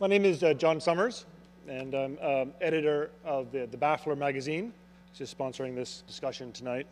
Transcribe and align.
My 0.00 0.06
name 0.06 0.24
is 0.24 0.42
uh, 0.42 0.54
John 0.54 0.80
Summers, 0.80 1.26
and 1.68 1.92
I'm 1.92 2.18
um, 2.22 2.54
editor 2.62 3.10
of 3.22 3.52
the, 3.52 3.66
the 3.66 3.76
Baffler 3.76 4.16
magazine, 4.16 4.72
which 5.10 5.20
is 5.20 5.34
sponsoring 5.34 5.74
this 5.74 6.04
discussion 6.06 6.52
tonight. 6.52 6.86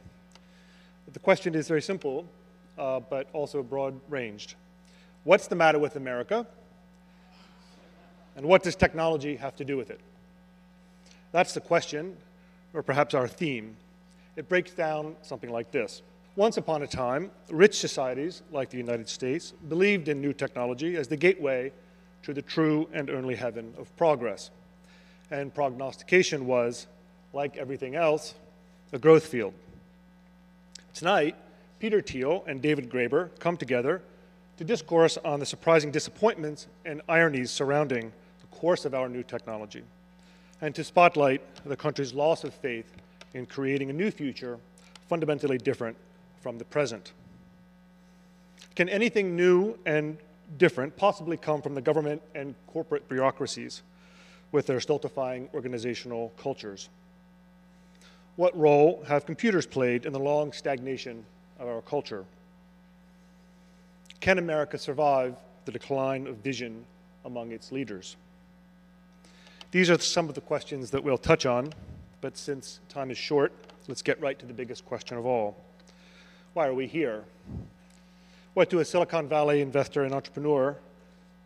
The 1.11 1.19
question 1.19 1.55
is 1.55 1.69
very 1.69 1.81
simple, 1.81 2.27
uh, 2.77 3.01
but 3.01 3.29
also 3.33 3.63
broad-ranged. 3.63 4.57
What's 5.25 5.47
the 5.47 5.57
matter 5.57 5.79
with 5.79 5.97
America? 5.97 6.47
And 8.37 8.45
what 8.45 8.63
does 8.63 8.77
technology 8.77 9.37
have 9.37 9.57
to 9.57 9.65
do 9.65 9.79
with 9.79 9.89
it? 9.89 10.01
That's 11.33 11.55
the 11.55 11.63
question, 11.63 12.15
or 12.75 12.83
perhaps 12.83 13.15
our 13.15 13.27
theme. 13.27 13.75
It 14.37 14.51
breaks 14.51 14.73
down 14.73 15.17
something 15.23 15.51
like 15.51 15.71
this. 15.71 16.03
Once 16.37 16.59
upon 16.59 16.83
a 16.83 16.87
time, 16.87 17.31
rich 17.51 17.79
societies, 17.79 18.43
like 18.53 18.69
the 18.69 18.77
United 18.77 19.09
States, 19.09 19.55
believed 19.67 20.09
in 20.09 20.21
new 20.21 20.35
technology 20.35 20.97
as 20.97 21.09
the 21.09 21.17
gateway 21.17 21.73
to 22.23 22.35
the 22.35 22.43
true 22.43 22.89
and 22.93 23.11
only 23.11 23.35
heaven 23.35 23.75
of 23.79 23.95
progress. 23.97 24.51
And 25.31 25.55
prognostication 25.55 26.47
was, 26.47 26.87
like 27.33 27.57
everything 27.57 27.95
else, 27.95 28.35
a 28.93 28.99
growth 28.99 29.27
field. 29.27 29.55
Tonight, 30.95 31.37
Peter 31.79 32.01
Thiel 32.01 32.45
and 32.47 32.61
David 32.61 32.91
Graeber 32.91 33.31
come 33.39 33.57
together 33.57 34.03
to 34.57 34.65
discourse 34.65 35.17
on 35.25 35.39
the 35.39 35.47
surprising 35.47 35.93
disappointments 35.93 36.67
and 36.85 37.01
ironies 37.09 37.51
surrounding 37.51 38.13
the 38.41 38.57
course 38.57 38.85
of 38.85 38.95
our 38.95 39.09
new 39.09 39.23
technology, 39.23 39.85
and 40.61 40.75
to 40.75 40.83
spotlight 40.83 41.41
the 41.65 41.77
country's 41.77 42.13
loss 42.13 42.43
of 42.43 42.53
faith 42.53 42.91
in 43.35 43.47
creating 43.47 43.91
a 43.91 43.93
new 43.93 44.11
future 44.11 44.59
fundamentally 45.09 45.59
different 45.59 45.97
from 46.41 46.59
the 46.59 46.65
present. 46.65 47.13
Can 48.75 48.89
anything 48.89 49.37
new 49.37 49.79
and 49.87 50.19
different 50.57 50.97
possibly 50.97 51.37
come 51.37 51.61
from 51.61 51.75
the 51.75 51.81
government 51.81 52.23
and 52.35 52.55
corporate 52.67 53.09
bureaucracies 53.09 53.83
with 54.53 54.67
their 54.67 54.81
stultifying 54.81 55.49
organizational 55.53 56.33
cultures? 56.39 56.89
What 58.37 58.57
role 58.57 59.05
have 59.09 59.27
computers 59.27 59.67
played 59.67 60.07
in 60.07 60.13
the 60.13 60.21
long 60.21 60.53
stagnation 60.53 61.25
of 61.59 61.69
our 61.69 61.83
culture? 61.83 62.25
Can 64.21 64.39
America 64.39 64.79
survive 64.79 65.37
the 65.65 65.73
decline 65.73 66.27
of 66.27 66.37
vision 66.37 66.85
among 67.25 67.53
its 67.53 67.73
leaders? 67.73 68.17
These 69.71 69.91
are 69.91 69.99
some 69.99 70.29
of 70.29 70.35
the 70.35 70.41
questions 70.41 70.91
that 70.93 71.05
we'll 71.05 71.19
touch 71.19 71.45
on, 71.47 71.73
but 72.21 72.39
since 72.39 72.81
time 72.89 73.11
is 73.11 73.19
short, 73.19 73.53
let's 73.87 74.03
get 74.03 74.21
right 74.21 74.39
to 74.39 74.47
the 74.47 74.55
biggest 74.55 74.87
question 74.87 75.19
of 75.19 75.27
all. 75.27 75.57
Why 76.55 76.67
are 76.67 76.75
we 76.75 76.87
here? 76.87 77.25
What 78.59 78.71
do 78.71 78.81
a 78.81 78.85
Silicon 78.85 79.29
Valley 79.29 79.61
investor 79.61 80.03
and 80.03 80.13
entrepreneur 80.13 80.77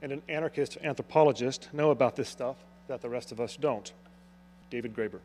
and 0.01 0.13
an 0.13 0.23
anarchist 0.31 0.79
anthropologist 0.83 1.69
know 1.75 1.91
about 1.91 2.17
this 2.17 2.27
stuff 2.27 2.57
that 2.89 3.03
the 3.03 3.11
rest 3.11 3.33
of 3.33 3.39
us 3.39 3.55
don't? 3.55 3.93
David 4.71 4.97
Graeber. 4.97 5.19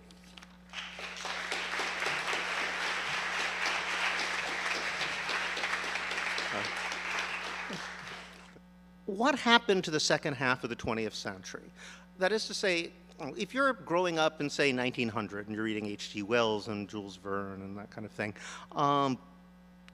What 9.06 9.40
happened 9.40 9.86
to 9.86 9.92
the 9.92 10.02
second 10.02 10.34
half 10.34 10.66
of 10.66 10.70
the 10.70 10.76
20th 10.76 11.14
century? 11.14 11.72
That 12.20 12.34
is 12.34 12.48
to 12.48 12.54
say, 12.54 12.92
if 13.38 13.54
you're 13.54 13.72
growing 13.72 14.20
up 14.20 14.42
in, 14.42 14.50
say, 14.50 14.74
1900 14.74 15.48
and 15.48 15.56
you're 15.56 15.64
reading 15.64 15.86
H.G. 15.86 16.24
Wells 16.24 16.68
and 16.68 16.90
Jules 16.90 17.16
Verne 17.16 17.62
and 17.62 17.78
that 17.78 17.90
kind 17.92 18.04
of 18.04 18.12
thing, 18.12 18.34
um, 18.74 19.18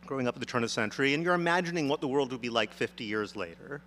growing 0.06 0.28
up 0.28 0.36
at 0.36 0.40
the 0.40 0.46
turn 0.46 0.64
of 0.64 0.70
the 0.70 0.74
century, 0.74 1.14
and 1.14 1.24
you're 1.24 1.34
imagining 1.34 1.90
what 1.90 2.02
the 2.02 2.08
world 2.08 2.32
would 2.32 2.42
be 2.42 2.50
like 2.50 2.74
50 2.74 3.04
years 3.04 3.36
later, 3.36 3.82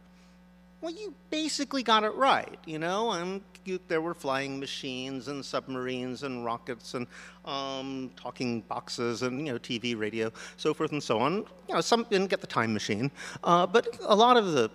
well, 0.81 0.92
you 0.92 1.14
basically 1.31 1.83
got 1.83 2.05
it 2.05 2.14
right, 2.14 2.59
you 2.67 2.78
know. 2.78 3.41
You, 3.64 3.81
there 3.89 4.00
were 4.00 4.14
flying 4.14 4.61
machines 4.61 5.27
and 5.27 5.44
submarines 5.44 6.22
and 6.22 6.44
rockets 6.44 6.94
and 6.94 7.06
um, 7.44 8.10
talking 8.15 8.60
boxes 8.60 9.22
and 9.22 9.44
you 9.47 9.53
know 9.53 9.59
TV, 9.59 9.99
radio, 9.99 10.31
so 10.56 10.75
forth 10.75 10.93
and 10.93 11.03
so 11.03 11.19
on. 11.19 11.44
You 11.69 11.75
know, 11.75 11.81
some 11.81 12.06
didn't 12.10 12.28
get 12.28 12.41
the 12.41 12.47
time 12.47 12.72
machine, 12.72 13.10
uh, 13.43 13.66
but 13.66 13.88
a 14.03 14.15
lot 14.15 14.37
of 14.37 14.53
the 14.53 14.71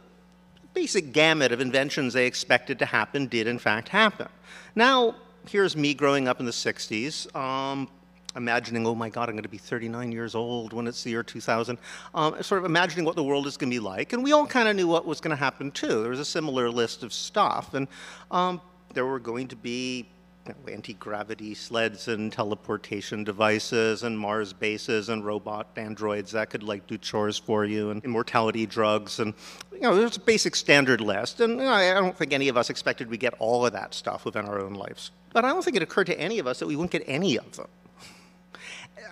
basic 0.74 1.14
gamut 1.14 1.52
of 1.52 1.62
inventions 1.62 2.14
they 2.14 2.26
expected 2.26 2.80
to 2.80 2.86
happen 2.86 3.28
did 3.28 3.48
in 3.48 3.60
fact 3.60 3.88
happen. 3.88 4.28
Now, 4.76 5.16
here's 5.48 5.76
me 5.76 5.94
growing 5.94 6.28
up 6.28 6.40
in 6.40 6.46
the 6.46 6.52
60s. 6.52 7.34
Um, 7.36 7.88
imagining, 8.36 8.86
oh 8.86 8.96
my 8.96 9.10
God, 9.10 9.30
I'm 9.30 9.36
going 9.36 9.44
to 9.44 9.50
be 9.50 9.58
39 9.58 10.12
years 10.12 10.36
old 10.36 10.74
when 10.74 10.88
it's 10.88 11.04
the 11.04 11.10
year 11.10 11.24
2000, 11.24 11.78
um, 12.14 12.42
sort 12.42 12.60
of 12.60 12.66
imagining 12.66 13.06
what 13.06 13.16
the 13.16 13.24
world 13.24 13.48
is 13.48 13.58
going 13.58 13.70
to 13.70 13.76
be 13.76 13.80
like. 13.80 14.14
And 14.14 14.24
we 14.24 14.32
all 14.32 14.48
kind 14.48 14.68
of 14.68 14.76
knew 14.76 14.88
what 14.88 15.06
was 15.06 15.20
going 15.20 15.36
to 15.36 15.42
happen 15.42 15.72
too. 15.72 16.02
There 16.02 16.12
was 16.12 16.20
a 16.20 16.26
similar 16.26 16.70
list 16.70 17.04
of 17.04 17.14
stuff. 17.14 17.74
And 17.74 17.88
um, 18.30 18.62
there 18.94 19.06
were 19.06 19.20
going 19.20 19.48
to 19.50 19.56
be 19.56 20.08
you 20.48 20.54
know, 20.54 20.74
anti-gravity 20.74 21.54
sleds 21.54 22.08
and 22.08 22.32
teleportation 22.32 23.24
devices 23.24 24.04
and 24.04 24.18
Mars 24.18 24.54
bases 24.54 25.10
and 25.10 25.24
robot 25.24 25.68
androids 25.76 26.32
that 26.32 26.50
could 26.50 26.64
like 26.64 26.88
do 26.88 26.98
chores 26.98 27.38
for 27.38 27.64
you 27.66 27.92
and 27.92 28.04
immortality 28.04 28.66
drugs 28.66 29.20
and 29.20 29.36
you 29.72 29.82
know 29.82 29.96
there's 29.96 30.18
a 30.18 30.22
basic 30.22 30.56
standard 30.56 31.00
list 31.00 31.42
and 31.42 31.54
you 31.54 31.66
know, 31.66 31.72
I 31.72 31.94
don't 31.94 32.18
think 32.18 32.34
any 32.34 32.48
of 32.48 32.58
us 32.58 32.72
expected 32.72 33.08
we'd 33.08 33.20
get 33.20 33.36
all 33.38 33.66
of 33.68 33.74
that 33.74 33.94
stuff 33.94 34.26
within 34.26 34.46
our 34.46 34.60
own 34.60 34.74
lives. 34.74 35.12
But 35.32 35.46
I 35.46 35.50
don't 35.50 35.64
think 35.64 35.78
it 35.78 35.84
occurred 35.84 36.08
to 36.08 36.20
any 36.20 36.40
of 36.40 36.48
us 36.48 36.60
that 36.60 36.68
we 36.68 36.76
wouldn't 36.76 36.92
get 36.92 37.04
any 37.06 37.38
of 37.38 37.56
them. 37.56 37.68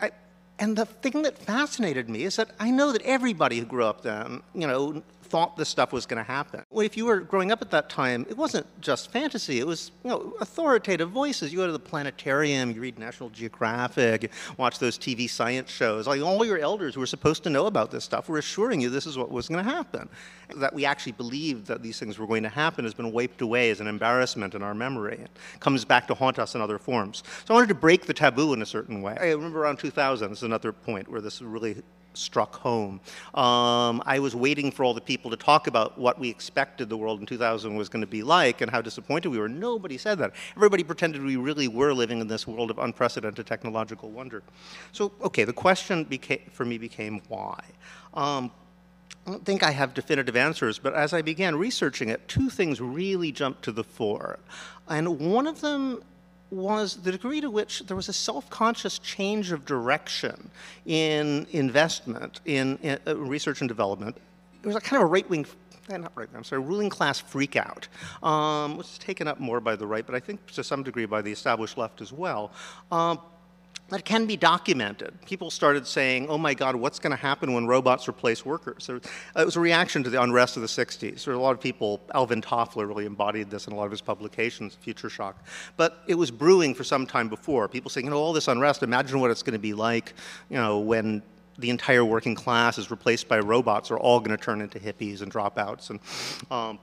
I, 0.01 0.11
and 0.59 0.75
the 0.75 0.85
thing 0.85 1.21
that 1.23 1.37
fascinated 1.37 2.09
me 2.09 2.23
is 2.23 2.35
that 2.35 2.51
I 2.59 2.71
know 2.71 2.91
that 2.91 3.01
everybody 3.03 3.59
who 3.59 3.65
grew 3.65 3.85
up 3.85 4.01
then, 4.01 4.41
you 4.53 4.67
know, 4.67 5.01
thought 5.29 5.55
this 5.57 5.69
stuff 5.69 5.93
was 5.93 6.05
going 6.05 6.17
to 6.17 6.23
happen. 6.23 6.63
Well, 6.71 6.85
if 6.85 6.97
you 6.97 7.05
were 7.05 7.19
growing 7.19 7.51
up 7.51 7.61
at 7.61 7.71
that 7.71 7.89
time, 7.89 8.25
it 8.29 8.37
wasn't 8.37 8.65
just 8.81 9.11
fantasy. 9.11 9.59
It 9.59 9.67
was, 9.67 9.91
you 10.03 10.09
know, 10.09 10.33
authoritative 10.41 11.11
voices. 11.11 11.51
You 11.51 11.59
go 11.59 11.67
to 11.67 11.71
the 11.71 11.79
planetarium, 11.79 12.71
you 12.71 12.81
read 12.81 12.97
National 12.97 13.29
Geographic, 13.29 14.31
watch 14.57 14.79
those 14.79 14.97
TV 14.97 15.29
science 15.29 15.69
shows. 15.69 16.07
Like 16.07 16.21
all 16.21 16.43
your 16.43 16.57
elders 16.57 16.95
who 16.95 16.99
were 16.99 17.05
supposed 17.05 17.43
to 17.43 17.49
know 17.49 17.67
about 17.67 17.91
this 17.91 18.03
stuff 18.03 18.27
were 18.27 18.39
assuring 18.39 18.81
you 18.81 18.89
this 18.89 19.05
is 19.05 19.17
what 19.17 19.31
was 19.31 19.47
going 19.47 19.63
to 19.63 19.71
happen. 19.71 20.09
That 20.55 20.73
we 20.73 20.85
actually 20.85 21.11
believed 21.11 21.67
that 21.67 21.83
these 21.83 21.99
things 21.99 22.17
were 22.17 22.27
going 22.27 22.43
to 22.43 22.49
happen 22.49 22.83
has 22.85 22.93
been 22.93 23.11
wiped 23.11 23.41
away 23.41 23.69
as 23.69 23.79
an 23.79 23.87
embarrassment 23.87 24.55
in 24.55 24.63
our 24.63 24.73
memory. 24.73 25.19
It 25.21 25.59
comes 25.59 25.85
back 25.85 26.07
to 26.07 26.15
haunt 26.15 26.39
us 26.39 26.55
in 26.55 26.61
other 26.61 26.79
forms. 26.79 27.23
So 27.45 27.53
I 27.53 27.57
wanted 27.57 27.69
to 27.69 27.75
break 27.75 28.05
the 28.07 28.13
taboo 28.13 28.53
in 28.53 28.61
a 28.61 28.65
certain 28.65 29.01
way. 29.01 29.15
I 29.19 29.31
remember 29.31 29.61
around 29.61 29.77
2000, 29.77 30.29
this 30.29 30.39
is 30.39 30.43
another 30.43 30.71
point 30.73 31.07
where 31.07 31.21
this 31.21 31.41
really 31.41 31.83
struck 32.13 32.55
home. 32.55 32.99
Um, 33.33 34.01
I 34.05 34.19
was 34.19 34.35
waiting 34.35 34.71
for 34.71 34.83
all 34.83 34.93
the 34.93 35.01
people 35.01 35.31
to 35.31 35.37
talk 35.37 35.67
about 35.67 35.97
what 35.97 36.19
we 36.19 36.29
expected 36.29 36.89
the 36.89 36.97
world 36.97 37.19
in 37.19 37.25
2000 37.25 37.75
was 37.75 37.89
going 37.89 38.01
to 38.01 38.07
be 38.07 38.23
like 38.23 38.61
and 38.61 38.71
how 38.71 38.81
disappointed 38.81 39.29
we 39.29 39.39
were. 39.39 39.49
Nobody 39.49 39.97
said 39.97 40.17
that. 40.19 40.33
Everybody 40.55 40.83
pretended 40.83 41.23
we 41.23 41.35
really 41.35 41.67
were 41.67 41.93
living 41.93 42.19
in 42.19 42.27
this 42.27 42.47
world 42.47 42.71
of 42.71 42.79
unprecedented 42.79 43.45
technological 43.45 44.09
wonder. 44.09 44.43
So, 44.91 45.11
okay, 45.21 45.43
the 45.43 45.53
question 45.53 46.07
for 46.51 46.65
me 46.65 46.77
became 46.77 47.21
why. 47.27 47.63
Um, 48.13 48.51
I 49.27 49.31
don't 49.31 49.45
think 49.45 49.61
I 49.61 49.71
have 49.71 49.93
definitive 49.93 50.35
answers, 50.35 50.79
but 50.79 50.95
as 50.95 51.13
I 51.13 51.21
began 51.21 51.55
researching 51.55 52.09
it, 52.09 52.27
two 52.27 52.49
things 52.49 52.81
really 52.81 53.31
jumped 53.31 53.63
to 53.63 53.71
the 53.71 53.83
fore. 53.83 54.39
And 54.87 55.19
one 55.19 55.45
of 55.45 55.61
them 55.61 56.01
was 56.51 56.97
the 56.97 57.11
degree 57.11 57.41
to 57.41 57.49
which 57.49 57.83
there 57.87 57.95
was 57.95 58.09
a 58.09 58.13
self-conscious 58.13 58.99
change 58.99 59.51
of 59.51 59.65
direction 59.65 60.49
in 60.85 61.45
investment, 61.51 62.41
in, 62.45 62.77
in 62.81 62.97
uh, 63.05 63.15
research 63.15 63.61
and 63.61 63.67
development. 63.67 64.17
It 64.63 64.67
was 64.67 64.75
a 64.75 64.81
kind 64.81 65.01
of 65.01 65.07
a 65.07 65.11
right-wing, 65.11 65.45
eh, 65.89 65.97
not 65.97 66.11
right, 66.15 66.27
I'm 66.35 66.43
sorry, 66.43 66.61
ruling 66.61 66.89
class 66.89 67.21
freakout, 67.21 67.87
um, 68.25 68.79
is 68.79 68.97
taken 68.97 69.27
up 69.27 69.39
more 69.39 69.59
by 69.59 69.75
the 69.75 69.85
right, 69.85 70.05
but 70.05 70.15
I 70.15 70.19
think 70.19 70.45
to 70.53 70.63
some 70.63 70.83
degree 70.83 71.05
by 71.05 71.21
the 71.21 71.31
established 71.31 71.77
left 71.77 72.01
as 72.01 72.11
well. 72.11 72.51
Um, 72.91 73.19
that 73.89 74.05
can 74.05 74.25
be 74.25 74.37
documented. 74.37 75.13
People 75.25 75.51
started 75.51 75.85
saying, 75.85 76.27
oh 76.29 76.37
my 76.37 76.53
God, 76.53 76.75
what's 76.75 76.99
going 76.99 77.11
to 77.11 77.21
happen 77.21 77.53
when 77.53 77.67
robots 77.67 78.07
replace 78.07 78.45
workers? 78.45 78.89
it 78.89 79.45
was 79.45 79.55
a 79.55 79.59
reaction 79.59 80.03
to 80.03 80.09
the 80.09 80.21
unrest 80.21 80.55
of 80.55 80.61
the 80.61 80.67
60s. 80.67 81.23
There 81.23 81.33
were 81.33 81.39
a 81.39 81.43
lot 81.43 81.51
of 81.51 81.59
people, 81.59 81.99
Alvin 82.13 82.41
Toffler 82.41 82.87
really 82.87 83.05
embodied 83.05 83.49
this 83.49 83.67
in 83.67 83.73
a 83.73 83.75
lot 83.75 83.85
of 83.85 83.91
his 83.91 84.01
publications, 84.01 84.75
Future 84.75 85.09
Shock. 85.09 85.43
But 85.77 86.03
it 86.07 86.15
was 86.15 86.31
brewing 86.31 86.73
for 86.73 86.83
some 86.83 87.05
time 87.05 87.29
before. 87.29 87.67
People 87.67 87.89
saying, 87.89 88.05
you 88.05 88.11
know, 88.11 88.17
all 88.17 88.33
this 88.33 88.47
unrest, 88.47 88.83
imagine 88.83 89.19
what 89.19 89.31
it's 89.31 89.43
going 89.43 89.53
to 89.53 89.59
be 89.59 89.73
like, 89.73 90.13
you 90.49 90.57
know, 90.57 90.79
when 90.79 91.21
the 91.57 91.69
entire 91.69 92.05
working 92.05 92.35
class 92.35 92.77
is 92.77 92.89
replaced 92.89 93.27
by 93.27 93.39
robots 93.39 93.91
are 93.91 93.99
all 93.99 94.19
going 94.19 94.35
to 94.35 94.43
turn 94.43 94.61
into 94.61 94.79
hippies 94.79 95.21
and 95.21 95.31
dropouts. 95.31 95.89
And 95.89 95.99
um, 96.49 96.79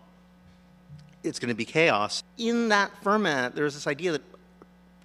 it's 1.22 1.38
going 1.38 1.48
to 1.48 1.54
be 1.54 1.64
chaos. 1.64 2.22
In 2.38 2.69
that 2.69 2.90
ferment, 3.02 3.54
there's 3.54 3.75
this 3.75 3.86
idea 3.86 4.12
that 4.12 4.22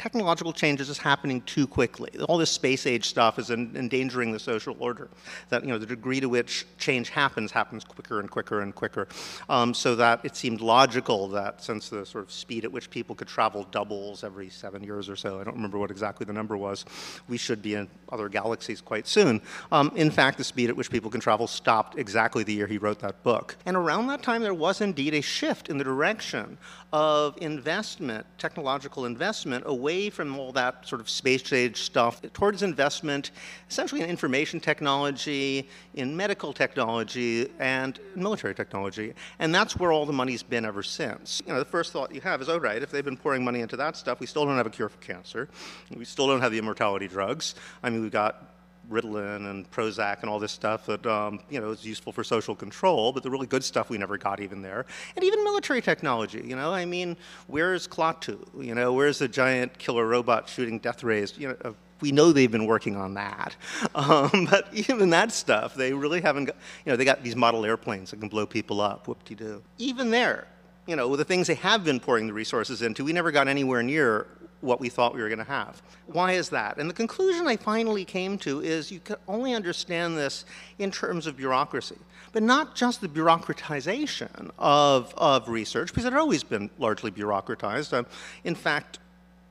technological 0.01 0.51
change 0.51 0.81
is 0.81 0.87
just 0.87 0.99
happening 0.99 1.41
too 1.41 1.67
quickly. 1.67 2.09
All 2.27 2.39
this 2.39 2.49
space 2.49 2.87
age 2.87 3.07
stuff 3.07 3.37
is 3.37 3.51
en- 3.51 3.71
endangering 3.75 4.31
the 4.31 4.39
social 4.39 4.75
order. 4.79 5.09
That 5.49 5.61
you 5.63 5.69
know 5.69 5.77
the 5.77 5.85
degree 5.85 6.19
to 6.19 6.27
which 6.27 6.65
change 6.79 7.09
happens 7.09 7.51
happens 7.51 7.83
quicker 7.83 8.19
and 8.19 8.29
quicker 8.29 8.61
and 8.61 8.73
quicker, 8.73 9.07
um, 9.47 9.75
so 9.75 9.95
that 9.97 10.21
it 10.23 10.35
seemed 10.35 10.59
logical 10.59 11.27
that 11.29 11.63
since 11.63 11.89
the 11.89 12.03
sort 12.03 12.23
of 12.23 12.31
speed 12.31 12.65
at 12.65 12.71
which 12.71 12.89
people 12.89 13.15
could 13.15 13.27
travel 13.27 13.67
doubles 13.69 14.23
every 14.23 14.49
seven 14.49 14.83
years 14.83 15.07
or 15.07 15.15
so, 15.15 15.39
I 15.39 15.43
don't 15.43 15.55
remember 15.55 15.77
what 15.77 15.91
exactly 15.91 16.25
the 16.25 16.33
number 16.33 16.57
was, 16.57 16.83
we 17.27 17.37
should 17.37 17.61
be 17.61 17.75
in 17.75 17.87
other 18.09 18.27
galaxies 18.27 18.81
quite 18.81 19.07
soon. 19.07 19.39
Um, 19.71 19.91
in 19.95 20.09
fact, 20.09 20.39
the 20.39 20.43
speed 20.43 20.69
at 20.71 20.75
which 20.75 20.89
people 20.89 21.11
can 21.11 21.21
travel 21.21 21.45
stopped 21.45 21.99
exactly 21.99 22.43
the 22.43 22.53
year 22.53 22.65
he 22.65 22.79
wrote 22.79 22.99
that 22.99 23.21
book. 23.21 23.55
And 23.67 23.77
around 23.77 24.07
that 24.07 24.23
time, 24.23 24.41
there 24.41 24.55
was 24.55 24.81
indeed 24.81 25.13
a 25.13 25.21
shift 25.21 25.69
in 25.69 25.77
the 25.77 25.83
direction 25.83 26.57
of 26.91 27.37
investment, 27.39 28.25
technological 28.37 29.05
investment, 29.05 29.63
away 29.67 29.90
from 30.09 30.37
all 30.39 30.51
that 30.53 30.87
sort 30.87 31.01
of 31.01 31.09
space 31.09 31.51
age 31.53 31.81
stuff 31.81 32.21
towards 32.33 32.63
investment 32.63 33.31
essentially 33.69 34.01
in 34.01 34.09
information 34.09 34.59
technology, 34.59 35.67
in 35.93 36.15
medical 36.15 36.53
technology, 36.53 37.49
and 37.59 37.99
military 38.15 38.53
technology. 38.53 39.13
And 39.39 39.53
that's 39.53 39.77
where 39.77 39.91
all 39.91 40.05
the 40.05 40.13
money's 40.13 40.43
been 40.43 40.65
ever 40.65 40.83
since. 40.83 41.41
You 41.45 41.53
know, 41.53 41.59
the 41.59 41.65
first 41.65 41.93
thought 41.93 42.13
you 42.13 42.21
have 42.21 42.41
is, 42.41 42.49
oh, 42.49 42.57
right, 42.57 42.81
if 42.81 42.91
they've 42.91 43.05
been 43.05 43.17
pouring 43.17 43.43
money 43.43 43.61
into 43.61 43.77
that 43.77 43.95
stuff, 43.95 44.19
we 44.19 44.25
still 44.25 44.45
don't 44.45 44.57
have 44.57 44.67
a 44.67 44.69
cure 44.69 44.89
for 44.89 44.99
cancer. 44.99 45.49
We 45.95 46.05
still 46.05 46.27
don't 46.27 46.41
have 46.41 46.51
the 46.51 46.59
immortality 46.59 47.07
drugs. 47.07 47.55
I 47.81 47.89
mean, 47.89 48.01
we've 48.01 48.11
got 48.11 48.50
Ritalin 48.91 49.49
and 49.49 49.69
Prozac 49.71 50.21
and 50.21 50.29
all 50.29 50.39
this 50.39 50.51
stuff 50.51 50.85
that 50.85 51.05
um, 51.05 51.39
you 51.49 51.59
know 51.59 51.71
is 51.71 51.85
useful 51.85 52.11
for 52.11 52.23
social 52.23 52.55
control, 52.55 53.11
but 53.11 53.23
the 53.23 53.29
really 53.29 53.47
good 53.47 53.63
stuff 53.63 53.89
we 53.89 53.97
never 53.97 54.17
got 54.17 54.39
even 54.39 54.61
there. 54.61 54.85
And 55.15 55.23
even 55.23 55.43
military 55.43 55.81
technology, 55.81 56.43
you 56.45 56.55
know, 56.55 56.73
I 56.73 56.85
mean, 56.85 57.17
where's 57.47 57.87
Klaatu? 57.87 58.39
You 58.59 58.75
know, 58.75 58.93
where's 58.93 59.19
the 59.19 59.27
giant 59.27 59.77
killer 59.77 60.07
robot 60.07 60.49
shooting 60.49 60.79
death 60.79 61.03
rays? 61.03 61.37
You 61.37 61.49
know, 61.49 61.57
uh, 61.63 61.73
we 62.01 62.11
know 62.11 62.31
they've 62.31 62.51
been 62.51 62.65
working 62.65 62.95
on 62.95 63.13
that, 63.13 63.55
um, 63.95 64.47
but 64.49 64.67
even 64.73 65.09
that 65.11 65.31
stuff, 65.31 65.75
they 65.75 65.93
really 65.93 66.21
haven't. 66.21 66.45
Got, 66.45 66.57
you 66.85 66.91
know, 66.91 66.95
they 66.97 67.05
got 67.05 67.23
these 67.23 67.35
model 67.35 67.65
airplanes 67.65 68.11
that 68.11 68.19
can 68.19 68.29
blow 68.29 68.45
people 68.45 68.81
up. 68.81 69.07
Whoop-de-doo. 69.07 69.63
Even 69.77 70.11
there, 70.11 70.47
you 70.87 70.95
know, 70.95 71.15
the 71.15 71.25
things 71.25 71.47
they 71.47 71.55
have 71.55 71.83
been 71.83 71.99
pouring 71.99 72.27
the 72.27 72.33
resources 72.33 72.81
into, 72.81 73.03
we 73.03 73.13
never 73.13 73.31
got 73.31 73.47
anywhere 73.47 73.83
near 73.83 74.27
what 74.61 74.79
we 74.79 74.89
thought 74.89 75.13
we 75.13 75.21
were 75.21 75.27
going 75.27 75.39
to 75.39 75.43
have. 75.43 75.81
Why 76.07 76.33
is 76.33 76.49
that? 76.49 76.77
And 76.77 76.89
the 76.89 76.93
conclusion 76.93 77.47
I 77.47 77.57
finally 77.57 78.05
came 78.05 78.37
to 78.39 78.61
is 78.61 78.91
you 78.91 78.99
can 78.99 79.17
only 79.27 79.53
understand 79.53 80.17
this 80.17 80.45
in 80.79 80.91
terms 80.91 81.27
of 81.27 81.37
bureaucracy, 81.37 81.97
but 82.31 82.43
not 82.43 82.75
just 82.75 83.01
the 83.01 83.07
bureaucratization 83.07 84.51
of, 84.57 85.13
of 85.17 85.49
research, 85.49 85.89
because 85.89 86.05
it 86.05 86.13
had 86.13 86.19
always 86.19 86.43
been 86.43 86.69
largely 86.79 87.11
bureaucratized. 87.11 87.93
Um, 87.93 88.05
in 88.43 88.55
fact, 88.55 88.99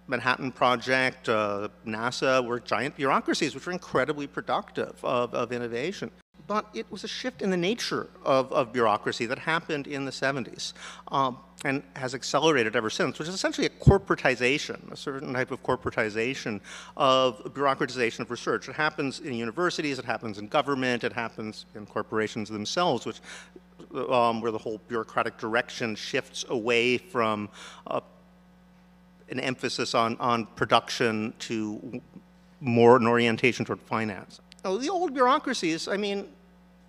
Manhattan 0.06 0.50
Project, 0.50 1.28
uh, 1.28 1.68
NASA 1.86 2.44
were 2.44 2.58
giant 2.58 2.96
bureaucracies 2.96 3.54
which 3.54 3.66
were 3.66 3.72
incredibly 3.72 4.26
productive 4.26 4.96
of, 5.04 5.34
of 5.34 5.52
innovation 5.52 6.10
but 6.50 6.66
it 6.74 6.84
was 6.90 7.04
a 7.04 7.08
shift 7.08 7.42
in 7.42 7.50
the 7.50 7.56
nature 7.56 8.08
of, 8.24 8.52
of 8.52 8.72
bureaucracy 8.72 9.24
that 9.24 9.38
happened 9.38 9.86
in 9.86 10.04
the 10.04 10.10
70s 10.10 10.72
um, 11.12 11.38
and 11.64 11.80
has 11.94 12.12
accelerated 12.12 12.74
ever 12.74 12.90
since, 12.90 13.20
which 13.20 13.28
is 13.28 13.34
essentially 13.36 13.68
a 13.68 13.70
corporatization, 13.70 14.90
a 14.90 14.96
certain 14.96 15.32
type 15.32 15.52
of 15.52 15.62
corporatization 15.62 16.60
of 16.96 17.38
bureaucratization 17.54 18.18
of 18.18 18.32
research. 18.32 18.68
It 18.68 18.74
happens 18.74 19.20
in 19.20 19.32
universities, 19.32 20.00
it 20.00 20.04
happens 20.04 20.38
in 20.38 20.48
government, 20.48 21.04
it 21.04 21.12
happens 21.12 21.66
in 21.76 21.86
corporations 21.86 22.48
themselves, 22.48 23.06
which 23.06 23.20
um, 24.08 24.40
where 24.40 24.50
the 24.50 24.58
whole 24.58 24.80
bureaucratic 24.88 25.38
direction 25.38 25.94
shifts 25.94 26.44
away 26.48 26.98
from 26.98 27.48
uh, 27.86 28.00
an 29.28 29.38
emphasis 29.38 29.94
on, 29.94 30.16
on 30.16 30.46
production 30.46 31.32
to 31.38 32.02
more 32.60 32.96
an 32.96 33.06
orientation 33.06 33.64
toward 33.64 33.80
finance. 33.82 34.40
The 34.64 34.90
old 34.90 35.14
bureaucracies, 35.14 35.88
I 35.88 35.96
mean, 35.96 36.28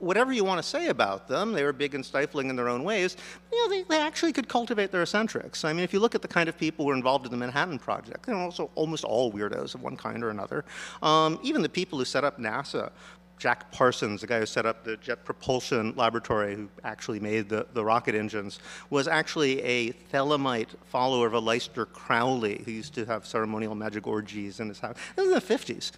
whatever 0.02 0.34
you 0.34 0.44
want 0.44 0.62
to 0.62 0.68
say 0.68 0.88
about 0.88 1.28
them, 1.28 1.54
they 1.54 1.64
were 1.64 1.74
big 1.74 1.96
and 1.96 2.04
stifling 2.04 2.50
in 2.50 2.56
their 2.56 2.68
own 2.68 2.84
ways. 2.84 3.16
You 3.52 3.58
know, 3.60 3.76
they, 3.76 3.84
they 3.84 4.02
actually 4.02 4.34
could 4.34 4.50
cultivate 4.50 4.92
their 4.92 5.04
eccentrics. 5.04 5.64
I 5.64 5.74
mean, 5.74 5.84
if 5.84 5.94
you 5.94 6.00
look 6.00 6.16
at 6.16 6.22
the 6.22 6.28
kind 6.28 6.50
of 6.50 6.58
people 6.58 6.86
who 6.86 6.90
were 6.90 6.96
involved 6.96 7.26
in 7.26 7.32
the 7.32 7.38
Manhattan 7.38 7.80
Project, 7.80 8.26
they're 8.26 8.36
also 8.36 8.70
almost 8.76 9.04
all 9.04 9.32
weirdos 9.32 9.76
of 9.76 9.82
one 9.82 9.96
kind 9.96 10.24
or 10.24 10.30
another. 10.30 10.66
Um, 11.02 11.40
even 11.44 11.62
the 11.62 11.70
people 11.70 12.00
who 12.00 12.06
set 12.06 12.24
up 12.24 12.40
NASA, 12.40 12.92
Jack 13.38 13.72
Parsons, 13.72 14.22
the 14.22 14.28
guy 14.28 14.40
who 14.40 14.46
set 14.46 14.68
up 14.68 14.84
the 14.84 14.98
Jet 14.98 15.26
Propulsion 15.26 15.94
Laboratory, 15.96 16.56
who 16.56 16.70
actually 16.84 17.20
made 17.20 17.50
the, 17.50 17.66
the 17.74 17.84
rocket 17.84 18.14
engines, 18.14 18.60
was 18.92 19.08
actually 19.08 19.62
a 19.64 19.92
Thelemite 20.14 20.70
follower 20.86 21.26
of 21.26 21.34
a 21.34 21.42
Aleister 21.42 21.92
Crowley, 21.92 22.62
who 22.66 22.72
used 22.72 22.94
to 22.94 23.06
have 23.06 23.26
ceremonial 23.26 23.74
magic 23.74 24.06
orgies 24.06 24.60
in 24.60 24.68
his 24.68 24.80
house. 24.80 24.96
This 25.16 25.26
in 25.26 25.32
the 25.32 25.42
50s 25.42 25.92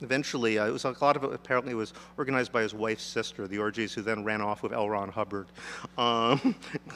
eventually, 0.00 0.58
uh, 0.58 0.66
it 0.66 0.70
was 0.70 0.84
a 0.84 0.94
lot 1.00 1.16
of 1.16 1.24
it 1.24 1.32
apparently 1.32 1.74
was 1.74 1.92
organized 2.16 2.52
by 2.52 2.62
his 2.62 2.74
wife's 2.74 3.02
sister, 3.02 3.46
the 3.46 3.58
orgies, 3.58 3.94
who 3.94 4.02
then 4.02 4.24
ran 4.24 4.40
off 4.40 4.62
with 4.62 4.72
L. 4.72 4.88
Ron 4.88 5.08
Hubbard, 5.08 5.46
um, 5.98 6.54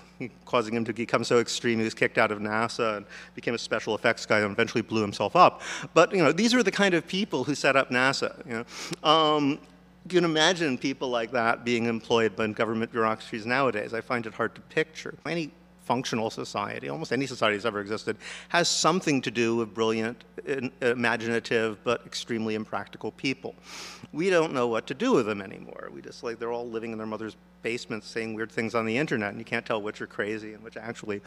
causing 0.45 0.75
him 0.75 0.85
to 0.85 0.93
become 0.93 1.25
so 1.25 1.39
extreme 1.39 1.79
he 1.79 1.85
was 1.85 1.95
kicked 1.95 2.19
out 2.19 2.31
of 2.31 2.39
NASA 2.39 2.99
and 2.99 3.07
became 3.35 3.55
a 3.55 3.59
special 3.59 3.95
effects 3.95 4.27
guy 4.27 4.41
and 4.41 4.53
eventually 4.53 4.83
blew 4.83 5.03
himself 5.03 5.37
up. 5.37 5.63
But 5.95 6.13
you 6.13 6.23
know, 6.23 6.33
these 6.33 6.55
are 6.55 6.63
the 6.63 6.73
kind 6.73 6.95
of 6.95 7.07
people 7.07 7.45
who 7.45 7.55
set 7.55 7.77
up 7.77 7.91
NASA. 7.91 8.45
You 8.47 8.65
know. 9.03 9.09
Um, 9.09 9.59
you 10.05 10.17
can 10.17 10.25
imagine 10.25 10.79
people 10.79 11.11
like 11.11 11.31
that 11.33 11.65
being 11.65 11.85
employed 11.85 12.35
by 12.35 12.47
government 12.49 12.91
bureaucracies 12.91 13.45
nowadays. 13.45 13.93
I 13.93 14.01
find 14.01 14.25
it 14.27 14.33
hard 14.33 14.55
to 14.55 14.61
picture. 14.63 15.15
Any 15.27 15.51
functional 15.91 16.31
society, 16.31 16.89
almost 16.89 17.13
any 17.13 17.27
society 17.27 17.57
that's 17.57 17.67
ever 17.67 17.81
existed, 17.81 18.17
has 18.49 18.69
something 18.69 19.21
to 19.21 19.29
do 19.29 19.57
with 19.57 19.75
brilliant, 19.75 20.23
imaginative, 20.83 21.83
but 21.83 22.07
extremely 22.07 22.55
impractical 22.55 23.11
people. 23.11 23.57
We 24.13 24.31
don't 24.31 24.53
know 24.53 24.69
what 24.69 24.87
to 24.87 24.95
do 24.95 25.11
with 25.11 25.27
them 25.27 25.43
anymore. 25.43 25.91
We 25.93 26.01
just 26.01 26.23
like 26.23 26.39
they're 26.39 26.53
all 26.53 26.69
living 26.69 26.93
in 26.93 26.99
their 26.99 27.09
mother's 27.09 27.37
basements 27.63 28.07
saying 28.07 28.35
weird 28.35 28.53
things 28.53 28.77
on 28.77 28.87
the 28.87 28.97
internet, 28.97 29.31
and 29.31 29.39
you 29.41 29.45
can't 29.45 29.67
tell 29.67 29.83
which 29.83 30.01
are 30.01 30.07
crazy 30.07 30.55
and 30.55 30.63
which 30.63 30.77
actually 30.77 31.23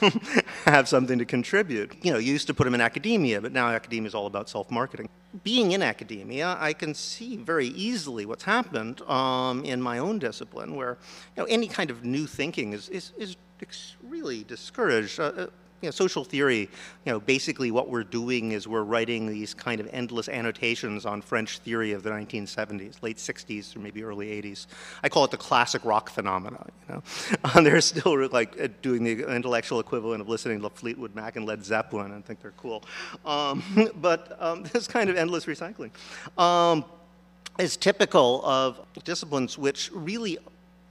have 0.64 0.88
something 0.88 1.18
to 1.18 1.26
contribute. 1.26 1.94
You 2.02 2.14
know, 2.14 2.18
you 2.18 2.32
used 2.32 2.46
to 2.46 2.54
put 2.54 2.64
them 2.64 2.74
in 2.74 2.80
academia, 2.80 3.42
but 3.42 3.52
now 3.52 3.68
academia 3.68 4.08
is 4.08 4.14
all 4.14 4.26
about 4.26 4.48
self-marketing. 4.48 5.10
Being 5.44 5.72
in 5.72 5.82
academia, 5.82 6.56
I 6.58 6.72
can 6.72 6.94
see 6.94 7.36
very 7.36 7.68
easily 7.68 8.24
what's 8.24 8.44
happened 8.44 9.02
um, 9.02 9.62
in 9.62 9.82
my 9.82 9.98
own 9.98 10.18
discipline, 10.18 10.74
where 10.74 10.96
you 11.36 11.42
know 11.42 11.46
any 11.50 11.68
kind 11.68 11.90
of 11.90 12.02
new 12.02 12.26
thinking 12.26 12.72
is 12.72 12.88
is, 12.88 13.12
is 13.18 13.36
really 14.02 14.44
discouraged. 14.44 15.20
Uh, 15.20 15.32
uh, 15.36 15.46
you 15.82 15.88
know, 15.88 15.90
social 15.90 16.24
theory, 16.24 16.60
you 17.04 17.12
know, 17.12 17.20
basically 17.20 17.70
what 17.70 17.90
we're 17.90 18.02
doing 18.04 18.52
is 18.52 18.66
we're 18.66 18.82
writing 18.82 19.26
these 19.26 19.52
kind 19.52 19.78
of 19.78 19.88
endless 19.92 20.28
annotations 20.28 21.04
on 21.04 21.20
French 21.20 21.58
theory 21.58 21.92
of 21.92 22.02
the 22.02 22.10
1970s, 22.10 23.02
late 23.02 23.18
60s 23.18 23.76
or 23.76 23.80
maybe 23.80 24.02
early 24.02 24.28
80s. 24.42 24.66
I 25.02 25.10
call 25.10 25.24
it 25.24 25.30
the 25.30 25.36
classic 25.36 25.84
rock 25.84 26.08
phenomena. 26.08 26.64
You 26.88 26.94
know, 26.94 27.02
and 27.54 27.66
they're 27.66 27.80
still 27.82 28.26
like 28.28 28.58
uh, 28.60 28.68
doing 28.80 29.04
the 29.04 29.30
intellectual 29.34 29.78
equivalent 29.78 30.22
of 30.22 30.28
listening 30.28 30.62
to 30.62 30.70
Fleetwood 30.70 31.14
Mac 31.14 31.36
and 31.36 31.44
Led 31.44 31.62
Zeppelin 31.62 32.12
and 32.12 32.24
think 32.24 32.40
they're 32.40 32.52
cool. 32.56 32.82
Um, 33.24 33.62
but 34.00 34.36
um, 34.40 34.62
this 34.72 34.88
kind 34.88 35.10
of 35.10 35.16
endless 35.16 35.44
recycling 35.44 35.90
um, 36.38 36.86
is 37.58 37.76
typical 37.76 38.44
of 38.46 38.80
disciplines 39.04 39.58
which 39.58 39.90
really 39.92 40.38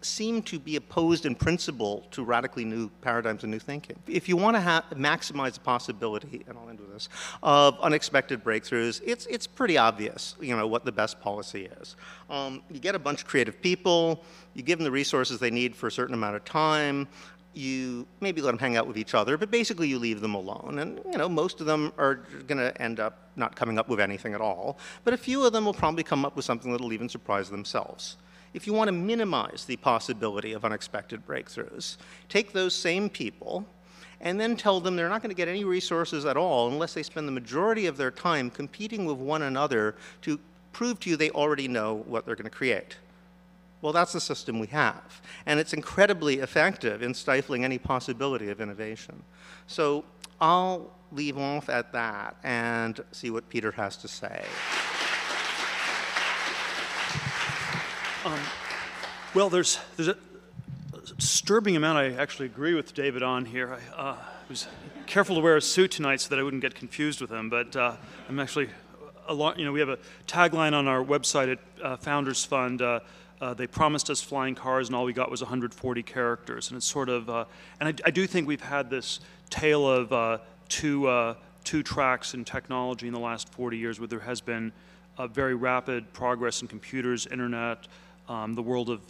seem 0.06 0.42
to 0.44 0.60
be 0.60 0.76
opposed 0.76 1.26
in 1.26 1.36
principle 1.36 2.06
to 2.12 2.24
radically 2.24 2.64
new 2.64 2.90
paradigms 3.02 3.44
and 3.44 3.52
new 3.52 3.60
thinking. 3.60 3.98
If 4.08 4.30
you 4.30 4.38
want 4.38 4.56
to 4.56 4.62
maximize 4.96 5.56
the 5.56 5.60
possibility, 5.62 6.44
and 6.48 6.58
I'll 6.58 6.70
end 6.70 6.80
with 6.80 6.94
this, 6.94 7.10
of 7.42 7.80
unexpected 7.82 8.44
breakthroughs, 8.44 9.02
it's, 9.04 9.26
it's 9.26 9.48
pretty 9.48 9.78
obvious, 9.78 10.36
you 10.40 10.56
know, 10.56 10.68
what 10.68 10.86
the 10.86 10.92
best 10.92 11.20
policy 11.20 11.70
is. 11.82 11.96
Um, 12.30 12.62
you 12.70 12.80
get 12.80 12.96
a 12.96 13.00
bunch 13.00 13.22
of 13.22 13.28
creative 13.28 13.62
people, 13.62 14.24
you 14.54 14.64
give 14.64 14.80
them 14.80 14.86
the 14.86 14.92
resources 14.92 15.40
they 15.40 15.52
need 15.52 15.76
for 15.76 15.88
a 15.88 15.92
certain 15.92 16.14
amount 16.14 16.36
of 16.36 16.46
time, 16.46 17.08
you 17.54 18.06
maybe 18.20 18.42
let 18.42 18.52
them 18.52 18.60
hang 18.60 18.76
out 18.76 18.86
with 18.86 18.98
each 18.98 19.14
other, 19.14 19.38
but 19.38 19.50
basically 19.50 19.88
you 19.88 19.98
leave 19.98 20.22
them 20.22 20.36
alone. 20.36 20.80
And 20.80 21.00
you 21.12 21.18
know, 21.18 21.30
most 21.30 21.62
of 21.62 21.66
them 21.66 21.94
are 21.98 22.16
going 22.48 22.58
to 22.58 22.80
end 22.82 23.00
up 23.00 23.30
not 23.38 23.56
coming 23.56 23.80
up 23.80 23.88
with 23.88 24.00
anything 24.00 24.34
at 24.34 24.42
all. 24.42 24.78
But 25.04 25.14
a 25.14 25.18
few 25.18 25.46
of 25.46 25.54
them 25.54 25.66
will 25.66 25.74
probably 25.74 26.04
come 26.04 26.26
up 26.26 26.36
with 26.36 26.46
something 26.46 26.72
that'll 26.72 26.94
even 26.94 27.10
surprise 27.10 27.50
themselves 27.50 28.18
if 28.56 28.66
you 28.66 28.72
want 28.72 28.88
to 28.88 28.94
minimize 28.94 29.66
the 29.66 29.76
possibility 29.76 30.54
of 30.54 30.64
unexpected 30.64 31.28
breakthroughs, 31.28 31.98
take 32.30 32.54
those 32.54 32.74
same 32.74 33.10
people 33.10 33.66
and 34.22 34.40
then 34.40 34.56
tell 34.56 34.80
them 34.80 34.96
they're 34.96 35.10
not 35.10 35.22
going 35.22 35.30
to 35.30 35.36
get 35.36 35.50
any 35.50 35.66
resources 35.66 36.24
at 36.24 36.38
all 36.38 36.70
unless 36.70 36.94
they 36.94 37.04
spend 37.04 37.28
the 37.28 37.34
majority 37.34 37.86
of 37.86 37.98
their 37.98 38.12
time 38.12 38.50
competing 38.50 39.06
with 39.06 39.18
one 39.18 39.42
another 39.42 39.96
to 40.22 40.40
prove 40.72 41.02
to 41.02 41.10
you 41.10 41.18
they 41.18 41.30
already 41.32 41.68
know 41.68 42.04
what 42.08 42.26
they're 42.26 42.36
going 42.36 42.46
to 42.46 42.50
create. 42.50 42.96
Well, 43.82 43.92
that's 43.92 44.14
the 44.14 44.22
system 44.22 44.58
we 44.58 44.68
have. 44.68 45.22
And 45.46 45.60
it's 45.60 45.74
incredibly 45.74 46.40
effective 46.40 47.04
in 47.04 47.14
stifling 47.14 47.66
any 47.66 47.78
possibility 47.78 48.50
of 48.50 48.62
innovation. 48.62 49.22
So 49.68 50.06
I'll 50.40 50.92
leave 51.12 51.38
off 51.38 51.68
at 51.68 51.92
that 51.92 52.38
and 52.44 53.04
see 53.12 53.32
what 53.32 53.50
Peter 53.50 53.72
has 53.72 53.98
to 53.98 54.08
say. 54.08 54.46
Um, 58.26 58.40
well, 59.36 59.52
there's, 59.52 59.78
there's 59.98 60.08
a 60.08 60.18
disturbing 61.16 61.76
amount 61.76 62.00
I 62.00 62.20
actually 62.20 62.48
agree 62.48 62.74
with 62.74 62.96
David 62.96 63.22
on 63.22 63.46
here. 63.46 63.78
I, 63.96 63.96
uh, 63.96 64.16
was 64.50 64.68
careful 65.06 65.36
to 65.36 65.42
wear 65.42 65.58
a 65.58 65.62
suit 65.62 65.92
tonight 65.92 66.22
so 66.22 66.30
that 66.30 66.40
I 66.40 66.42
wouldn't 66.42 66.64
get 66.64 66.74
confused 66.74 67.22
with 67.22 67.30
him. 67.30 67.52
But 67.52 67.76
uh, 67.76 67.96
I'm 68.28 68.40
actually 68.40 68.70
lot. 69.32 69.60
You 69.60 69.66
know, 69.66 69.72
we 69.72 69.80
have 69.80 69.90
a 69.90 70.00
tagline 70.26 70.74
on 70.74 70.88
our 70.88 71.04
website 71.04 71.52
at 71.52 71.60
uh, 71.84 71.98
Founders 71.98 72.44
Fund. 72.44 72.82
Uh, 72.82 73.02
uh, 73.42 73.54
they 73.54 73.68
promised 73.68 74.10
us 74.10 74.22
flying 74.22 74.56
cars, 74.56 74.88
and 74.88 74.96
all 74.96 75.06
we 75.06 75.14
got 75.14 75.30
was 75.30 75.44
140 75.44 76.02
characters. 76.02 76.70
And 76.70 76.78
it's 76.78 76.88
sort 76.88 77.10
of, 77.10 77.30
uh, 77.30 77.46
and 77.80 77.90
I, 77.90 78.08
I 78.08 78.10
do 78.10 78.26
think 78.26 78.48
we've 78.48 78.60
had 78.60 78.90
this 78.90 79.20
tale 79.52 79.88
of 79.88 80.42
two 80.68 81.36
two 81.64 81.84
tracks 81.84 82.34
in 82.34 82.44
technology 82.44 83.06
in 83.06 83.14
the 83.14 83.20
last 83.20 83.50
40 83.50 83.78
years, 83.78 84.00
where 84.00 84.08
there 84.08 84.20
has 84.22 84.42
been 84.42 84.72
a 85.20 85.28
very 85.28 85.54
rapid 85.54 86.12
progress 86.12 86.64
in 86.64 86.68
computers, 86.68 87.28
internet, 87.28 87.88
um, 88.28 88.54
the 88.54 88.62
world 88.62 88.90
of 88.90 89.02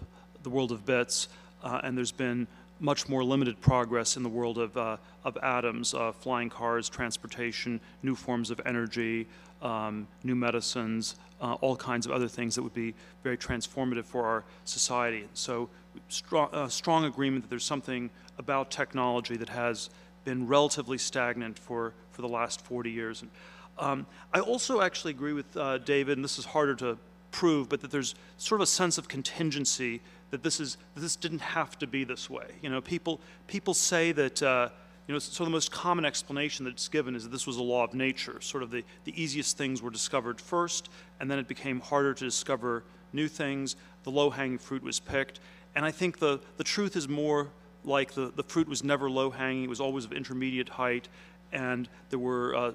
the 0.44 0.50
world 0.50 0.72
of 0.72 0.86
bits, 0.86 1.28
uh, 1.64 1.82
and 1.84 1.98
there's 1.98 2.12
been 2.12 2.48
much 2.80 3.08
more 3.08 3.24
limited 3.24 3.60
progress 3.62 4.18
in 4.18 4.24
the 4.24 4.30
world 4.30 4.58
of, 4.58 4.76
uh, 4.78 4.98
of 5.24 5.38
atoms, 5.42 5.94
uh, 5.94 6.12
flying 6.12 6.50
cars, 6.50 6.90
transportation, 6.90 7.80
new 8.04 8.16
forms 8.16 8.52
of 8.52 8.62
energy, 8.66 9.28
um, 9.62 10.08
new 10.24 10.36
medicines, 10.36 11.16
uh, 11.42 11.54
all 11.62 11.76
kinds 11.76 12.06
of 12.06 12.12
other 12.12 12.28
things 12.28 12.56
that 12.56 12.62
would 12.62 12.74
be 12.74 12.94
very 13.24 13.38
transformative 13.38 14.06
for 14.06 14.26
our 14.26 14.44
society. 14.66 15.28
So, 15.34 15.70
strong, 16.10 16.50
uh, 16.52 16.68
strong 16.68 17.06
agreement 17.06 17.44
that 17.44 17.50
there's 17.50 17.64
something 17.64 18.10
about 18.38 18.70
technology 18.70 19.38
that 19.38 19.50
has 19.50 19.90
been 20.26 20.48
relatively 20.48 20.98
stagnant 20.98 21.58
for, 21.58 21.94
for 22.12 22.22
the 22.22 22.30
last 22.30 22.62
40 22.62 22.92
years. 22.92 23.22
And, 23.22 23.32
um, 23.78 24.06
I 24.34 24.40
also 24.40 24.82
actually 24.82 25.12
agree 25.12 25.34
with 25.34 25.56
uh, 25.56 25.78
David, 25.80 26.18
and 26.18 26.24
this 26.24 26.38
is 26.38 26.46
harder 26.46 26.76
to 26.76 26.98
prove, 27.40 27.64
but 27.70 27.80
that 27.82 27.92
there's 27.92 28.16
sort 28.38 28.62
of 28.62 28.64
a 28.64 28.72
sense 28.82 28.98
of 29.02 29.08
contingency 29.08 30.02
that 30.32 30.42
this 30.42 30.60
is 30.60 30.78
this 30.96 31.16
didn't 31.16 31.42
have 31.42 31.78
to 31.80 31.88
be 31.88 32.06
this 32.06 32.30
way. 32.30 32.48
You 32.62 32.70
know, 32.70 32.82
people 32.82 33.20
people 33.48 33.74
say 33.74 34.14
that. 34.14 34.42
Uh, 34.42 34.70
you 35.08 35.14
know, 35.14 35.20
so 35.20 35.44
the 35.44 35.52
most 35.52 35.72
common 35.72 36.04
explanation 36.04 36.66
that's 36.66 36.90
given 36.90 37.16
is 37.16 37.24
that 37.24 37.32
this 37.32 37.46
was 37.46 37.58
a 37.58 37.64
law 37.64 37.84
of 37.84 37.94
nature. 37.94 38.42
Sort 38.42 38.64
of 38.64 38.72
the, 38.72 38.84
the 39.04 39.14
easiest 39.24 39.56
things 39.56 39.80
were 39.80 39.92
discovered 39.92 40.42
first, 40.42 40.90
and 41.20 41.30
then 41.30 41.38
it 41.38 41.48
became 41.48 41.80
harder 41.80 42.14
to 42.16 42.26
discover 42.26 42.84
new 43.14 43.28
things. 43.28 43.76
The 44.04 44.10
low-hanging 44.10 44.58
fruit 44.58 44.82
was 44.82 45.00
picked. 45.00 45.40
And 45.76 45.86
I 45.86 45.92
think 45.92 46.18
the, 46.18 46.40
the 46.58 46.64
truth 46.64 46.96
is 46.96 47.08
more 47.08 47.50
like 47.84 48.14
the, 48.14 48.32
the 48.36 48.42
fruit 48.42 48.68
was 48.68 48.84
never 48.84 49.08
low-hanging. 49.08 49.66
It 49.66 49.70
was 49.70 49.80
always 49.80 50.06
of 50.06 50.12
intermediate 50.12 50.70
height, 50.70 51.08
and 51.52 51.88
there 52.10 52.18
were 52.18 52.56
uh, 52.56 52.72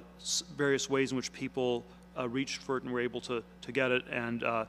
various 0.56 0.88
ways 0.88 1.10
in 1.10 1.16
which 1.16 1.32
people 1.32 1.84
uh, 2.20 2.28
reached 2.28 2.62
for 2.62 2.76
it 2.76 2.82
and 2.82 2.92
were 2.92 3.00
able 3.00 3.20
to, 3.22 3.42
to 3.62 3.72
get 3.72 3.90
it. 3.90 4.04
And 4.10 4.44
uh, 4.44 4.66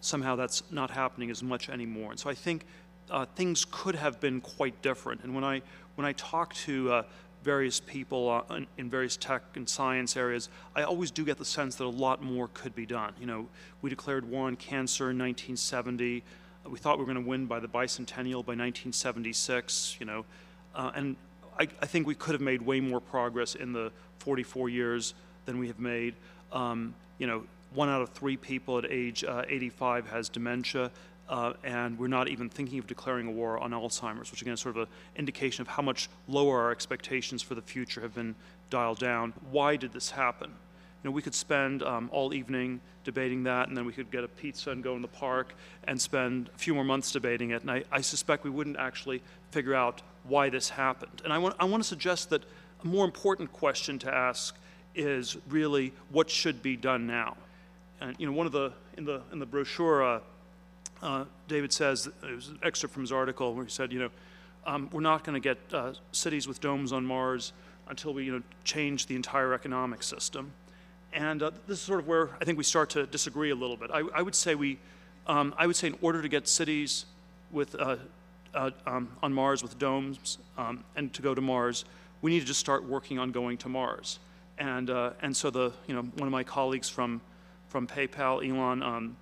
somehow 0.00 0.36
that's 0.36 0.62
not 0.70 0.90
happening 0.90 1.30
as 1.30 1.42
much 1.42 1.68
anymore. 1.68 2.10
And 2.10 2.20
so 2.20 2.30
I 2.30 2.34
think 2.34 2.66
uh, 3.10 3.26
things 3.34 3.66
could 3.70 3.94
have 3.94 4.20
been 4.20 4.40
quite 4.40 4.80
different. 4.82 5.22
And 5.24 5.34
when 5.34 5.44
I 5.44 5.62
when 5.96 6.06
I 6.06 6.12
talk 6.12 6.54
to 6.54 6.92
uh, 6.92 7.02
various 7.42 7.80
people 7.80 8.44
uh, 8.48 8.54
in, 8.54 8.66
in, 8.78 8.90
various 8.90 9.16
tech 9.16 9.42
and 9.54 9.68
science 9.68 10.16
areas, 10.16 10.48
I 10.74 10.82
always 10.82 11.10
do 11.10 11.24
get 11.24 11.38
the 11.38 11.44
sense 11.44 11.74
that 11.76 11.84
a 11.84 11.88
lot 11.88 12.22
more 12.22 12.48
could 12.54 12.74
be 12.74 12.86
done. 12.86 13.12
You 13.20 13.26
know, 13.26 13.48
we 13.82 13.90
declared 13.90 14.28
war 14.28 14.46
on 14.46 14.56
cancer 14.56 15.10
in 15.10 15.18
1970. 15.18 16.22
We 16.68 16.78
thought 16.78 16.98
we 16.98 17.04
were 17.04 17.12
going 17.12 17.22
to 17.22 17.28
win 17.28 17.46
by 17.46 17.60
the 17.60 17.68
bicentennial 17.68 18.44
by 18.44 18.54
1976. 18.54 19.96
You 19.98 20.06
know, 20.06 20.24
uh, 20.74 20.92
and 20.94 21.16
I, 21.58 21.68
I, 21.82 21.86
think 21.86 22.06
we 22.06 22.14
could 22.14 22.32
have 22.32 22.40
made 22.40 22.62
way 22.62 22.80
more 22.80 23.00
progress 23.00 23.54
in 23.54 23.72
the 23.72 23.90
44 24.18 24.68
years 24.68 25.14
than 25.46 25.58
we 25.58 25.66
have 25.66 25.80
made. 25.80 26.14
Um, 26.52 26.94
you 27.18 27.26
know, 27.26 27.44
one 27.74 27.88
out 27.88 28.02
of 28.02 28.10
three 28.10 28.36
people 28.36 28.78
at 28.78 28.86
age 28.90 29.24
uh, 29.24 29.44
85 29.48 30.08
has 30.08 30.28
dementia, 30.28 30.90
uh, 31.28 31.52
and 31.62 31.98
we're 31.98 32.08
not 32.08 32.28
even 32.28 32.48
thinking 32.48 32.78
of 32.78 32.86
declaring 32.86 33.28
a 33.28 33.30
war 33.30 33.58
on 33.58 33.70
Alzheimer's, 33.70 34.30
which 34.30 34.42
again 34.42 34.54
is 34.54 34.60
sort 34.60 34.76
of 34.76 34.82
an 34.82 34.88
indication 35.16 35.62
of 35.62 35.68
how 35.68 35.82
much 35.82 36.08
lower 36.26 36.60
our 36.60 36.70
expectations 36.72 37.42
for 37.42 37.54
the 37.54 37.62
future 37.62 38.00
have 38.00 38.14
been 38.14 38.34
dialed 38.68 38.98
down. 38.98 39.32
Why 39.50 39.76
did 39.76 39.92
this 39.92 40.10
happen? 40.10 40.50
You 40.50 41.08
know, 41.08 41.14
we 41.14 41.22
could 41.22 41.34
spend 41.34 41.82
um, 41.82 42.10
all 42.12 42.34
evening 42.34 42.80
debating 43.04 43.44
that, 43.44 43.68
and 43.68 43.76
then 43.76 43.86
we 43.86 43.92
could 43.92 44.10
get 44.10 44.24
a 44.24 44.28
pizza 44.28 44.70
and 44.70 44.82
go 44.82 44.96
in 44.96 45.02
the 45.02 45.08
park 45.08 45.54
and 45.84 46.00
spend 46.00 46.50
a 46.54 46.58
few 46.58 46.74
more 46.74 46.84
months 46.84 47.12
debating 47.12 47.50
it. 47.50 47.62
And 47.62 47.70
I, 47.70 47.84
I 47.90 48.00
suspect 48.00 48.44
we 48.44 48.50
wouldn't 48.50 48.76
actually 48.76 49.22
figure 49.50 49.74
out 49.74 50.02
why 50.24 50.50
this 50.50 50.68
happened. 50.68 51.22
And 51.24 51.32
I 51.32 51.38
want, 51.38 51.56
I 51.58 51.64
want 51.64 51.82
to 51.82 51.88
suggest 51.88 52.30
that 52.30 52.42
a 52.82 52.86
more 52.86 53.04
important 53.04 53.52
question 53.52 53.98
to 54.00 54.12
ask 54.12 54.56
is 54.94 55.36
really 55.48 55.92
what 56.10 56.28
should 56.28 56.62
be 56.62 56.76
done 56.76 57.06
now. 57.06 57.36
And 58.00 58.16
you 58.18 58.26
know, 58.26 58.32
one 58.32 58.46
of 58.46 58.52
the 58.52 58.72
in 58.96 59.04
the 59.04 59.22
in 59.32 59.38
the 59.38 59.46
brochure, 59.46 60.02
uh, 60.02 60.20
uh, 61.02 61.24
David 61.48 61.72
says 61.72 62.06
it 62.06 62.34
was 62.34 62.48
an 62.48 62.58
excerpt 62.62 62.94
from 62.94 63.02
his 63.02 63.12
article 63.12 63.54
where 63.54 63.64
he 63.64 63.70
said, 63.70 63.92
you 63.92 64.00
know, 64.00 64.10
um, 64.66 64.88
we're 64.92 65.00
not 65.00 65.24
going 65.24 65.40
to 65.40 65.40
get 65.40 65.58
uh, 65.72 65.92
cities 66.12 66.46
with 66.46 66.60
domes 66.60 66.92
on 66.92 67.04
Mars 67.04 67.52
until 67.88 68.14
we 68.14 68.24
you 68.24 68.32
know 68.32 68.42
change 68.64 69.06
the 69.06 69.16
entire 69.16 69.52
economic 69.52 70.02
system. 70.02 70.52
And 71.12 71.42
uh, 71.42 71.50
this 71.66 71.78
is 71.78 71.84
sort 71.84 72.00
of 72.00 72.06
where 72.06 72.30
I 72.40 72.44
think 72.44 72.56
we 72.56 72.64
start 72.64 72.90
to 72.90 73.06
disagree 73.06 73.50
a 73.50 73.54
little 73.54 73.76
bit. 73.76 73.90
I, 73.92 74.02
I 74.14 74.22
would 74.22 74.34
say 74.34 74.54
we, 74.54 74.78
um, 75.26 75.52
I 75.58 75.66
would 75.66 75.74
say 75.74 75.88
in 75.88 75.98
order 76.00 76.22
to 76.22 76.28
get 76.28 76.46
cities 76.46 77.06
with 77.50 77.74
uh, 77.74 77.96
uh, 78.54 78.70
um, 78.86 79.08
on 79.22 79.32
Mars 79.32 79.62
with 79.62 79.78
domes 79.78 80.38
um, 80.56 80.84
and 80.96 81.12
to 81.14 81.22
go 81.22 81.34
to 81.34 81.40
Mars, 81.40 81.84
we 82.22 82.30
need 82.30 82.40
to 82.40 82.46
just 82.46 82.60
start 82.60 82.84
working 82.84 83.18
on 83.18 83.32
going 83.32 83.56
to 83.58 83.68
Mars. 83.68 84.18
And 84.60 84.90
and 84.90 85.36
so 85.36 85.50
the 85.50 85.72
you 85.88 85.94
know 85.94 86.02
one 86.02 86.28
of 86.28 86.32
my 86.32 86.44
colleagues 86.44 86.88
from 86.88 87.20
from 87.70 87.86
PayPal, 87.86 88.46
Elon, 88.46 88.82
um, 88.82 89.16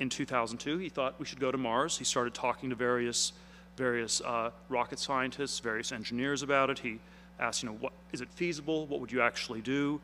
in 0.00 0.10
2002. 0.10 0.78
He 0.78 0.88
thought 0.88 1.14
we 1.18 1.24
should 1.24 1.40
go 1.40 1.52
to 1.52 1.58
Mars. 1.58 1.96
He 1.96 2.04
started 2.04 2.34
talking 2.34 2.70
to 2.70 2.76
various, 2.76 3.32
various 3.76 4.20
uh, 4.20 4.50
rocket 4.68 4.98
scientists, 4.98 5.60
various 5.60 5.92
engineers 5.92 6.42
about 6.42 6.70
it. 6.70 6.80
He 6.80 6.98
asked, 7.38 7.62
you 7.62 7.68
know, 7.68 7.76
what, 7.76 7.92
is 8.12 8.20
it 8.20 8.28
feasible? 8.34 8.86
What 8.86 9.00
would 9.00 9.12
you 9.12 9.22
actually 9.22 9.60
do? 9.60 10.00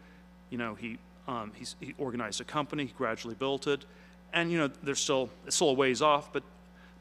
You 0.51 0.59
know, 0.59 0.75
he, 0.75 0.99
um, 1.27 1.53
he 1.81 1.95
organized 1.99 2.41
a 2.41 2.45
company. 2.45 2.87
He 2.87 2.95
gradually 2.97 3.35
built 3.35 3.67
it. 3.67 3.85
And, 4.33 4.53
you 4.53 4.59
know, 4.59 4.71
they're 4.85 4.95
still, 4.95 5.29
it's 5.47 5.57
still 5.57 5.71
a 5.71 5.75
ways 5.75 6.01
off, 6.03 6.33
but, 6.33 6.45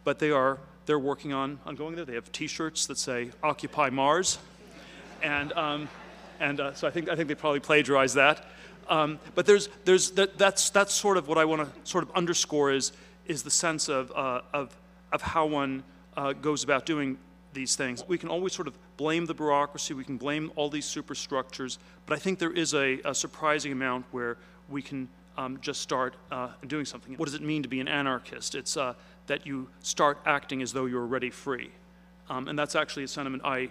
but 0.03 0.17
they 0.17 0.31
are, 0.31 0.57
they're 0.87 0.97
working 0.97 1.33
on, 1.33 1.59
on 1.67 1.75
going 1.75 1.95
there. 1.95 2.05
They 2.05 2.15
have 2.15 2.31
T-shirts 2.31 2.87
that 2.87 2.97
say, 2.97 3.29
Occupy 3.43 3.91
Mars. 3.91 4.39
And, 5.21 5.53
um, 5.53 5.89
and 6.39 6.59
uh, 6.59 6.73
so 6.73 6.87
I 6.87 6.91
think, 6.91 7.09
I 7.09 7.15
think 7.15 7.27
they 7.27 7.35
probably 7.35 7.59
plagiarized 7.59 8.15
that. 8.15 8.45
Um, 8.87 9.19
but 9.35 9.45
there's, 9.45 9.69
there's, 9.85 10.11
that, 10.11 10.37
that's, 10.37 10.69
that's 10.71 10.93
sort 10.93 11.17
of 11.17 11.27
what 11.27 11.37
I 11.37 11.45
want 11.45 11.61
to 11.61 11.89
sort 11.89 12.03
of 12.03 12.11
underscore 12.11 12.71
is, 12.71 12.91
is 13.27 13.43
the 13.43 13.51
sense 13.51 13.87
of, 13.87 14.11
uh, 14.15 14.41
of, 14.53 14.75
of 15.11 15.21
how 15.21 15.45
one 15.45 15.83
uh, 16.17 16.33
goes 16.33 16.63
about 16.63 16.85
doing 16.85 17.17
these 17.53 17.75
things. 17.75 18.03
We 18.07 18.17
can 18.17 18.29
always 18.29 18.53
sort 18.53 18.67
of 18.67 18.75
blame 18.97 19.25
the 19.25 19.33
bureaucracy, 19.33 19.93
we 19.93 20.03
can 20.03 20.17
blame 20.17 20.51
all 20.55 20.69
these 20.69 20.85
superstructures, 20.85 21.79
but 22.05 22.15
I 22.15 22.19
think 22.19 22.39
there 22.39 22.51
is 22.51 22.73
a, 22.73 22.99
a 23.05 23.13
surprising 23.13 23.71
amount 23.71 24.05
where 24.11 24.37
we 24.69 24.81
can 24.81 25.07
um, 25.37 25.59
just 25.61 25.81
start 25.81 26.15
uh, 26.31 26.49
doing 26.67 26.85
something. 26.85 27.15
What 27.15 27.25
does 27.25 27.35
it 27.35 27.41
mean 27.41 27.63
to 27.63 27.69
be 27.69 27.79
an 27.79 27.87
anarchist? 27.87 28.55
It's 28.55 28.75
uh, 28.75 28.93
that 29.27 29.45
you 29.45 29.69
start 29.81 30.19
acting 30.25 30.61
as 30.61 30.73
though 30.73 30.85
you're 30.85 31.01
already 31.01 31.29
free. 31.29 31.69
Um, 32.29 32.47
and 32.47 32.59
that's 32.59 32.75
actually 32.75 33.03
a 33.03 33.07
sentiment 33.07 33.43
I, 33.45 33.69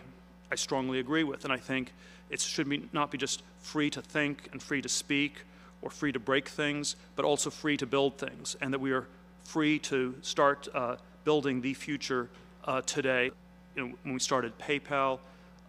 I 0.51 0.55
strongly 0.55 0.99
agree 0.99 1.25
with, 1.25 1.45
and 1.45 1.53
I 1.53 1.59
think 1.59 1.93
it 2.31 2.41
should 2.41 2.69
be, 2.69 2.89
not 2.93 3.11
be 3.11 3.19
just 3.19 3.43
free 3.61 3.91
to 3.91 4.03
think 4.03 4.49
and 4.53 4.63
free 4.63 4.83
to 4.83 4.89
speak 4.89 5.43
or 5.83 5.91
free 5.91 6.13
to 6.13 6.19
break 6.19 6.49
things, 6.49 6.97
but 7.17 7.25
also 7.25 7.51
free 7.51 7.77
to 7.77 7.87
build 7.87 8.19
things, 8.19 8.57
and 8.61 8.73
that 8.73 8.81
we 8.81 8.93
are 8.93 9.07
free 9.45 9.79
to 9.79 10.15
start 10.23 10.69
uh, 10.75 10.97
building 11.25 11.61
the 11.61 11.75
future 11.75 12.29
uh, 12.65 12.81
today. 12.83 13.31
You 13.77 13.89
know, 13.89 13.95
when 14.03 14.15
we 14.15 14.21
started 14.21 14.59
PayPal, 14.59 15.21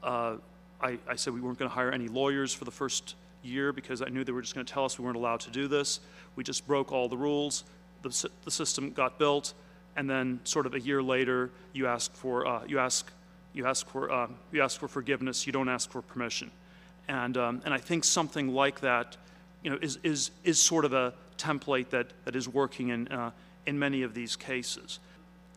uh, 0.04 0.36
I, 0.82 0.98
I, 1.08 1.16
said 1.16 1.34
we 1.34 1.42
weren't 1.42 1.60
going 1.60 1.70
to 1.70 1.76
hire 1.76 1.92
any 1.92 2.08
lawyers 2.08 2.54
for 2.54 2.66
the 2.66 2.72
first 2.72 3.16
year 3.44 3.72
because 3.74 4.02
I 4.02 4.06
knew 4.06 4.24
they 4.24 4.32
were 4.32 4.42
just 4.42 4.56
going 4.56 4.66
to 4.66 4.74
tell 4.74 4.86
us 4.86 4.98
we 4.98 5.06
weren't 5.06 5.18
allowed 5.18 5.42
to 5.42 5.52
do 5.52 5.68
this. 5.68 6.00
We 6.36 6.44
just 6.44 6.66
broke 6.66 6.92
all 6.92 7.08
the 7.10 7.18
rules. 7.18 7.64
The, 8.02 8.30
the 8.46 8.52
system 8.52 8.92
got 8.92 9.20
built, 9.20 9.54
and 9.96 10.10
then 10.10 10.40
sort 10.46 10.66
of 10.66 10.74
a 10.74 10.80
year 10.80 11.04
later, 11.04 11.52
you 11.74 11.86
ask 11.88 12.14
for 12.14 12.48
uh, 12.48 12.62
you 12.66 12.80
ask 12.80 13.12
you 13.60 13.68
ask 13.68 13.88
for, 13.88 14.10
uh, 14.10 14.28
you 14.54 14.64
ask 14.64 14.80
for 14.80 14.88
forgiveness, 14.88 15.46
you 15.46 15.52
don't 15.52 15.68
ask 15.68 15.92
for 15.92 16.02
permission. 16.02 16.50
And, 17.10 17.36
um, 17.36 17.62
and 17.66 17.74
I 17.74 17.78
think 17.78 18.06
something 18.06 18.54
like 18.54 18.80
that 18.80 19.18
you 19.64 19.70
know, 19.70 19.78
is, 19.82 20.00
is, 20.02 20.32
is 20.46 20.60
sort 20.60 20.86
of 20.86 20.94
a 20.94 21.14
template 21.38 21.90
that, 21.90 22.08
that 22.24 22.36
is 22.36 22.48
working 22.48 22.90
in, 22.90 23.10
uh, 23.10 23.32
in 23.66 23.78
many 23.78 24.04
of 24.04 24.14
these 24.14 24.38
cases. 24.38 25.00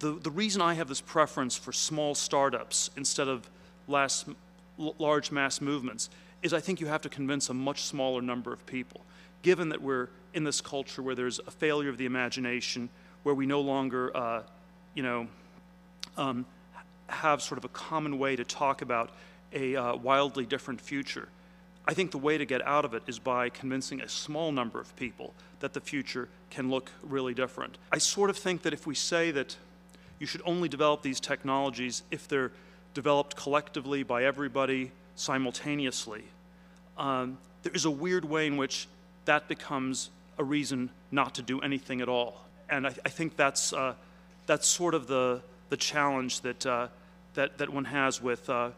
The, 0.00 0.18
the 0.21 0.30
reason 0.30 0.61
I 0.61 0.75
have 0.75 0.88
this 0.88 1.00
preference 1.00 1.56
for 1.56 1.73
small 1.73 2.16
startups 2.16 2.90
instead 2.97 3.28
of 3.28 3.49
last, 3.87 4.26
large 4.76 5.30
mass 5.30 5.61
movements 5.61 6.11
is 6.42 6.52
I 6.52 6.59
think 6.59 6.80
you 6.80 6.88
have 6.88 7.02
to 7.02 7.09
convince 7.09 7.50
a 7.50 7.54
much 7.54 7.85
smaller 7.85 8.21
number 8.21 8.52
of 8.52 8.66
people. 8.66 9.02
Given 9.42 9.68
that 9.68 9.80
we're 9.80 10.09
in 10.35 10.42
this 10.42 10.61
culture 10.61 11.02
where 11.02 11.14
there's 11.14 11.38
a 11.38 11.52
failure 11.52 11.88
of 11.88 11.99
the 11.99 12.06
imagination, 12.06 12.88
where 13.23 13.35
we 13.35 13.47
no 13.47 13.61
longer, 13.61 14.16
uh, 14.16 14.42
you 14.94 15.04
know, 15.04 15.28
um, 16.16 16.44
have 17.09 17.42
sort 17.42 17.59
of 17.59 17.64
a 17.64 17.68
common 17.68 18.18
way 18.18 18.37
to 18.37 18.44
talk 18.44 18.82
about 18.82 19.11
a 19.52 19.76
uh, 19.76 19.97
wildly 19.97 20.47
different 20.47 20.80
future. 20.80 21.28
I 21.87 21.94
think 21.94 22.12
the 22.12 22.18
way 22.18 22.38
to 22.38 22.44
get 22.44 22.64
out 22.66 22.85
of 22.85 22.94
it 22.94 23.02
is 23.06 23.18
by 23.18 23.49
convincing 23.49 24.00
a 24.00 24.09
small 24.09 24.52
number 24.52 24.80
of 24.80 24.94
people 24.97 25.35
that 25.61 25.73
the 25.73 25.80
future 25.80 26.28
can 26.50 26.71
look 26.71 26.90
really 27.02 27.35
different. 27.35 27.76
I 27.90 27.99
sort 27.99 28.30
of 28.30 28.37
think 28.37 28.62
that 28.62 28.73
if 28.73 28.87
we 28.87 28.94
say 28.94 29.30
that 29.32 29.56
you 30.18 30.26
should 30.26 30.42
only 30.44 30.68
develop 30.68 31.02
these 31.02 31.18
technologies 31.18 32.02
if 32.11 32.28
they're 32.28 32.52
developed 32.94 33.37
collectively 33.37 34.02
by 34.02 34.25
everybody 34.25 34.92
simultaneously, 35.16 36.23
um, 36.99 37.38
there 37.62 37.73
is 37.73 37.85
a 37.85 37.90
weird 37.90 38.25
way 38.25 38.47
in 38.47 38.56
which 38.56 38.87
that 39.25 39.49
becomes 39.49 40.11
a 40.38 40.44
reason 40.44 40.90
not 41.11 41.35
to 41.35 41.42
do 41.42 41.61
anything 41.61 42.00
at 42.00 42.09
all. 42.09 42.44
And 42.71 42.87
I, 42.87 42.94
I 43.04 43.09
think 43.09 43.37
that's, 43.37 43.73
uh, 43.73 43.94
that's 44.47 44.66
sort 44.66 44.94
of 44.94 45.06
the, 45.06 45.42
the 45.73 45.76
challenge 45.79 46.43
that, 46.43 46.67
uh, 46.67 46.87
that, 47.33 47.57
that 47.57 47.71
one 47.71 47.87
has 47.87 48.21
with, 48.21 48.50
uh, 48.50 48.69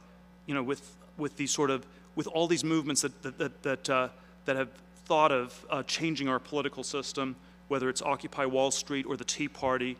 you 0.46 0.54
know, 0.54 0.62
with, 0.62 0.94
with 1.18 1.36
these 1.36 1.50
sort 1.50 1.68
of, 1.68 1.84
with 2.14 2.28
all 2.28 2.46
these 2.46 2.62
movements 2.62 3.02
that, 3.02 3.20
that, 3.24 3.36
that, 3.36 3.62
that, 3.64 3.90
uh, 3.90 4.08
that 4.44 4.54
have 4.54 4.68
thought 5.06 5.32
of 5.32 5.66
uh, 5.70 5.82
changing 5.82 6.28
our 6.28 6.38
political 6.38 6.84
system, 6.84 7.34
whether 7.66 7.88
it's 7.88 8.00
Occupy 8.00 8.46
Wall 8.46 8.70
Street 8.70 9.06
or 9.08 9.16
the 9.16 9.24
Tea 9.24 9.48
Party. 9.48 9.96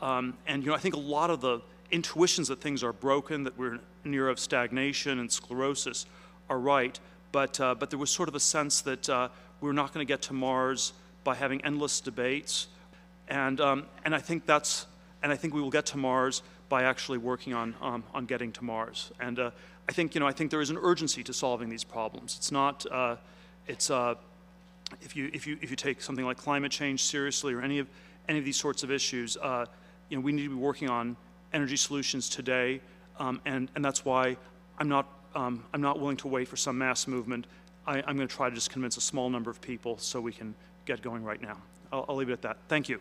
Um, 0.00 0.36
and, 0.48 0.64
you 0.64 0.70
know, 0.70 0.74
I 0.74 0.80
think 0.80 0.96
a 0.96 0.98
lot 0.98 1.30
of 1.30 1.40
the 1.40 1.60
intuitions 1.92 2.48
that 2.48 2.60
things 2.60 2.82
are 2.82 2.92
broken, 2.92 3.44
that 3.44 3.56
we're 3.56 3.78
in 4.04 4.12
era 4.12 4.32
of 4.32 4.40
stagnation 4.40 5.20
and 5.20 5.30
sclerosis 5.30 6.06
are 6.50 6.58
right. 6.58 6.98
But, 7.30 7.60
uh, 7.60 7.76
but 7.76 7.90
there 7.90 8.00
was 8.00 8.10
sort 8.10 8.28
of 8.28 8.34
a 8.34 8.40
sense 8.40 8.80
that 8.80 9.08
uh, 9.08 9.28
we're 9.60 9.72
not 9.72 9.94
going 9.94 10.04
to 10.04 10.12
get 10.12 10.22
to 10.22 10.32
Mars 10.32 10.92
by 11.22 11.36
having 11.36 11.64
endless 11.64 12.00
debates. 12.00 12.66
And, 13.28 13.60
um, 13.60 13.86
and 14.04 14.12
I 14.12 14.18
think 14.18 14.44
that's, 14.44 14.88
and 15.22 15.32
I 15.32 15.36
think 15.36 15.54
we 15.54 15.60
will 15.60 15.70
get 15.70 15.86
to 15.86 15.96
Mars 15.96 16.42
by 16.68 16.82
actually 16.84 17.18
working 17.18 17.54
on, 17.54 17.74
um, 17.80 18.04
on 18.14 18.26
getting 18.26 18.52
to 18.52 18.64
Mars. 18.64 19.12
And 19.20 19.38
uh, 19.38 19.50
I 19.88 19.92
think, 19.92 20.14
you 20.14 20.20
know, 20.20 20.26
I 20.26 20.32
think 20.32 20.50
there 20.50 20.60
is 20.60 20.70
an 20.70 20.78
urgency 20.78 21.22
to 21.24 21.32
solving 21.32 21.68
these 21.68 21.84
problems. 21.84 22.36
It's 22.38 22.50
not, 22.50 22.86
uh, 22.90 23.16
it's, 23.66 23.90
uh, 23.90 24.14
if 25.00 25.16
you, 25.16 25.30
if 25.32 25.46
you, 25.46 25.58
if 25.60 25.70
you 25.70 25.76
take 25.76 26.00
something 26.02 26.24
like 26.24 26.36
climate 26.36 26.72
change 26.72 27.04
seriously 27.04 27.54
or 27.54 27.62
any 27.62 27.78
of, 27.78 27.88
any 28.28 28.38
of 28.38 28.44
these 28.44 28.56
sorts 28.56 28.82
of 28.82 28.90
issues, 28.90 29.36
uh, 29.36 29.66
you 30.08 30.16
know, 30.16 30.22
we 30.22 30.32
need 30.32 30.44
to 30.44 30.50
be 30.50 30.54
working 30.54 30.88
on 30.88 31.16
energy 31.52 31.76
solutions 31.76 32.28
today. 32.28 32.80
Um, 33.18 33.40
and, 33.44 33.70
and 33.74 33.84
that's 33.84 34.04
why 34.04 34.36
I'm 34.78 34.88
not, 34.88 35.06
um, 35.34 35.64
I'm 35.72 35.80
not 35.80 36.00
willing 36.00 36.16
to 36.18 36.28
wait 36.28 36.48
for 36.48 36.56
some 36.56 36.78
mass 36.78 37.06
movement. 37.06 37.46
I, 37.86 37.98
I'm 38.06 38.16
going 38.16 38.28
to 38.28 38.34
try 38.34 38.48
to 38.48 38.54
just 38.54 38.70
convince 38.70 38.96
a 38.96 39.00
small 39.00 39.30
number 39.30 39.50
of 39.50 39.60
people 39.60 39.98
so 39.98 40.20
we 40.20 40.32
can 40.32 40.54
get 40.84 41.02
going 41.02 41.24
right 41.24 41.40
now. 41.40 41.58
I'll, 41.92 42.06
I'll 42.08 42.16
leave 42.16 42.30
it 42.30 42.32
at 42.32 42.42
that. 42.42 42.58
Thank 42.68 42.88
you. 42.88 43.00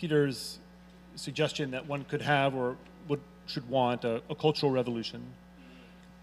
Peter's 0.00 0.58
suggestion 1.14 1.72
that 1.72 1.86
one 1.86 2.04
could 2.04 2.22
have 2.22 2.54
or 2.54 2.76
would, 3.08 3.20
should 3.46 3.68
want 3.68 4.02
a, 4.04 4.22
a 4.30 4.34
cultural 4.34 4.72
revolution 4.72 5.22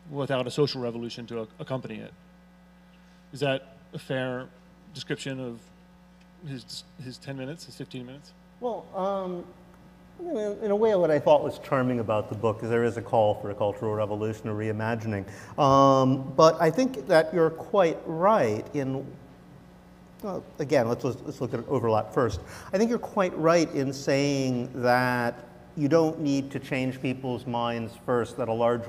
without 0.10 0.48
a 0.48 0.52
social 0.52 0.82
revolution 0.82 1.28
to 1.28 1.48
accompany 1.60 1.98
it. 2.00 2.12
Is 3.34 3.40
that 3.42 3.78
a 3.94 4.00
fair 4.00 4.48
description 4.96 5.40
of 5.40 5.60
his, 6.50 6.86
his 7.04 7.20
10 7.20 7.38
minutes, 7.38 7.66
his 7.66 7.76
15 7.76 8.04
minutes? 8.04 8.32
Well, 8.62 8.84
um, 8.96 9.44
in 10.20 10.58
in 10.64 10.72
a 10.72 10.76
way, 10.76 10.96
what 10.96 11.12
I 11.12 11.20
thought 11.20 11.44
was 11.44 11.60
charming 11.60 12.00
about 12.00 12.30
the 12.30 12.36
book 12.36 12.64
is 12.64 12.72
there 12.72 12.84
is 12.84 12.98
a 12.98 13.02
call 13.04 13.36
for 13.36 13.52
a 13.52 13.56
cultural 13.56 13.94
revolution 13.94 14.50
or 14.50 14.56
reimagining. 14.56 15.26
Um, 15.60 16.34
but 16.36 16.60
I 16.60 16.72
think 16.72 17.08
that 17.08 17.32
you're 17.32 17.52
quite 17.52 18.00
right 18.08 18.66
in. 18.74 19.06
Well, 20.24 20.44
again, 20.58 20.88
let's, 20.90 21.04
let's 21.04 21.42
look 21.42 21.54
at 21.54 21.68
overlap 21.68 22.14
first. 22.14 22.40
I 22.74 22.78
think 22.78 22.90
you're 22.90 22.98
quite 22.98 23.38
right 23.38 23.72
in 23.76 23.94
saying 23.94 24.72
that 24.82 25.48
you 25.76 25.88
don't 25.88 26.20
need 26.20 26.50
to 26.52 26.60
change 26.60 27.00
people's 27.00 27.46
minds 27.46 27.94
first. 28.04 28.36
That 28.38 28.48
a 28.48 28.54
large 28.54 28.82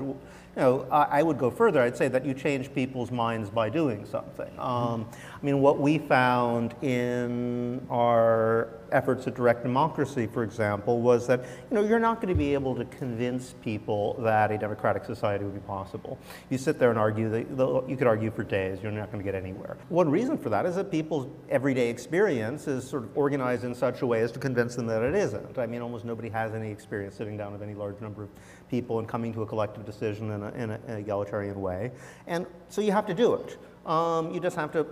you 0.59 0.65
know, 0.65 0.85
I, 0.91 1.19
I, 1.19 1.23
would 1.23 1.37
go 1.37 1.49
further. 1.49 1.81
I'd 1.81 1.95
say 1.95 2.09
that 2.09 2.25
you 2.25 2.33
change 2.33 2.73
people's 2.73 3.11
minds 3.11 3.49
by 3.49 3.69
doing 3.69 4.05
something. 4.05 4.51
Um, 4.59 5.07
I 5.41 5.45
mean, 5.45 5.61
what 5.61 5.79
we 5.79 5.99
found 5.99 6.75
in 6.81 7.87
our 7.89 8.67
efforts 8.91 9.25
at 9.27 9.35
direct 9.35 9.63
democracy, 9.63 10.27
for 10.27 10.43
example, 10.43 10.99
was 10.99 11.27
that 11.27 11.45
you 11.71 11.75
know 11.75 11.83
you're 11.83 11.99
not 11.99 12.17
going 12.17 12.27
to 12.27 12.37
be 12.37 12.53
able 12.53 12.75
to 12.75 12.83
convince 12.85 13.55
people 13.61 14.15
that 14.19 14.51
a 14.51 14.57
democratic 14.57 15.05
society 15.05 15.45
would 15.45 15.53
be 15.53 15.61
possible. 15.61 16.17
You 16.49 16.57
sit 16.57 16.77
there 16.77 16.89
and 16.89 16.99
argue. 16.99 17.29
That, 17.29 17.85
you 17.87 17.95
could 17.95 18.07
argue 18.07 18.29
for 18.29 18.43
days. 18.43 18.79
You're 18.83 18.91
not 18.91 19.13
going 19.13 19.23
to 19.23 19.31
get 19.31 19.41
anywhere. 19.41 19.77
One 19.87 20.09
reason 20.09 20.37
for 20.37 20.49
that 20.49 20.65
is 20.65 20.75
that 20.75 20.91
people's 20.91 21.29
everyday 21.47 21.89
experience 21.89 22.67
is 22.67 22.85
sort 22.85 23.03
of 23.03 23.17
organized 23.17 23.63
in 23.63 23.73
such 23.73 24.01
a 24.01 24.05
way 24.05 24.19
as 24.19 24.31
to 24.33 24.39
convince 24.39 24.75
them 24.75 24.87
that 24.87 25.03
it 25.03 25.15
isn't. 25.15 25.57
I 25.57 25.67
mean, 25.67 25.81
almost 25.81 26.03
nobody 26.03 26.27
has 26.27 26.53
any 26.53 26.69
experience 26.69 27.15
sitting 27.15 27.37
down 27.37 27.53
with 27.53 27.61
any 27.61 27.75
large 27.75 28.01
number 28.01 28.23
of 28.23 28.29
people 28.69 28.99
and 28.99 29.07
coming 29.07 29.33
to 29.33 29.41
a 29.41 29.45
collective 29.45 29.85
decision 29.85 30.31
in, 30.31 30.43
a, 30.43 30.49
in, 30.51 30.71
a, 30.71 30.79
an 30.87 30.97
egalitarian 30.97 31.59
way. 31.59 31.91
And 32.27 32.45
so 32.69 32.81
you 32.81 32.91
have 32.91 33.05
to 33.07 33.13
do 33.13 33.33
it. 33.33 33.57
Um, 33.85 34.33
you 34.33 34.39
just 34.39 34.55
have 34.55 34.71
to 34.73 34.85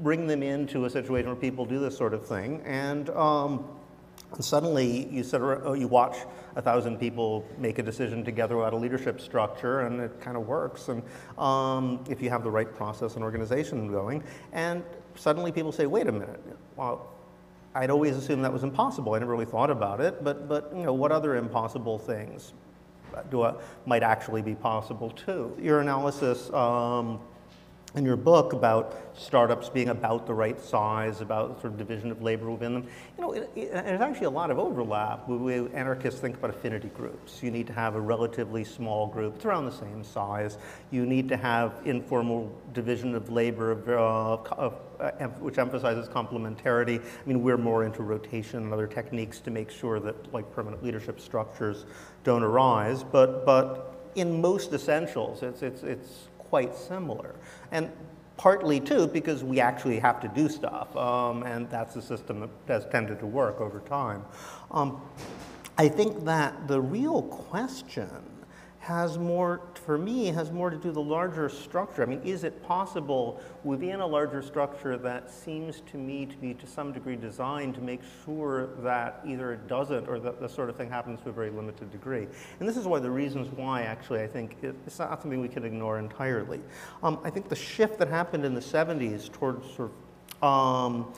bring 0.00 0.26
them 0.26 0.42
into 0.42 0.84
a 0.84 0.90
situation 0.90 1.28
where 1.28 1.36
people 1.36 1.64
do 1.64 1.78
this 1.78 1.96
sort 1.96 2.14
of 2.14 2.26
thing. 2.26 2.60
And, 2.64 3.08
um, 3.10 3.64
suddenly 4.40 5.08
you, 5.08 5.22
sit, 5.22 5.40
oh, 5.42 5.74
you 5.74 5.88
watch 5.88 6.16
a 6.56 6.62
thousand 6.62 6.98
people 6.98 7.44
make 7.58 7.78
a 7.78 7.82
decision 7.82 8.24
together 8.24 8.56
without 8.56 8.72
a 8.72 8.76
leadership 8.76 9.20
structure, 9.20 9.80
and 9.80 10.00
it 10.00 10.20
kind 10.20 10.36
of 10.36 10.46
works. 10.46 10.88
And 10.88 11.02
um, 11.38 12.04
if 12.08 12.22
you 12.22 12.30
have 12.30 12.42
the 12.42 12.50
right 12.50 12.72
process 12.72 13.14
and 13.14 13.24
organization 13.24 13.90
going, 13.90 14.22
and 14.52 14.82
suddenly 15.14 15.52
people 15.52 15.72
say, 15.72 15.86
wait 15.86 16.06
a 16.06 16.12
minute, 16.12 16.40
well, 16.76 17.10
I'd 17.74 17.90
always 17.90 18.16
assumed 18.16 18.44
that 18.44 18.52
was 18.52 18.64
impossible. 18.64 19.14
I 19.14 19.18
never 19.18 19.32
really 19.32 19.46
thought 19.46 19.70
about 19.70 20.00
it, 20.00 20.22
but, 20.22 20.48
but 20.48 20.72
you 20.74 20.84
know, 20.84 20.92
what 20.92 21.10
other 21.10 21.36
impossible 21.36 21.98
things 21.98 22.52
do 23.30 23.42
I, 23.42 23.54
might 23.86 24.02
actually 24.02 24.42
be 24.42 24.54
possible 24.54 25.10
too. 25.10 25.56
Your 25.60 25.80
analysis 25.80 26.50
um, 26.52 27.20
in 27.94 28.06
your 28.06 28.16
book 28.16 28.54
about 28.54 28.94
startups 29.14 29.68
being 29.68 29.90
about 29.90 30.26
the 30.26 30.32
right 30.32 30.58
size, 30.58 31.20
about 31.20 31.60
sort 31.60 31.74
of 31.74 31.78
division 31.78 32.10
of 32.10 32.22
labor 32.22 32.50
within 32.50 32.72
them, 32.72 32.86
you 33.16 33.22
know, 33.22 33.32
it, 33.32 33.50
it, 33.54 33.72
there's 33.72 34.00
actually 34.00 34.26
a 34.26 34.30
lot 34.30 34.50
of 34.50 34.58
overlap. 34.58 35.28
We, 35.28 35.36
we, 35.36 35.74
anarchists 35.74 36.18
think 36.18 36.36
about 36.36 36.50
affinity 36.50 36.88
groups. 36.88 37.42
You 37.42 37.50
need 37.50 37.66
to 37.66 37.72
have 37.74 37.94
a 37.94 38.00
relatively 38.00 38.64
small 38.64 39.06
group. 39.06 39.36
It's 39.36 39.44
around 39.44 39.66
the 39.66 39.72
same 39.72 40.02
size. 40.02 40.56
You 40.90 41.04
need 41.04 41.28
to 41.28 41.36
have 41.36 41.74
informal 41.84 42.50
division 42.72 43.14
of 43.14 43.30
labor 43.30 43.72
of, 43.72 43.88
uh, 43.88 44.52
of, 44.52 44.74
uh, 44.98 45.10
which 45.40 45.58
emphasizes 45.58 46.08
complementarity. 46.08 46.98
I 46.98 47.28
mean, 47.28 47.42
we're 47.42 47.58
more 47.58 47.84
into 47.84 48.02
rotation 48.02 48.62
and 48.62 48.72
other 48.72 48.86
techniques 48.86 49.38
to 49.40 49.50
make 49.50 49.70
sure 49.70 50.00
that 50.00 50.32
like 50.32 50.50
permanent 50.54 50.82
leadership 50.82 51.20
structures 51.20 51.84
don't 52.24 52.42
arise. 52.42 53.04
But, 53.04 53.44
but 53.44 54.10
in 54.14 54.40
most 54.40 54.72
essentials, 54.72 55.42
it's, 55.42 55.62
it's, 55.62 55.82
it's 55.82 56.28
quite 56.52 56.76
similar. 56.76 57.34
And 57.70 57.90
partly 58.36 58.78
too 58.78 59.06
because 59.06 59.42
we 59.42 59.58
actually 59.58 59.98
have 59.98 60.20
to 60.20 60.28
do 60.28 60.50
stuff, 60.50 60.94
um, 60.94 61.44
and 61.44 61.70
that's 61.70 61.96
a 61.96 62.02
system 62.02 62.40
that 62.40 62.50
has 62.68 62.84
tended 62.92 63.18
to 63.20 63.26
work 63.26 63.58
over 63.58 63.80
time. 63.80 64.22
Um, 64.70 65.00
I 65.78 65.88
think 65.88 66.26
that 66.26 66.68
the 66.68 66.78
real 66.78 67.22
question 67.22 68.10
has 68.80 69.16
more, 69.16 69.62
for 69.84 69.98
me, 69.98 70.26
has 70.26 70.50
more 70.50 70.70
to 70.70 70.76
do 70.76 70.92
the 70.92 71.00
larger 71.00 71.48
structure. 71.48 72.02
I 72.02 72.06
mean, 72.06 72.20
is 72.24 72.44
it 72.44 72.62
possible 72.62 73.40
within 73.64 74.00
a 74.00 74.06
larger 74.06 74.42
structure 74.42 74.96
that 74.98 75.30
seems 75.30 75.82
to 75.92 75.98
me 75.98 76.26
to 76.26 76.36
be 76.36 76.54
to 76.54 76.66
some 76.66 76.92
degree 76.92 77.16
designed 77.16 77.74
to 77.74 77.80
make 77.80 78.00
sure 78.24 78.68
that 78.80 79.20
either 79.26 79.52
it 79.52 79.66
doesn't 79.68 80.08
or 80.08 80.18
that 80.20 80.40
the 80.40 80.48
sort 80.48 80.70
of 80.70 80.76
thing 80.76 80.88
happens 80.88 81.20
to 81.22 81.30
a 81.30 81.32
very 81.32 81.50
limited 81.50 81.90
degree? 81.90 82.26
And 82.60 82.68
this 82.68 82.76
is 82.76 82.86
one 82.86 82.96
of 82.96 83.02
the 83.02 83.10
reasons 83.10 83.48
why, 83.48 83.82
actually, 83.82 84.22
I 84.22 84.26
think 84.26 84.56
it's 84.62 84.98
not 84.98 85.20
something 85.20 85.40
we 85.40 85.48
can 85.48 85.64
ignore 85.64 85.98
entirely. 85.98 86.60
Um, 87.02 87.18
I 87.24 87.30
think 87.30 87.48
the 87.48 87.56
shift 87.56 87.98
that 87.98 88.08
happened 88.08 88.44
in 88.44 88.54
the 88.54 88.60
70s 88.60 89.30
towards 89.32 89.66
sort 89.74 89.90
of 89.90 89.94
um, 90.42 91.12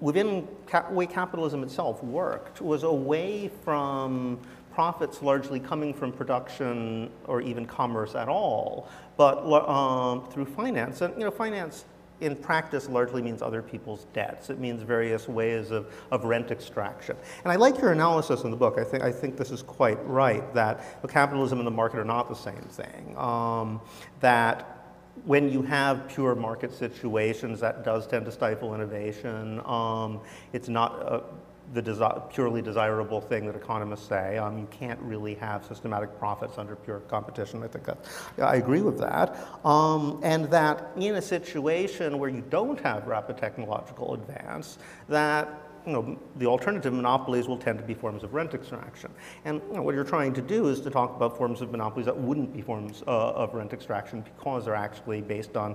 within 0.00 0.48
ca- 0.66 0.90
way 0.90 1.06
capitalism 1.06 1.62
itself 1.62 2.02
worked 2.02 2.60
was 2.60 2.82
away 2.82 3.50
from 3.64 4.38
profits 4.74 5.22
largely 5.22 5.60
coming 5.60 5.92
from 5.92 6.12
production 6.12 7.10
or 7.26 7.40
even 7.40 7.66
commerce 7.66 8.14
at 8.14 8.28
all, 8.28 8.88
but 9.16 9.38
um, 9.68 10.26
through 10.30 10.46
finance. 10.46 11.00
And 11.00 11.14
you 11.14 11.24
know, 11.24 11.30
finance 11.30 11.84
in 12.22 12.36
practice 12.36 12.88
largely 12.88 13.20
means 13.20 13.42
other 13.42 13.60
people's 13.60 14.06
debts. 14.12 14.48
It 14.48 14.58
means 14.58 14.82
various 14.82 15.28
ways 15.28 15.72
of, 15.72 15.92
of 16.12 16.24
rent 16.24 16.50
extraction. 16.52 17.16
And 17.42 17.52
I 17.52 17.56
like 17.56 17.78
your 17.78 17.90
analysis 17.90 18.44
in 18.44 18.50
the 18.50 18.56
book. 18.56 18.78
I 18.78 18.84
think, 18.84 19.02
I 19.02 19.10
think 19.10 19.36
this 19.36 19.50
is 19.50 19.62
quite 19.62 19.98
right 20.06 20.54
that 20.54 21.02
capitalism 21.08 21.58
and 21.58 21.66
the 21.66 21.72
market 21.72 21.98
are 21.98 22.04
not 22.04 22.28
the 22.28 22.36
same 22.36 22.62
thing. 22.70 23.16
Um, 23.18 23.80
that 24.20 24.78
when 25.24 25.52
you 25.52 25.62
have 25.62 26.08
pure 26.08 26.34
market 26.34 26.72
situations, 26.72 27.60
that 27.60 27.84
does 27.84 28.06
tend 28.06 28.24
to 28.26 28.32
stifle 28.32 28.74
innovation. 28.74 29.60
Um, 29.64 30.20
it's 30.52 30.68
not 30.68 30.94
a, 31.02 31.24
the 31.72 31.82
desi 31.82 32.30
purely 32.30 32.62
desirable 32.62 33.20
thing 33.20 33.46
that 33.46 33.56
economists 33.56 34.08
say. 34.08 34.38
Um, 34.38 34.58
you 34.58 34.68
can't 34.70 35.00
really 35.00 35.34
have 35.36 35.64
systematic 35.64 36.18
profits 36.18 36.58
under 36.58 36.76
pure 36.76 37.00
competition. 37.00 37.62
I 37.62 37.68
think 37.68 37.86
that 37.86 37.98
I 38.38 38.56
agree 38.56 38.82
with 38.82 38.98
that. 38.98 39.36
Um, 39.64 40.20
and 40.22 40.50
that 40.50 40.90
in 40.96 41.16
a 41.16 41.22
situation 41.22 42.18
where 42.18 42.30
you 42.30 42.42
don't 42.50 42.80
have 42.80 43.06
rapid 43.06 43.38
technological 43.38 44.14
advance, 44.14 44.78
that 45.08 45.62
you 45.86 45.92
know, 45.92 46.18
the 46.36 46.46
alternative 46.46 46.92
monopolies 46.92 47.48
will 47.48 47.58
tend 47.58 47.78
to 47.78 47.84
be 47.84 47.94
forms 47.94 48.22
of 48.22 48.34
rent 48.34 48.54
extraction. 48.54 49.10
And 49.44 49.60
you 49.68 49.74
know, 49.74 49.82
what 49.82 49.94
you're 49.94 50.04
trying 50.04 50.32
to 50.34 50.42
do 50.42 50.68
is 50.68 50.80
to 50.82 50.90
talk 50.90 51.16
about 51.16 51.36
forms 51.36 51.60
of 51.60 51.70
monopolies 51.70 52.06
that 52.06 52.16
wouldn't 52.16 52.52
be 52.52 52.62
forms 52.62 53.02
uh, 53.06 53.32
of 53.32 53.54
rent 53.54 53.72
extraction 53.72 54.20
because 54.20 54.64
they're 54.64 54.74
actually 54.74 55.22
based 55.22 55.56
on 55.56 55.74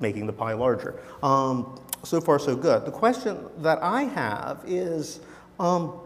making 0.00 0.26
the 0.26 0.32
pie 0.32 0.54
larger. 0.54 0.98
Um, 1.22 1.80
so 2.04 2.20
far, 2.20 2.38
so 2.38 2.54
good. 2.54 2.84
The 2.84 2.92
question 2.92 3.38
that 3.58 3.82
I 3.82 4.04
have 4.04 4.62
is 4.66 5.20
um, 5.58 6.00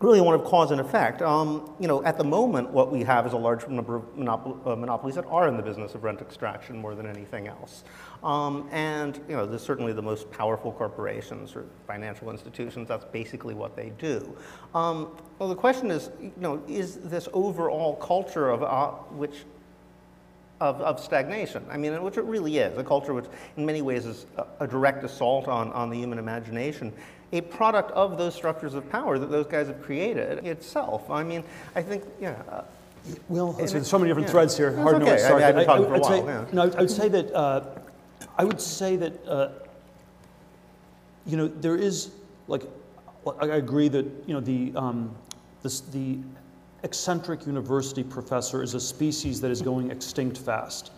really 0.00 0.20
one 0.20 0.34
of 0.34 0.44
cause 0.44 0.70
and 0.70 0.80
effect. 0.80 1.20
Um, 1.20 1.74
you 1.78 1.86
know, 1.86 2.02
at 2.04 2.16
the 2.16 2.24
moment, 2.24 2.70
what 2.70 2.90
we 2.90 3.02
have 3.02 3.26
is 3.26 3.34
a 3.34 3.36
large 3.36 3.68
number 3.68 3.96
of 3.96 4.02
monopol- 4.16 4.66
uh, 4.66 4.76
monopolies 4.76 5.14
that 5.16 5.26
are 5.26 5.46
in 5.46 5.56
the 5.56 5.62
business 5.62 5.94
of 5.94 6.04
rent 6.04 6.20
extraction 6.22 6.78
more 6.78 6.94
than 6.94 7.06
anything 7.06 7.48
else. 7.48 7.84
Um, 8.22 8.68
and 8.72 9.20
you 9.28 9.36
know, 9.36 9.44
there's 9.44 9.62
certainly 9.62 9.92
the 9.92 10.02
most 10.02 10.30
powerful 10.30 10.72
corporations 10.72 11.54
or 11.54 11.66
financial 11.86 12.30
institutions. 12.30 12.88
That's 12.88 13.04
basically 13.04 13.54
what 13.54 13.76
they 13.76 13.90
do. 13.98 14.36
Um, 14.74 15.16
well, 15.38 15.48
the 15.48 15.54
question 15.54 15.90
is, 15.90 16.10
you 16.20 16.32
know, 16.38 16.62
is 16.66 16.96
this 16.96 17.28
overall 17.34 17.96
culture 17.96 18.48
of 18.48 18.62
uh, 18.62 18.90
which 19.12 19.44
of, 20.60 20.80
of 20.82 21.00
stagnation. 21.00 21.64
I 21.70 21.76
mean, 21.76 22.00
which 22.02 22.18
it 22.18 22.24
really 22.24 22.58
is, 22.58 22.76
a 22.76 22.84
culture 22.84 23.14
which 23.14 23.26
in 23.56 23.64
many 23.64 23.82
ways 23.82 24.06
is 24.06 24.26
a, 24.36 24.46
a 24.60 24.66
direct 24.66 25.02
assault 25.04 25.48
on, 25.48 25.72
on 25.72 25.90
the 25.90 25.96
human 25.96 26.18
imagination, 26.18 26.92
a 27.32 27.40
product 27.40 27.90
of 27.92 28.18
those 28.18 28.34
structures 28.34 28.74
of 28.74 28.88
power 28.90 29.18
that 29.18 29.30
those 29.30 29.46
guys 29.46 29.68
have 29.68 29.82
created 29.82 30.44
itself. 30.46 31.10
I 31.10 31.22
mean, 31.22 31.44
I 31.74 31.82
think, 31.82 32.04
yeah. 32.20 32.42
Uh, 32.50 32.62
Well, 33.28 33.54
so 33.54 33.66
there's 33.66 33.88
so 33.88 33.98
many 33.98 34.10
different 34.10 34.28
yeah. 34.28 34.32
threads 34.32 34.56
here. 34.56 34.72
That's 34.72 34.82
Hard 34.82 34.94
to 34.96 34.98
know 34.98 35.06
where 35.06 35.14
okay. 35.14 35.22
to 35.22 35.34
I 35.34 35.38
start. 35.38 35.40
mean, 35.40 35.48
I've 35.48 35.56
been 35.56 35.66
talking 35.66 35.84
for 35.86 35.94
a 35.94 35.98
would 35.98 36.04
say, 36.04 36.20
while, 36.20 36.42
yeah. 36.42 36.52
No, 36.52 36.62
I 36.62 36.80
would 36.80 36.90
say 36.90 37.08
that 37.08 37.34
uh, 37.34 37.64
I 38.36 38.44
would 38.44 38.60
say 38.60 38.96
that 38.96 39.26
uh, 39.26 39.48
you 41.24 41.36
know 41.36 41.48
there 41.48 41.76
is 41.76 42.10
like 42.48 42.62
I 43.40 43.46
I 43.46 43.56
agree 43.56 43.88
that 43.88 44.04
you 44.26 44.34
know 44.34 44.40
the 44.40 44.72
um, 44.76 45.14
this, 45.62 45.80
the 45.80 46.18
eccentric 46.82 47.46
university 47.46 48.02
professor 48.02 48.62
is 48.62 48.74
a 48.74 48.80
species 48.80 49.40
that 49.40 49.50
is 49.50 49.62
going 49.62 49.90
extinct 49.90 50.38
fast. 50.38 50.92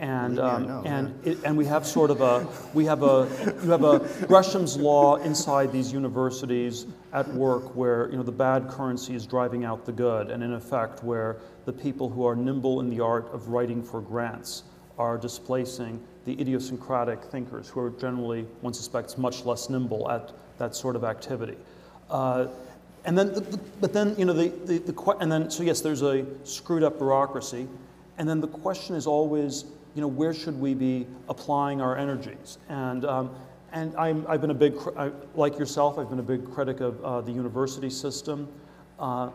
And, 0.00 0.36
Believe 0.36 0.44
me, 0.44 0.50
I 0.50 0.54
um, 0.54 0.66
know, 0.66 0.82
and, 0.84 1.26
it, 1.26 1.38
and 1.44 1.56
we 1.56 1.64
have 1.64 1.84
sort 1.84 2.10
of 2.10 2.20
a, 2.20 2.46
we 2.72 2.84
have 2.84 3.02
a, 3.02 3.28
you 3.64 3.70
have 3.70 3.82
a 3.82 3.98
Gresham's 4.26 4.76
law 4.76 5.16
inside 5.16 5.72
these 5.72 5.92
universities 5.92 6.86
at 7.12 7.26
work 7.34 7.74
where, 7.74 8.08
you 8.10 8.16
know, 8.16 8.22
the 8.22 8.30
bad 8.30 8.68
currency 8.68 9.16
is 9.16 9.26
driving 9.26 9.64
out 9.64 9.84
the 9.84 9.92
good, 9.92 10.30
and 10.30 10.42
in 10.42 10.52
effect 10.52 11.02
where 11.02 11.38
the 11.64 11.72
people 11.72 12.08
who 12.08 12.24
are 12.24 12.36
nimble 12.36 12.80
in 12.80 12.88
the 12.88 13.00
art 13.00 13.28
of 13.32 13.48
writing 13.48 13.82
for 13.82 14.00
grants 14.00 14.62
are 14.98 15.18
displacing 15.18 16.00
the 16.26 16.40
idiosyncratic 16.40 17.22
thinkers 17.24 17.68
who 17.68 17.80
are 17.80 17.90
generally, 17.90 18.42
one 18.60 18.74
suspects, 18.74 19.18
much 19.18 19.44
less 19.44 19.68
nimble 19.68 20.08
at 20.10 20.32
that 20.58 20.76
sort 20.76 20.94
of 20.94 21.02
activity. 21.02 21.56
Uh, 22.10 22.46
and 23.08 23.16
then, 23.16 23.32
the, 23.32 23.40
the- 23.40 23.60
but 23.80 23.94
then, 23.94 24.14
you 24.18 24.26
know, 24.26 24.34
the, 24.34 24.48
the, 24.66 24.78
the, 24.78 25.16
and 25.20 25.32
then, 25.32 25.50
so 25.50 25.62
yes, 25.62 25.80
there's 25.80 26.02
a 26.02 26.26
screwed 26.44 26.82
up 26.82 26.98
bureaucracy. 26.98 27.66
And 28.18 28.28
then 28.28 28.40
the 28.42 28.48
question 28.48 28.94
is 28.96 29.06
always, 29.06 29.64
you 29.94 30.02
know, 30.02 30.08
where 30.08 30.34
should 30.34 30.60
we 30.60 30.74
be 30.74 31.06
applying 31.30 31.80
our 31.80 31.96
energies? 31.96 32.58
And, 32.68 33.06
um, 33.06 33.30
and 33.72 33.96
I'm, 33.96 34.26
I've 34.28 34.42
been 34.42 34.50
a 34.50 34.54
big, 34.54 34.74
I, 34.96 35.10
like 35.34 35.58
yourself, 35.58 35.98
I've 35.98 36.10
been 36.10 36.18
a 36.18 36.22
big 36.22 36.52
critic 36.52 36.80
of 36.80 37.02
uh, 37.02 37.20
the 37.22 37.32
university 37.32 37.88
system. 37.88 38.46
Uh, 38.98 39.30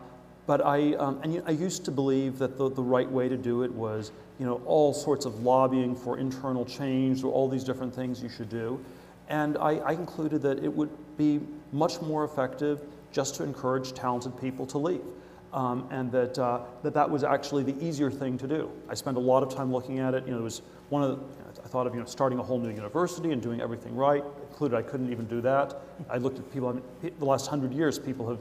but 0.46 0.64
I, 0.64 0.94
um, 0.94 1.18
and 1.24 1.34
you- 1.34 1.42
I 1.44 1.50
used 1.50 1.84
to 1.86 1.90
believe 1.90 2.38
that 2.38 2.56
the, 2.56 2.70
the 2.70 2.82
right 2.82 3.10
way 3.10 3.28
to 3.28 3.36
do 3.36 3.64
it 3.64 3.72
was, 3.72 4.12
you 4.38 4.46
know, 4.46 4.62
all 4.66 4.94
sorts 4.94 5.24
of 5.24 5.42
lobbying 5.42 5.96
for 5.96 6.16
internal 6.18 6.64
change 6.64 7.24
or 7.24 7.32
all 7.32 7.48
these 7.48 7.64
different 7.64 7.92
things 7.92 8.22
you 8.22 8.28
should 8.28 8.50
do. 8.50 8.78
And 9.28 9.58
I, 9.58 9.80
I 9.84 9.94
concluded 9.96 10.42
that 10.42 10.62
it 10.62 10.72
would 10.72 10.90
be 11.16 11.40
much 11.72 12.00
more 12.02 12.24
effective 12.24 12.80
just 13.14 13.36
to 13.36 13.44
encourage 13.44 13.92
talented 13.92 14.38
people 14.40 14.66
to 14.66 14.76
leave. 14.76 15.04
Um, 15.52 15.86
and 15.92 16.10
that, 16.10 16.36
uh, 16.36 16.62
that 16.82 16.94
that 16.94 17.08
was 17.08 17.22
actually 17.22 17.62
the 17.62 17.80
easier 17.82 18.10
thing 18.10 18.36
to 18.38 18.48
do. 18.48 18.72
I 18.88 18.94
spent 18.94 19.16
a 19.16 19.20
lot 19.20 19.44
of 19.44 19.54
time 19.54 19.72
looking 19.72 20.00
at 20.00 20.12
it. 20.12 20.26
You 20.26 20.32
know, 20.32 20.40
it 20.40 20.42
was 20.42 20.62
one 20.88 21.04
of 21.04 21.10
the, 21.10 21.62
I 21.64 21.68
thought 21.68 21.86
of 21.86 21.94
you 21.94 22.00
know, 22.00 22.06
starting 22.06 22.40
a 22.40 22.42
whole 22.42 22.58
new 22.58 22.70
university 22.70 23.30
and 23.30 23.40
doing 23.40 23.60
everything 23.60 23.94
right. 23.94 24.24
Included, 24.50 24.76
I 24.76 24.82
couldn't 24.82 25.12
even 25.12 25.26
do 25.26 25.40
that. 25.42 25.80
I 26.10 26.18
looked 26.18 26.40
at 26.40 26.52
people, 26.52 26.70
I 26.70 26.72
mean, 26.72 27.14
the 27.20 27.24
last 27.24 27.46
hundred 27.46 27.72
years, 27.72 28.00
people 28.00 28.28
have 28.28 28.40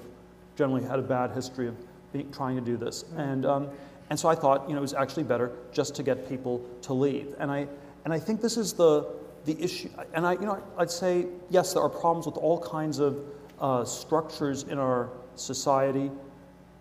generally 0.56 0.84
had 0.84 0.98
a 0.98 1.04
bad 1.04 1.30
history 1.32 1.68
of 1.68 1.76
being, 2.12 2.32
trying 2.32 2.56
to 2.56 2.64
do 2.64 2.78
this. 2.78 3.06
And, 3.16 3.46
um, 3.46 3.70
and 4.10 4.20
so 4.20 4.28
I 4.28 4.34
thought, 4.34 4.68
you 4.68 4.74
know, 4.74 4.80
it 4.80 4.82
was 4.82 4.96
actually 4.96 5.24
better 5.24 5.52
just 5.72 5.94
to 5.96 6.04
get 6.04 6.28
people 6.28 6.68
to 6.82 6.94
leave. 6.94 7.36
And 7.38 7.52
I, 7.52 7.68
and 8.06 8.14
I 8.14 8.18
think 8.18 8.42
this 8.42 8.58
is 8.58 8.74
the, 8.74 9.08
the 9.46 9.62
issue. 9.62 9.90
And 10.16 10.26
I, 10.26 10.34
you 10.34 10.48
know, 10.48 10.64
I'd 10.80 10.90
say, 10.90 11.28
yes, 11.52 11.74
there 11.74 11.84
are 11.84 11.90
problems 11.90 12.26
with 12.26 12.38
all 12.38 12.60
kinds 12.60 12.98
of 12.98 13.24
uh, 13.64 13.86
structures 13.86 14.64
in 14.64 14.78
our 14.78 15.10
society. 15.36 16.12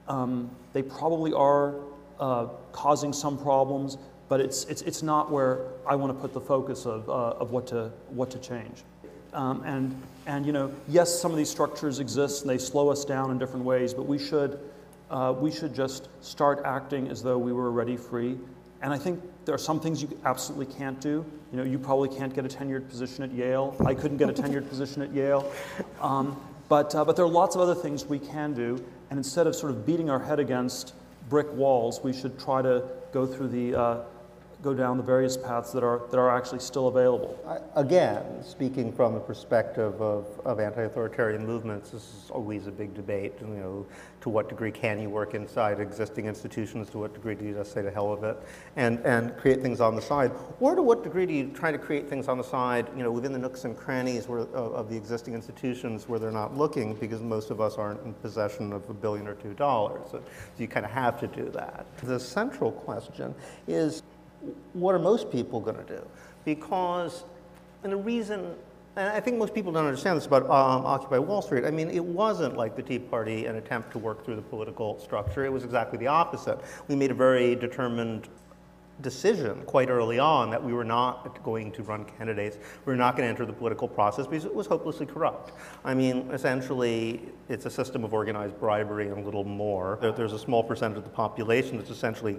Um, 0.08 0.50
they 0.72 0.82
probably 0.82 1.32
are 1.32 1.76
uh, 2.18 2.48
causing 2.72 3.12
some 3.12 3.38
problems, 3.38 3.96
but 4.28 4.40
it's, 4.40 4.64
it's, 4.64 4.82
it's 4.82 5.02
not 5.02 5.30
where 5.30 5.68
I 5.86 5.94
want 5.94 6.12
to 6.12 6.20
put 6.20 6.34
the 6.34 6.40
focus 6.40 6.84
of, 6.84 7.08
uh, 7.08 7.12
of 7.38 7.52
what, 7.52 7.68
to, 7.68 7.92
what 8.08 8.32
to 8.32 8.38
change. 8.38 8.82
Um, 9.32 9.62
and, 9.64 10.02
and, 10.26 10.44
you 10.44 10.52
know, 10.52 10.72
yes, 10.88 11.18
some 11.18 11.30
of 11.30 11.36
these 11.36 11.48
structures 11.48 12.00
exist 12.00 12.42
and 12.42 12.50
they 12.50 12.58
slow 12.58 12.90
us 12.90 13.04
down 13.04 13.30
in 13.30 13.38
different 13.38 13.64
ways, 13.64 13.94
but 13.94 14.02
we 14.02 14.18
should, 14.18 14.58
uh, 15.08 15.32
we 15.38 15.52
should 15.52 15.74
just 15.74 16.08
start 16.20 16.62
acting 16.64 17.08
as 17.08 17.22
though 17.22 17.38
we 17.38 17.52
were 17.52 17.66
already 17.66 17.96
free. 17.96 18.36
And 18.82 18.92
I 18.92 18.98
think 18.98 19.22
there 19.44 19.54
are 19.54 19.58
some 19.58 19.78
things 19.78 20.02
you 20.02 20.18
absolutely 20.24 20.74
can't 20.74 21.00
do. 21.00 21.24
You 21.52 21.58
know, 21.58 21.62
you 21.62 21.78
probably 21.78 22.08
can't 22.08 22.34
get 22.34 22.44
a 22.44 22.48
tenured 22.48 22.88
position 22.88 23.22
at 23.22 23.32
Yale. 23.32 23.76
I 23.86 23.94
couldn't 23.94 24.16
get 24.16 24.28
a 24.28 24.32
tenured 24.32 24.68
position 24.70 25.02
at 25.02 25.12
Yale. 25.14 25.50
Um, 26.00 26.36
but, 26.72 26.94
uh, 26.94 27.04
but 27.04 27.16
there 27.16 27.24
are 27.26 27.28
lots 27.28 27.54
of 27.54 27.60
other 27.60 27.74
things 27.74 28.06
we 28.06 28.18
can 28.18 28.54
do. 28.54 28.82
And 29.10 29.18
instead 29.18 29.46
of 29.46 29.54
sort 29.54 29.72
of 29.72 29.84
beating 29.84 30.08
our 30.08 30.18
head 30.18 30.40
against 30.40 30.94
brick 31.28 31.52
walls, 31.52 32.02
we 32.02 32.14
should 32.14 32.40
try 32.40 32.62
to 32.62 32.88
go 33.12 33.26
through 33.26 33.48
the, 33.48 33.74
uh, 33.74 33.98
go 34.62 34.72
down 34.72 34.96
the 34.96 35.02
various 35.02 35.36
paths 35.36 35.72
that 35.72 35.82
are, 35.82 36.02
that 36.10 36.18
are 36.18 36.30
actually 36.30 36.60
still 36.60 36.86
available. 36.86 37.36
Again, 37.74 38.42
speaking 38.44 38.92
from 38.92 39.14
the 39.14 39.20
perspective 39.20 40.00
of, 40.00 40.26
of 40.44 40.60
anti-authoritarian 40.60 41.44
movements, 41.44 41.90
this 41.90 42.02
is 42.02 42.30
always 42.30 42.68
a 42.68 42.70
big 42.70 42.94
debate, 42.94 43.32
you 43.40 43.48
know, 43.48 43.86
to 44.20 44.28
what 44.28 44.48
degree 44.48 44.70
can 44.70 45.00
you 45.02 45.10
work 45.10 45.34
inside 45.34 45.80
existing 45.80 46.26
institutions, 46.26 46.88
to 46.90 46.98
what 46.98 47.12
degree 47.12 47.34
do 47.34 47.44
you 47.44 47.54
just 47.54 47.72
say 47.72 47.82
to 47.82 47.90
hell 47.90 48.10
with 48.10 48.22
it, 48.22 48.40
and, 48.76 49.00
and 49.00 49.36
create 49.36 49.60
things 49.62 49.80
on 49.80 49.96
the 49.96 50.02
side, 50.02 50.30
or 50.60 50.76
to 50.76 50.82
what 50.82 51.02
degree 51.02 51.26
do 51.26 51.32
you 51.32 51.48
try 51.48 51.72
to 51.72 51.78
create 51.78 52.08
things 52.08 52.28
on 52.28 52.38
the 52.38 52.44
side, 52.44 52.88
you 52.96 53.02
know, 53.02 53.10
within 53.10 53.32
the 53.32 53.38
nooks 53.38 53.64
and 53.64 53.76
crannies 53.76 54.28
where, 54.28 54.40
of, 54.40 54.54
of 54.54 54.88
the 54.88 54.96
existing 54.96 55.34
institutions 55.34 56.08
where 56.08 56.20
they're 56.20 56.30
not 56.30 56.56
looking, 56.56 56.94
because 56.94 57.20
most 57.20 57.50
of 57.50 57.60
us 57.60 57.78
aren't 57.78 58.00
in 58.04 58.14
possession 58.14 58.72
of 58.72 58.88
a 58.88 58.94
billion 58.94 59.26
or 59.26 59.34
two 59.34 59.54
dollars, 59.54 60.02
so 60.12 60.22
you 60.56 60.68
kind 60.68 60.86
of 60.86 60.92
have 60.92 61.18
to 61.18 61.26
do 61.26 61.50
that. 61.50 61.84
The 62.04 62.20
central 62.20 62.70
question 62.70 63.34
is, 63.66 64.04
what 64.72 64.94
are 64.94 64.98
most 64.98 65.30
people 65.30 65.60
going 65.60 65.76
to 65.76 65.84
do? 65.84 66.02
Because, 66.44 67.24
and 67.82 67.92
the 67.92 67.96
reason, 67.96 68.54
and 68.96 69.08
I 69.08 69.20
think 69.20 69.38
most 69.38 69.54
people 69.54 69.72
don't 69.72 69.86
understand 69.86 70.16
this 70.16 70.26
about 70.26 70.44
um, 70.44 70.84
Occupy 70.84 71.18
Wall 71.18 71.42
Street. 71.42 71.64
I 71.64 71.70
mean, 71.70 71.88
it 71.90 72.04
wasn't 72.04 72.56
like 72.56 72.76
the 72.76 72.82
Tea 72.82 72.98
Party 72.98 73.46
an 73.46 73.56
attempt 73.56 73.92
to 73.92 73.98
work 73.98 74.24
through 74.24 74.36
the 74.36 74.42
political 74.42 74.98
structure. 74.98 75.44
It 75.44 75.52
was 75.52 75.64
exactly 75.64 75.98
the 75.98 76.08
opposite. 76.08 76.58
We 76.88 76.96
made 76.96 77.10
a 77.10 77.14
very 77.14 77.54
determined 77.54 78.28
decision 79.00 79.62
quite 79.66 79.88
early 79.88 80.18
on 80.18 80.50
that 80.50 80.62
we 80.62 80.72
were 80.72 80.84
not 80.84 81.42
going 81.42 81.72
to 81.72 81.82
run 81.82 82.04
candidates. 82.04 82.58
We 82.84 82.92
were 82.92 82.96
not 82.96 83.16
going 83.16 83.26
to 83.26 83.30
enter 83.30 83.46
the 83.46 83.52
political 83.52 83.88
process 83.88 84.26
because 84.26 84.44
it 84.44 84.54
was 84.54 84.66
hopelessly 84.66 85.06
corrupt. 85.06 85.52
I 85.84 85.94
mean, 85.94 86.28
essentially, 86.30 87.22
it's 87.48 87.66
a 87.66 87.70
system 87.70 88.04
of 88.04 88.12
organized 88.12 88.58
bribery 88.60 89.08
and 89.08 89.18
a 89.18 89.24
little 89.24 89.44
more. 89.44 89.98
There, 90.00 90.12
there's 90.12 90.34
a 90.34 90.38
small 90.38 90.62
percentage 90.62 90.98
of 90.98 91.04
the 91.04 91.10
population 91.10 91.78
that's 91.78 91.90
essentially 91.90 92.38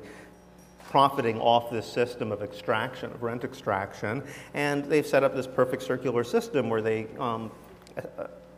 profiting 0.89 1.39
off 1.39 1.71
this 1.71 1.85
system 1.85 2.31
of 2.31 2.41
extraction, 2.41 3.11
of 3.11 3.23
rent 3.23 3.43
extraction, 3.43 4.23
and 4.53 4.85
they've 4.85 5.07
set 5.07 5.23
up 5.23 5.35
this 5.35 5.47
perfect 5.47 5.83
circular 5.83 6.23
system 6.23 6.69
where 6.69 6.81
they 6.81 7.07
um, 7.19 7.51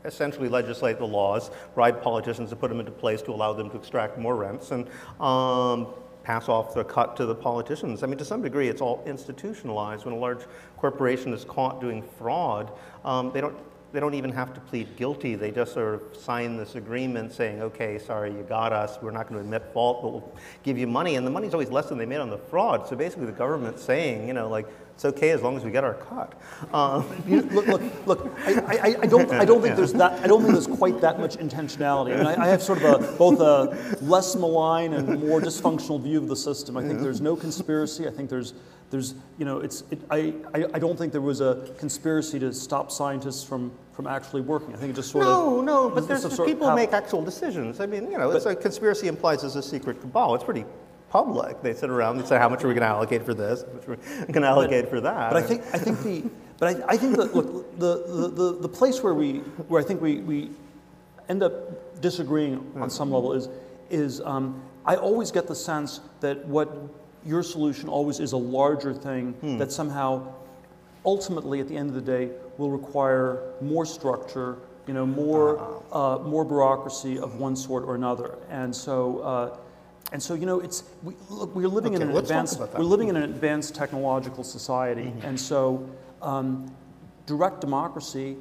essentially 0.05 0.49
legislate 0.49 0.97
the 0.97 1.07
laws, 1.07 1.51
bribe 1.73 2.01
politicians 2.01 2.49
to 2.49 2.55
put 2.55 2.69
them 2.69 2.79
into 2.79 2.91
place 2.91 3.21
to 3.21 3.31
allow 3.31 3.53
them 3.53 3.69
to 3.69 3.77
extract 3.77 4.17
more 4.17 4.35
rents, 4.35 4.71
and 4.71 4.87
um, 5.19 5.87
pass 6.23 6.49
off 6.49 6.73
the 6.73 6.83
cut 6.83 7.15
to 7.15 7.25
the 7.25 7.35
politicians. 7.35 8.03
I 8.03 8.07
mean, 8.07 8.17
to 8.17 8.25
some 8.25 8.41
degree, 8.41 8.67
it's 8.67 8.81
all 8.81 9.03
institutionalized. 9.05 10.05
When 10.05 10.13
a 10.13 10.17
large 10.17 10.45
corporation 10.77 11.33
is 11.33 11.45
caught 11.45 11.79
doing 11.79 12.03
fraud, 12.17 12.71
um, 13.03 13.31
they 13.31 13.41
don't 13.41 13.57
they 13.95 14.01
don't 14.01 14.13
even 14.13 14.31
have 14.33 14.53
to 14.53 14.59
plead 14.59 14.97
guilty. 14.97 15.35
They 15.35 15.51
just 15.51 15.73
sort 15.73 15.95
of 15.95 16.17
sign 16.17 16.57
this 16.57 16.75
agreement 16.75 17.31
saying, 17.31 17.61
okay, 17.61 17.97
sorry, 17.97 18.31
you 18.31 18.43
got 18.43 18.73
us. 18.73 18.99
We're 19.01 19.11
not 19.11 19.29
going 19.29 19.35
to 19.35 19.45
admit 19.45 19.71
fault, 19.73 20.01
but 20.01 20.11
we'll 20.11 20.33
give 20.63 20.77
you 20.77 20.85
money. 20.85 21.15
And 21.15 21.25
the 21.25 21.31
money's 21.31 21.53
always 21.53 21.71
less 21.71 21.87
than 21.87 21.97
they 21.97 22.05
made 22.05 22.19
on 22.19 22.29
the 22.29 22.37
fraud. 22.37 22.89
So 22.89 22.97
basically, 22.97 23.25
the 23.25 23.31
government's 23.31 23.81
saying, 23.81 24.27
you 24.27 24.33
know, 24.33 24.49
like, 24.49 24.67
it's 24.95 25.05
okay 25.05 25.31
as 25.31 25.41
long 25.41 25.55
as 25.55 25.63
we 25.63 25.71
get 25.71 25.85
our 25.85 25.93
cut. 25.93 26.33
Um, 26.73 27.07
look, 27.53 27.67
look, 27.67 27.81
look. 28.05 28.33
I, 28.45 28.53
I, 28.53 28.95
I 29.03 29.05
don't, 29.05 29.31
I 29.31 29.45
don't 29.45 29.61
think 29.61 29.77
there's 29.77 29.93
that. 29.93 30.21
I 30.21 30.27
don't 30.27 30.41
think 30.41 30.53
there's 30.53 30.67
quite 30.67 30.99
that 30.99 31.17
much 31.17 31.37
intentionality. 31.37 32.13
I 32.13 32.17
mean, 32.17 32.27
I, 32.27 32.43
I 32.43 32.47
have 32.47 32.61
sort 32.61 32.81
of 32.81 33.01
a 33.01 33.17
both 33.17 33.39
a 33.39 33.97
less 34.03 34.35
malign 34.35 34.93
and 34.93 35.21
more 35.21 35.39
dysfunctional 35.39 36.01
view 36.01 36.17
of 36.17 36.27
the 36.27 36.35
system. 36.35 36.75
I 36.75 36.83
think 36.83 36.99
there's 36.99 37.21
no 37.21 37.35
conspiracy. 37.37 38.07
I 38.07 38.11
think 38.11 38.29
there's, 38.29 38.53
there's, 38.89 39.15
you 39.37 39.45
know, 39.45 39.59
it's. 39.59 39.83
It, 39.91 40.01
I, 40.09 40.33
I, 40.53 40.65
I 40.73 40.79
don't 40.79 40.97
think 40.97 41.13
there 41.13 41.21
was 41.21 41.41
a 41.41 41.73
conspiracy 41.77 42.39
to 42.39 42.53
stop 42.53 42.91
scientists 42.91 43.43
from 43.43 43.71
from 43.95 44.07
actually 44.07 44.41
working. 44.41 44.73
I 44.73 44.77
think 44.77 44.91
it 44.91 44.95
just 44.95 45.11
sort 45.11 45.25
no, 45.25 45.59
of. 45.59 45.65
no, 45.65 45.89
but 45.89 46.07
there's 46.07 46.21
sort 46.21 46.47
people 46.47 46.67
how- 46.67 46.75
make 46.75 46.91
actual 46.91 47.21
decisions. 47.21 47.79
I 47.79 47.85
mean, 47.85 48.11
you 48.11 48.17
know, 48.17 48.31
it's 48.31 48.45
a 48.45 48.55
conspiracy 48.55 49.07
implies 49.07 49.41
there's 49.41 49.55
a 49.55 49.63
secret 49.63 50.01
cabal. 50.01 50.35
It's 50.35 50.43
pretty 50.43 50.65
public. 51.09 51.61
They 51.61 51.73
sit 51.73 51.89
around 51.89 52.17
and 52.17 52.27
say, 52.27 52.37
how 52.37 52.49
much 52.49 52.63
are 52.63 52.67
we 52.67 52.73
going 52.73 52.81
to 52.81 52.87
allocate 52.87 53.25
for 53.25 53.33
this? 53.33 53.63
How 53.63 53.73
much 53.73 53.87
are 53.87 53.91
we 54.27 54.33
going 54.33 54.41
to 54.41 54.49
allocate 54.49 54.89
for 54.89 54.99
that? 54.99 55.31
But 55.31 55.41
I 55.41 55.47
think, 55.47 55.61
I 55.73 55.77
think 55.77 56.03
the, 56.03 56.29
but 56.57 56.75
I, 56.75 56.93
I 56.93 56.97
think 56.97 57.15
that, 57.15 57.33
look, 57.33 57.79
the, 57.79 58.03
the, 58.05 58.27
the, 58.27 58.57
the 58.63 58.69
place 58.69 59.01
where 59.01 59.13
we, 59.13 59.37
where 59.69 59.81
I 59.81 59.85
think 59.85 60.01
we, 60.01 60.17
we 60.17 60.49
end 61.29 61.41
up 61.41 62.01
disagreeing 62.01 62.69
on 62.75 62.89
some 62.89 63.11
level 63.11 63.31
is, 63.31 63.47
is 63.89 64.19
um, 64.21 64.61
I 64.85 64.97
always 64.97 65.31
get 65.31 65.47
the 65.47 65.55
sense 65.55 66.01
that 66.19 66.45
what 66.45 66.69
your 67.25 67.43
solution 67.43 67.87
always 67.87 68.19
is 68.19 68.33
a 68.33 68.37
larger 68.37 68.93
thing 68.93 69.57
that 69.57 69.71
somehow, 69.71 70.33
ultimately, 71.05 71.61
at 71.61 71.69
the 71.69 71.77
end 71.77 71.89
of 71.89 71.95
the 71.95 72.01
day, 72.01 72.29
will 72.57 72.69
require 72.69 73.53
more 73.61 73.85
structure, 73.85 74.57
you 74.87 74.93
know, 74.93 75.05
more, 75.05 75.83
uh, 75.91 76.19
more 76.19 76.45
bureaucracy 76.45 77.19
of 77.19 77.35
one 77.35 77.55
sort 77.55 77.83
or 77.83 77.95
another. 77.95 78.37
And 78.49 78.75
so, 78.75 79.19
uh, 79.19 79.57
and 80.11 80.21
so, 80.21 80.35
you 80.35 80.45
know, 80.45 80.59
it's, 80.59 80.83
we, 81.03 81.15
look, 81.29 81.55
we're 81.55 81.67
living 81.67 81.93
in 81.93 82.01
an 82.01 82.15
advanced, 82.15 82.59
we're 82.59 82.83
living 82.83 83.07
in 83.07 83.15
an 83.15 83.23
advanced 83.23 83.75
technological 83.75 84.43
society. 84.43 85.05
Mm-hmm. 85.05 85.27
And 85.27 85.39
so, 85.39 85.89
um, 86.21 86.71
direct 87.25 87.61
democracy 87.61 88.37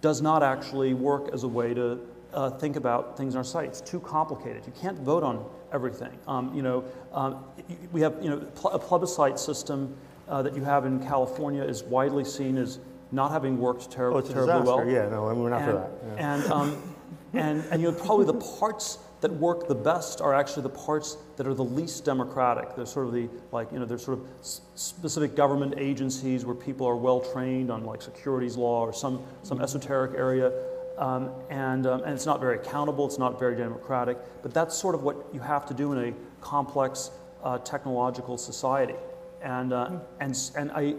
does 0.00 0.22
not 0.22 0.42
actually 0.42 0.94
work 0.94 1.32
as 1.32 1.42
a 1.42 1.48
way 1.48 1.74
to 1.74 1.98
uh, 2.32 2.50
think 2.50 2.76
about 2.76 3.16
things 3.16 3.34
in 3.34 3.38
our 3.38 3.44
site. 3.44 3.68
It's 3.68 3.80
too 3.80 4.00
complicated. 4.00 4.62
You 4.66 4.72
can't 4.80 4.98
vote 4.98 5.22
on 5.22 5.44
everything. 5.72 6.12
Um, 6.26 6.54
you 6.54 6.62
know, 6.62 6.84
um, 7.12 7.44
we 7.92 8.00
have 8.00 8.16
you 8.22 8.30
know 8.30 8.46
a 8.70 8.78
plebiscite 8.78 9.38
system 9.38 9.94
uh, 10.28 10.42
that 10.42 10.56
you 10.56 10.64
have 10.64 10.86
in 10.86 11.00
California 11.00 11.62
is 11.62 11.82
widely 11.82 12.24
seen 12.24 12.56
as 12.56 12.78
not 13.12 13.30
having 13.30 13.58
worked 13.58 13.90
ter- 13.90 14.12
Oh, 14.12 14.20
terribly 14.20 14.62
well. 14.62 14.86
Yeah, 14.88 15.08
no, 15.08 15.28
I 15.28 15.32
mean, 15.32 15.42
we're 15.42 15.50
not 15.50 15.64
for 15.64 15.72
that. 15.72 15.90
Yeah. 16.16 16.34
And, 16.34 16.52
um, 16.52 16.82
and, 17.34 17.64
and 17.70 17.82
you 17.82 17.90
know, 17.90 17.96
probably 17.96 18.26
the 18.26 18.34
parts 18.58 18.98
that 19.20 19.32
work 19.34 19.68
the 19.68 19.74
best 19.74 20.20
are 20.20 20.34
actually 20.34 20.64
the 20.64 20.68
parts 20.70 21.16
that 21.36 21.46
are 21.46 21.54
the 21.54 21.62
least 21.64 22.04
democratic. 22.04 22.74
They're 22.74 22.86
sort 22.86 23.06
of 23.06 23.12
the, 23.12 23.28
like, 23.52 23.70
you 23.70 23.78
know, 23.78 23.84
they're 23.84 23.98
sort 23.98 24.18
of 24.18 24.26
s- 24.40 24.62
specific 24.74 25.36
government 25.36 25.74
agencies 25.76 26.44
where 26.44 26.56
people 26.56 26.86
are 26.88 26.96
well 26.96 27.20
trained 27.20 27.70
on 27.70 27.84
like 27.84 28.02
securities 28.02 28.56
law 28.56 28.80
or 28.80 28.92
some, 28.92 29.22
some 29.44 29.60
esoteric 29.60 30.18
area. 30.18 30.52
Um, 30.98 31.30
and, 31.50 31.86
um, 31.86 32.02
and 32.02 32.12
it's 32.12 32.26
not 32.26 32.40
very 32.40 32.56
accountable, 32.56 33.06
it's 33.06 33.18
not 33.18 33.38
very 33.38 33.56
democratic, 33.56 34.18
but 34.42 34.52
that's 34.52 34.76
sort 34.76 34.94
of 34.94 35.02
what 35.02 35.16
you 35.32 35.40
have 35.40 35.66
to 35.66 35.74
do 35.74 35.92
in 35.92 36.08
a 36.08 36.14
complex 36.40 37.10
uh, 37.44 37.58
technological 37.58 38.36
society. 38.36 38.94
And, 39.40 39.72
uh, 39.72 39.98
and, 40.20 40.36
and, 40.56 40.70
I, 40.72 40.94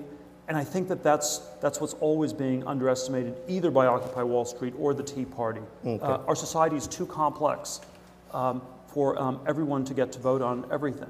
and 0.48 0.58
I 0.58 0.64
think 0.64 0.88
that 0.90 1.04
that's, 1.04 1.40
that's 1.62 1.80
what's 1.80 1.94
always 1.96 2.34
being 2.34 2.66
underestimated, 2.68 3.36
either 3.48 3.72
by 3.72 3.86
Occupy 3.86 4.24
Wall 4.24 4.46
Street 4.46 4.74
or 4.78 4.94
the 4.94 5.04
Tea 5.04 5.26
Party. 5.26 5.62
Uh, 5.86 6.20
our 6.28 6.36
society 6.36 6.76
is 6.76 6.88
too 6.88 7.06
complex 7.06 7.80
um, 8.34 8.62
for 8.88 9.20
um, 9.20 9.40
everyone 9.48 9.86
to 9.86 9.94
get 9.94 10.12
to 10.12 10.20
vote 10.20 10.42
on 10.42 10.66
everything. 10.72 11.10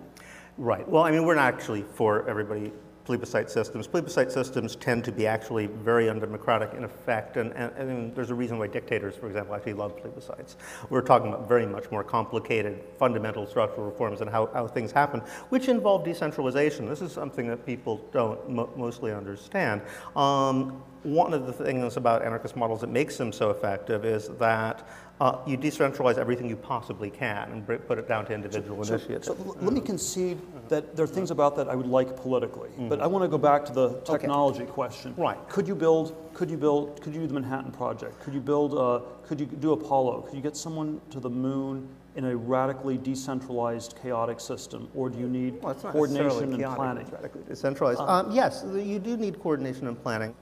Right. 0.57 0.87
Well, 0.87 1.03
I 1.03 1.11
mean, 1.11 1.25
we're 1.25 1.35
not 1.35 1.53
actually 1.53 1.83
for 1.95 2.27
everybody 2.29 2.71
plebiscite 3.05 3.49
systems. 3.49 3.85
Plebiscite 3.87 4.31
systems 4.31 4.75
tend 4.75 5.03
to 5.03 5.11
be 5.11 5.27
actually 5.27 5.67
very 5.67 6.09
undemocratic 6.09 6.73
in 6.73 6.83
effect, 6.83 7.37
and, 7.37 7.51
and, 7.53 7.71
and 7.77 8.15
there's 8.15 8.29
a 8.29 8.35
reason 8.35 8.57
why 8.57 8.67
dictators, 8.67 9.15
for 9.15 9.27
example, 9.27 9.55
actually 9.55 9.73
love 9.73 9.97
plebiscites. 9.97 10.55
We're 10.89 11.01
talking 11.01 11.29
about 11.29 11.47
very 11.47 11.65
much 11.65 11.91
more 11.91 12.03
complicated 12.03 12.81
fundamental 12.97 13.45
structural 13.45 13.85
reforms 13.85 14.21
and 14.21 14.29
how, 14.29 14.47
how 14.53 14.67
things 14.67 14.91
happen, 14.91 15.21
which 15.49 15.67
involve 15.67 16.05
decentralization. 16.05 16.87
This 16.87 17.01
is 17.01 17.11
something 17.11 17.47
that 17.47 17.65
people 17.65 17.99
don't 18.11 18.49
mo- 18.49 18.69
mostly 18.75 19.11
understand. 19.11 19.81
Um, 20.15 20.81
one 21.03 21.33
of 21.33 21.45
the 21.45 21.51
things 21.53 21.97
about 21.97 22.23
anarchist 22.23 22.55
models 22.55 22.79
that 22.81 22.89
makes 22.89 23.17
them 23.17 23.33
so 23.33 23.49
effective 23.49 24.05
is 24.05 24.29
that 24.39 24.87
uh, 25.21 25.37
you 25.45 25.57
decentralize 25.57 26.17
everything 26.17 26.49
you 26.49 26.55
possibly 26.55 27.09
can 27.09 27.51
and 27.51 27.87
put 27.87 27.97
it 27.97 28.07
down 28.07 28.25
to 28.25 28.33
individual 28.33 28.77
initiatives. 28.83 29.27
So 29.27 29.35
l- 29.35 29.55
let 29.61 29.73
me 29.73 29.79
concede 29.81 30.39
that 30.69 30.95
there 30.95 31.05
are 31.05 31.07
things 31.07 31.31
about 31.31 31.55
that 31.55 31.69
I 31.69 31.75
would 31.75 31.87
like 31.87 32.17
politically, 32.17 32.69
but 32.89 32.99
I 32.99 33.07
want 33.07 33.23
to 33.23 33.27
go 33.29 33.37
back 33.37 33.63
to 33.65 33.73
the 33.73 33.89
technology 34.01 34.65
question. 34.65 35.13
Right. 35.17 35.37
Could 35.49 35.67
you 35.67 35.75
build? 35.75 36.15
Could 36.33 36.49
you 36.49 36.57
build? 36.57 36.99
Could 37.01 37.13
you 37.13 37.21
do 37.21 37.27
the 37.27 37.33
Manhattan 37.35 37.71
Project? 37.71 38.19
Could 38.21 38.33
you 38.33 38.41
build? 38.41 38.73
Uh, 38.73 39.01
could 39.25 39.39
you 39.39 39.45
do 39.45 39.71
Apollo? 39.73 40.21
Could 40.23 40.35
you 40.35 40.41
get 40.41 40.57
someone 40.57 40.99
to 41.11 41.19
the 41.19 41.29
moon 41.29 41.87
in 42.15 42.25
a 42.25 42.35
radically 42.35 42.97
decentralized, 42.97 43.95
chaotic 44.01 44.39
system, 44.39 44.87
or 44.93 45.09
do 45.09 45.17
you 45.19 45.27
need 45.27 45.61
Well, 45.63 45.73
coordination 45.73 46.53
and 46.53 46.75
planning? 46.75 47.03
it's 47.03 47.11
radically 47.11 47.41
decentralized. 47.47 47.99
Um, 48.01 48.31
yes, 48.31 48.63
you 48.73 48.99
do 48.99 49.17
need 49.17 49.39
coordination 49.41 49.87
and 49.87 50.01
planning. 50.01 50.35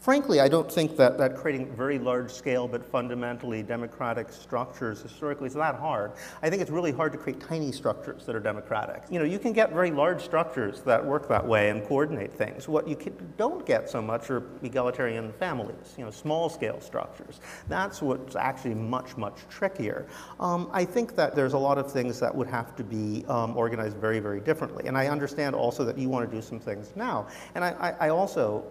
Frankly, 0.00 0.38
I 0.38 0.46
don't 0.46 0.70
think 0.70 0.96
that, 0.96 1.18
that 1.18 1.36
creating 1.36 1.74
very 1.74 1.98
large 1.98 2.30
scale 2.30 2.68
but 2.68 2.84
fundamentally 2.84 3.64
democratic 3.64 4.30
structures 4.30 5.02
historically 5.02 5.48
is 5.48 5.54
that 5.54 5.74
hard. 5.74 6.12
I 6.40 6.48
think 6.48 6.62
it's 6.62 6.70
really 6.70 6.92
hard 6.92 7.10
to 7.12 7.18
create 7.18 7.40
tiny 7.40 7.72
structures 7.72 8.24
that 8.26 8.36
are 8.36 8.40
democratic. 8.40 9.02
You 9.10 9.18
know, 9.18 9.24
you 9.24 9.40
can 9.40 9.52
get 9.52 9.72
very 9.72 9.90
large 9.90 10.22
structures 10.22 10.82
that 10.82 11.04
work 11.04 11.28
that 11.28 11.44
way 11.44 11.70
and 11.70 11.84
coordinate 11.84 12.32
things. 12.32 12.68
What 12.68 12.86
you 12.86 12.94
can, 12.94 13.12
don't 13.36 13.66
get 13.66 13.90
so 13.90 14.00
much 14.00 14.30
are 14.30 14.44
egalitarian 14.62 15.32
families, 15.32 15.94
you 15.98 16.04
know, 16.04 16.12
small 16.12 16.48
scale 16.48 16.80
structures. 16.80 17.40
That's 17.68 18.00
what's 18.00 18.36
actually 18.36 18.74
much, 18.74 19.16
much 19.16 19.40
trickier. 19.50 20.06
Um, 20.38 20.70
I 20.72 20.84
think 20.84 21.16
that 21.16 21.34
there's 21.34 21.54
a 21.54 21.58
lot 21.58 21.76
of 21.76 21.90
things 21.90 22.20
that 22.20 22.32
would 22.32 22.48
have 22.48 22.76
to 22.76 22.84
be 22.84 23.24
um, 23.26 23.56
organized 23.56 23.96
very, 23.96 24.20
very 24.20 24.40
differently. 24.40 24.86
And 24.86 24.96
I 24.96 25.08
understand 25.08 25.56
also 25.56 25.84
that 25.84 25.98
you 25.98 26.08
want 26.08 26.30
to 26.30 26.36
do 26.36 26.40
some 26.40 26.60
things 26.60 26.92
now. 26.94 27.26
And 27.56 27.64
I, 27.64 27.70
I, 28.00 28.06
I 28.06 28.08
also 28.10 28.64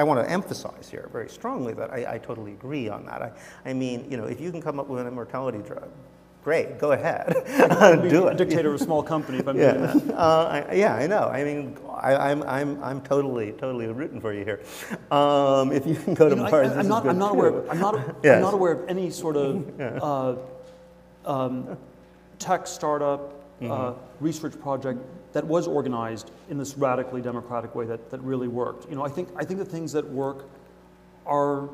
I 0.00 0.02
want 0.02 0.26
to 0.26 0.32
emphasize 0.32 0.88
here 0.88 1.10
very 1.12 1.28
strongly 1.28 1.74
that 1.74 1.92
I, 1.92 2.14
I 2.14 2.18
totally 2.18 2.52
agree 2.52 2.88
on 2.88 3.04
that. 3.04 3.20
I, 3.20 3.32
I 3.66 3.74
mean, 3.74 4.10
you 4.10 4.16
know, 4.16 4.24
if 4.24 4.40
you 4.40 4.50
can 4.50 4.62
come 4.62 4.80
up 4.80 4.88
with 4.88 4.98
an 4.98 5.06
immortality 5.06 5.58
drug, 5.58 5.90
great, 6.42 6.78
go 6.78 6.92
ahead, 6.92 7.34
do 8.08 8.28
A 8.28 8.30
it. 8.30 8.38
dictator 8.38 8.70
of 8.70 8.80
a 8.80 8.82
small 8.82 9.02
company, 9.02 9.40
if 9.40 9.46
I'm 9.46 9.58
doing 9.58 9.82
that. 9.82 10.14
uh, 10.14 10.64
I, 10.70 10.72
yeah, 10.72 10.94
I 10.94 11.06
know. 11.06 11.28
I 11.28 11.44
mean, 11.44 11.76
I, 11.90 12.16
I'm, 12.16 12.42
I'm, 12.44 12.82
I'm 12.82 13.02
totally, 13.02 13.52
totally 13.52 13.88
rooting 13.88 14.22
for 14.22 14.32
you 14.32 14.42
here. 14.42 14.62
Um, 15.10 15.70
if 15.70 15.86
you 15.86 15.96
can 15.96 16.14
go 16.14 16.30
to 16.30 16.34
know, 16.34 16.44
Mars, 16.44 16.72
I, 16.72 16.80
am 16.80 16.88
not, 16.88 17.06
I'm 17.06 17.18
not 17.18 17.32
aware. 17.32 17.48
Of, 17.48 17.68
I'm 17.68 17.78
not. 17.78 18.24
I'm 18.24 18.40
not 18.40 18.54
aware 18.54 18.72
of 18.72 18.88
any 18.88 19.10
sort 19.10 19.36
of 19.36 19.80
uh, 20.02 20.36
um, 21.30 21.76
tech 22.38 22.66
startup 22.66 23.39
Mm-hmm. 23.60 23.72
uh, 23.72 23.92
research 24.20 24.58
project 24.60 24.98
that 25.32 25.46
was 25.46 25.68
organized 25.68 26.30
in 26.48 26.56
this 26.58 26.76
radically 26.78 27.20
democratic 27.20 27.74
way 27.74 27.84
that, 27.84 28.10
that 28.10 28.20
really 28.22 28.48
worked. 28.48 28.88
You 28.88 28.96
know, 28.96 29.04
I 29.04 29.10
think 29.10 29.28
I 29.36 29.44
think 29.44 29.58
the 29.58 29.66
things 29.66 29.92
that 29.92 30.08
work 30.08 30.46
are 31.26 31.68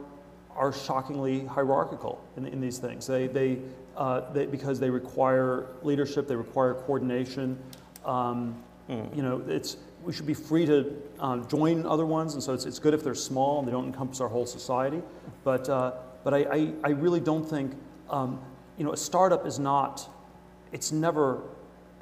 are 0.56 0.72
shockingly 0.72 1.44
hierarchical 1.46 2.18
in, 2.36 2.46
in 2.46 2.60
these 2.60 2.78
things. 2.78 3.06
They 3.06 3.28
they, 3.28 3.58
uh, 3.96 4.32
they 4.32 4.46
because 4.46 4.80
they 4.80 4.90
require 4.90 5.66
leadership. 5.82 6.26
They 6.26 6.36
require 6.36 6.74
coordination. 6.74 7.56
Um, 8.04 8.56
You 9.14 9.22
know, 9.22 9.42
it's 9.48 9.76
we 10.04 10.12
should 10.12 10.26
be 10.26 10.34
free 10.34 10.66
to 10.66 10.94
um, 11.18 11.46
join 11.48 11.84
other 11.86 12.06
ones, 12.06 12.34
and 12.34 12.42
so 12.42 12.52
it's, 12.52 12.64
it's 12.64 12.78
good 12.78 12.94
if 12.94 13.02
they're 13.02 13.14
small 13.16 13.58
and 13.58 13.66
they 13.66 13.72
don't 13.72 13.86
encompass 13.86 14.20
our 14.20 14.28
whole 14.28 14.46
society. 14.46 15.02
But 15.42 15.68
uh, 15.68 15.92
but 16.22 16.32
I, 16.34 16.38
I, 16.38 16.72
I 16.84 16.90
really 16.90 17.20
don't 17.20 17.44
think 17.44 17.72
um, 18.10 18.38
you 18.78 18.84
know 18.84 18.92
a 18.92 18.96
startup 18.96 19.46
is 19.46 19.58
not. 19.58 20.08
It's 20.72 20.92
never. 20.92 21.42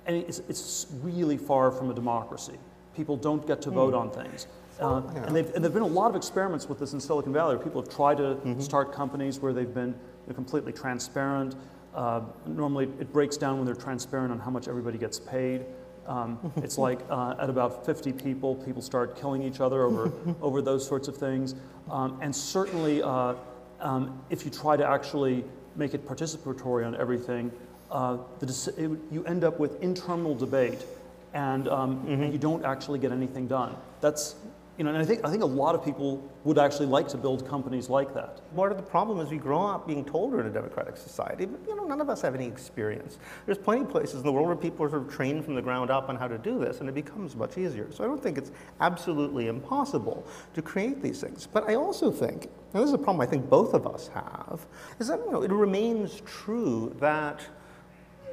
And 0.07 0.17
it's, 0.17 0.41
it's 0.49 0.87
really 1.03 1.37
far 1.37 1.71
from 1.71 1.91
a 1.91 1.95
democracy. 1.95 2.59
People 2.95 3.17
don't 3.17 3.47
get 3.47 3.63
to 3.63 3.71
vote 3.71 3.95
on 3.95 4.11
things. 4.11 4.47
Uh, 4.81 5.03
and, 5.27 5.37
and 5.37 5.37
there 5.37 5.63
have 5.63 5.73
been 5.73 5.83
a 5.83 5.87
lot 5.87 6.11
of 6.11 6.17
experiments 6.17 6.69
with 6.69 6.79
this 6.79 6.93
in 6.93 7.01
Silicon 7.01 7.33
Valley 7.33 7.57
where 7.57 7.65
people 7.65 7.81
have 7.81 7.95
tried 7.95 8.19
to 8.19 8.61
start 8.61 8.93
companies 8.93 9.39
where 9.39 9.53
they've 9.53 9.73
been 9.73 9.91
you 9.91 10.29
know, 10.29 10.35
completely 10.35 10.73
transparent. 10.73 11.55
Uh, 11.95 12.23
normally, 12.47 12.85
it 12.99 13.13
breaks 13.13 13.37
down 13.37 13.57
when 13.57 13.67
they're 13.67 13.75
transparent 13.75 14.33
on 14.33 14.39
how 14.39 14.51
much 14.51 14.67
everybody 14.67 14.99
gets 14.99 15.21
paid. 15.21 15.65
Um, 16.07 16.53
it's 16.57 16.77
like 16.77 17.01
uh, 17.09 17.37
at 17.39 17.49
about 17.49 17.87
50 17.87 18.13
people, 18.13 18.57
people 18.57 18.83
start 18.83 19.17
killing 19.17 19.43
each 19.43 19.61
other 19.61 19.85
over, 19.85 20.13
over 20.43 20.61
those 20.61 20.87
sorts 20.87 21.09
of 21.09 21.17
things. 21.17 21.55
Um, 21.91 22.19
and 22.21 22.35
certainly, 22.35 23.03
uh, 23.03 23.35
um, 23.81 24.21
if 24.31 24.45
you 24.45 24.51
try 24.51 24.77
to 24.77 24.87
actually 24.87 25.45
make 25.77 25.95
it 25.95 26.07
participatory 26.07 26.87
on 26.87 26.97
everything, 26.97 27.53
uh, 27.95 28.19
the, 28.41 28.75
it, 28.77 28.91
you 29.13 29.25
end 29.25 29.45
up 29.45 29.61
with 29.61 29.81
internal 29.81 30.35
debate, 30.35 30.85
and, 31.33 31.69
um, 31.69 32.05
and 32.09 32.33
you 32.33 32.39
don't 32.39 32.65
actually 32.65 32.99
get 32.99 33.13
anything 33.13 33.47
done. 33.47 33.77
That's, 34.01 34.35
you 34.77 34.83
know, 34.83 34.91
and 34.91 34.99
I 34.99 35.05
think 35.05 35.25
I 35.25 35.31
think 35.31 35.45
a 35.45 35.47
lot 35.47 35.77
of 35.77 35.85
people 35.85 36.29
would 36.43 36.59
actually 36.59 36.87
like 36.87 37.07
to 37.09 37.17
build 37.17 37.49
companies 37.49 37.89
like 37.89 38.13
that. 38.15 38.41
Part 38.57 38.73
of 38.73 38.79
the 38.79 38.83
problem 38.83 39.21
is 39.21 39.31
we 39.31 39.39
grow 39.39 39.65
up 39.65 39.87
being 39.87 40.05
told 40.05 40.33
we're 40.33 40.41
in 40.41 40.47
a 40.47 40.51
democratic 40.51 40.97
society, 40.97 41.47
but 41.47 41.61
you 41.69 41.77
know, 41.77 41.85
none 41.85 42.01
of 42.01 42.11
us 42.11 42.21
have 42.23 42.35
any 42.35 42.47
experience. 42.47 43.19
There's 43.47 43.59
plenty 43.59 43.83
of 43.83 43.91
places 43.91 44.17
in 44.17 44.23
the 44.25 44.33
world 44.33 44.49
where 44.49 44.57
people 44.57 44.85
are 44.85 44.91
sort 44.91 45.03
of 45.03 45.13
trained 45.13 45.45
from 45.45 45.55
the 45.55 45.63
ground 45.63 45.91
up 45.91 46.09
on 46.09 46.17
how 46.17 46.27
to 46.27 46.39
do 46.39 46.59
this, 46.59 46.81
and 46.81 46.89
it 46.89 46.95
becomes 46.97 47.37
much 47.37 47.57
easier. 47.57 47.93
So 47.93 48.03
I 48.03 48.09
don't 48.09 48.21
think 48.21 48.37
it's 48.37 48.51
absolutely 48.81 49.47
impossible 49.47 50.27
to 50.55 50.63
create 50.63 51.01
these 51.01 51.21
things. 51.21 51.47
But 51.47 51.71
I 51.71 51.77
also 51.77 52.11
think, 52.11 52.49
and 52.73 52.83
this 52.83 52.89
is 52.89 52.95
a 52.95 52.99
problem 52.99 53.21
I 53.21 53.27
think 53.27 53.49
both 53.49 53.75
of 53.75 53.87
us 53.87 54.09
have, 54.09 54.67
is 54.99 55.07
that 55.07 55.21
you 55.21 55.31
know, 55.31 55.43
it 55.43 55.53
remains 55.53 56.21
true 56.27 56.97
that 56.99 57.47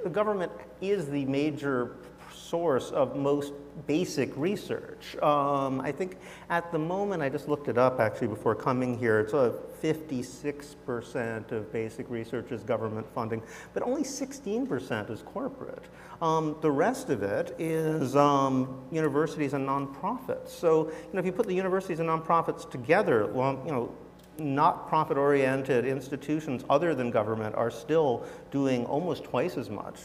the 0.03 0.09
government 0.09 0.51
is 0.81 1.07
the 1.09 1.25
major 1.25 1.97
source 2.33 2.91
of 2.91 3.15
most 3.15 3.53
basic 3.87 4.35
research. 4.35 5.15
Um, 5.21 5.79
I 5.81 5.91
think 5.91 6.17
at 6.49 6.71
the 6.71 6.79
moment, 6.79 7.21
I 7.21 7.29
just 7.29 7.47
looked 7.47 7.67
it 7.67 7.77
up 7.77 7.99
actually 7.99 8.27
before 8.27 8.55
coming 8.55 8.97
here, 8.97 9.19
it's 9.19 9.33
a 9.33 9.55
56% 9.81 11.51
of 11.51 11.71
basic 11.71 12.09
research 12.09 12.51
is 12.51 12.63
government 12.63 13.07
funding, 13.13 13.41
but 13.73 13.83
only 13.83 14.03
16% 14.03 15.09
is 15.09 15.21
corporate. 15.23 15.85
Um, 16.21 16.57
the 16.61 16.71
rest 16.71 17.09
of 17.09 17.23
it 17.23 17.55
is 17.57 18.15
um, 18.15 18.83
universities 18.91 19.53
and 19.53 19.67
nonprofits. 19.67 20.49
So, 20.49 20.89
you 20.89 21.13
know, 21.13 21.19
if 21.19 21.25
you 21.25 21.31
put 21.31 21.47
the 21.47 21.55
universities 21.55 21.99
and 21.99 22.09
nonprofits 22.09 22.69
together, 22.69 23.21
you 23.33 23.71
know, 23.71 23.91
not 24.39 24.87
profit 24.87 25.17
oriented 25.17 25.85
institutions 25.85 26.63
other 26.69 26.95
than 26.95 27.11
government 27.11 27.55
are 27.55 27.71
still 27.71 28.25
doing 28.49 28.85
almost 28.85 29.23
twice 29.23 29.57
as 29.57 29.69
much 29.69 29.97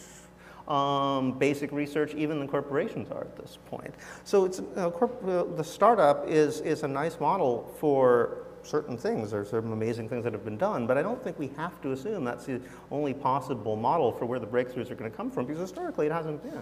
um, 0.68 1.38
basic 1.38 1.70
research 1.72 2.14
even 2.14 2.38
than 2.38 2.48
corporations 2.48 3.10
are 3.10 3.22
at 3.22 3.36
this 3.36 3.58
point. 3.66 3.94
So 4.24 4.44
it's, 4.44 4.60
corp- 4.74 5.22
uh, 5.26 5.44
the 5.56 5.64
startup 5.64 6.28
is, 6.28 6.60
is 6.60 6.82
a 6.82 6.88
nice 6.88 7.20
model 7.20 7.72
for 7.78 8.38
certain 8.62 8.98
things. 8.98 9.30
There's 9.30 9.50
some 9.50 9.72
amazing 9.72 10.08
things 10.08 10.24
that 10.24 10.32
have 10.32 10.44
been 10.44 10.56
done, 10.56 10.86
but 10.86 10.98
I 10.98 11.02
don't 11.02 11.22
think 11.22 11.38
we 11.38 11.48
have 11.56 11.80
to 11.82 11.92
assume 11.92 12.24
that's 12.24 12.46
the 12.46 12.60
only 12.90 13.14
possible 13.14 13.76
model 13.76 14.10
for 14.10 14.26
where 14.26 14.40
the 14.40 14.46
breakthroughs 14.46 14.90
are 14.90 14.96
going 14.96 15.10
to 15.10 15.16
come 15.16 15.30
from 15.30 15.46
because 15.46 15.60
historically 15.60 16.06
it 16.06 16.12
hasn't 16.12 16.42
been. 16.42 16.60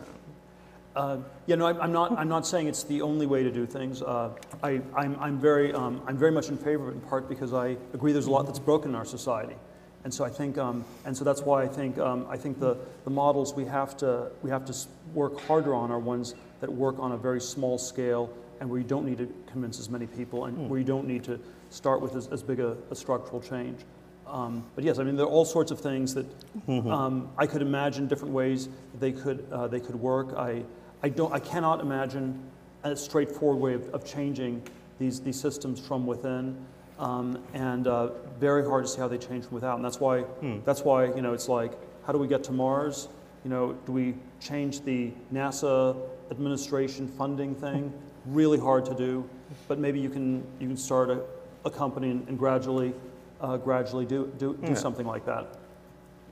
Uh, 0.96 1.18
yeah, 1.46 1.57
no, 1.57 1.66
I'm, 1.66 1.80
I'm 1.80 1.92
not. 1.92 2.16
I'm 2.16 2.28
not 2.28 2.46
saying 2.46 2.68
it's 2.68 2.85
the 2.85 3.02
only 3.02 3.26
way 3.26 3.42
to 3.42 3.50
do 3.50 3.66
things. 3.66 4.00
Uh, 4.00 4.30
I, 4.62 4.80
I'm, 4.96 5.18
I'm 5.18 5.38
very, 5.40 5.72
um, 5.72 6.00
I'm 6.07 6.16
very 6.16 6.30
much 6.30 6.50
in 6.50 6.57
favor 6.57 6.88
of 6.88 6.94
it 6.94 6.94
in 6.94 7.00
part 7.00 7.28
because 7.28 7.52
I 7.52 7.76
agree 7.92 8.12
there's 8.12 8.26
a 8.26 8.30
lot 8.30 8.46
that's 8.46 8.61
broken 8.61 8.90
in 8.90 8.94
our 8.94 9.04
society, 9.04 9.57
and 10.04 10.14
so 10.14 10.24
I 10.24 10.28
think, 10.28 10.57
um, 10.57 10.85
and 11.04 11.16
so 11.16 11.24
that's 11.24 11.42
why 11.42 11.62
I 11.62 11.66
think, 11.66 11.98
um, 11.98 12.26
I 12.28 12.37
think 12.37 12.61
the, 12.61 12.76
the 13.04 13.11
models 13.11 13.54
we 13.54 13.64
have 13.64 13.96
to, 13.98 14.30
we 14.42 14.50
have 14.50 14.64
to 14.66 14.74
work 15.14 15.40
harder 15.40 15.74
on 15.74 15.90
are 15.90 15.98
ones 15.98 16.35
that 16.61 16.70
work 16.70 16.96
on 16.98 17.12
a 17.12 17.16
very 17.16 17.40
small 17.40 17.78
scale 17.78 18.30
and 18.61 18.70
where 18.70 18.78
you 18.78 18.87
don't 18.87 19.04
need 19.04 19.18
to 19.18 19.33
convince 19.50 19.80
as 19.80 19.90
many 19.90 20.07
people 20.07 20.44
and 20.44 20.70
where 20.70 20.78
you 20.78 20.85
don't 20.85 21.09
need 21.09 21.24
to 21.24 21.40
start 21.70 22.00
with 22.00 22.14
as, 22.14 22.28
as 22.28 22.42
big 22.42 22.61
a, 22.61 22.76
a 22.90 22.94
structural 22.94 23.40
change. 23.40 23.80
Um, 24.26 24.64
but 24.74 24.85
yes, 24.85 24.98
I 24.98 25.04
mean 25.04 25.16
there 25.16 25.26
are 25.26 25.30
all 25.30 25.44
sorts 25.44 25.70
of 25.70 25.80
things 25.80 26.14
that 26.14 26.26
um, 26.68 27.30
I 27.37 27.46
could 27.46 27.62
imagine 27.62 28.07
different 28.07 28.33
ways 28.33 28.68
they 28.98 29.12
could 29.12 29.46
uh, 29.52 29.68
they 29.68 29.80
could 29.80 29.96
work. 29.96 30.35
I 30.37 30.62
I 31.04 31.10
don't 31.10 31.34
I 31.34 31.38
cannot 31.38 31.80
imagine 31.80 32.40
a 32.82 32.96
straightforward 32.96 33.60
way 33.60 33.74
of, 33.74 33.92
of 33.94 34.06
changing 34.06 34.62
these 34.98 35.20
these 35.20 35.38
systems 35.38 35.78
from 35.78 36.06
within, 36.06 36.56
um, 36.98 37.38
and 37.52 37.86
uh, 37.86 38.08
very 38.40 38.64
hard 38.64 38.86
to 38.86 38.90
see 38.90 39.00
how 39.00 39.08
they 39.08 39.18
change 39.18 39.44
from 39.44 39.54
without. 39.56 39.76
And 39.76 39.84
that's 39.84 40.00
why 40.00 40.24
that's 40.64 40.80
why 40.80 41.04
you 41.16 41.20
know 41.20 41.34
it's 41.34 41.46
like 41.48 41.72
how 42.06 42.12
do 42.14 42.18
we 42.18 42.26
get 42.26 42.42
to 42.44 42.52
Mars? 42.52 43.08
You 43.44 43.50
know, 43.50 43.74
do 43.84 43.92
we 43.92 44.14
change 44.40 44.80
the 44.80 45.12
NASA 45.30 45.94
administration 46.30 47.06
funding 47.06 47.54
thing? 47.54 47.92
Really 48.26 48.58
hard 48.58 48.86
to 48.86 48.94
do, 48.94 49.28
but 49.68 49.78
maybe 49.78 50.00
you 50.00 50.08
can 50.08 50.42
you 50.58 50.66
can 50.66 50.78
start 50.78 51.10
a, 51.10 51.20
a 51.66 51.70
company 51.70 52.10
and, 52.10 52.26
and 52.26 52.38
gradually 52.38 52.94
uh, 53.42 53.58
gradually 53.58 54.06
do 54.06 54.32
do, 54.38 54.56
do 54.64 54.68
Yeah. 54.72 54.74
something 54.86 55.06
like 55.06 55.26
that. 55.26 55.44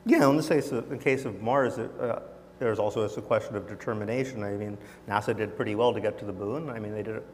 Yeah, 0.06 0.30
in 0.30 0.38
the 0.38 0.42
case 0.42 0.72
of, 0.72 0.90
in 0.90 0.96
the 0.96 1.04
case 1.04 1.26
of 1.26 1.42
Mars, 1.42 1.76
uh, 1.76 2.22
there's 2.62 2.78
also 2.78 3.02
a 3.02 3.22
question 3.22 3.56
of 3.56 3.68
determination. 3.68 4.42
I 4.42 4.52
mean, 4.52 4.78
NASA 5.08 5.36
did 5.36 5.56
pretty 5.56 5.74
well 5.74 5.92
to 5.92 6.00
get 6.00 6.18
to 6.20 6.24
the 6.24 6.32
moon. 6.32 6.70
I 6.70 6.78
mean, 6.78 6.92
they 6.92 7.02
did 7.02 7.16
it 7.16 7.26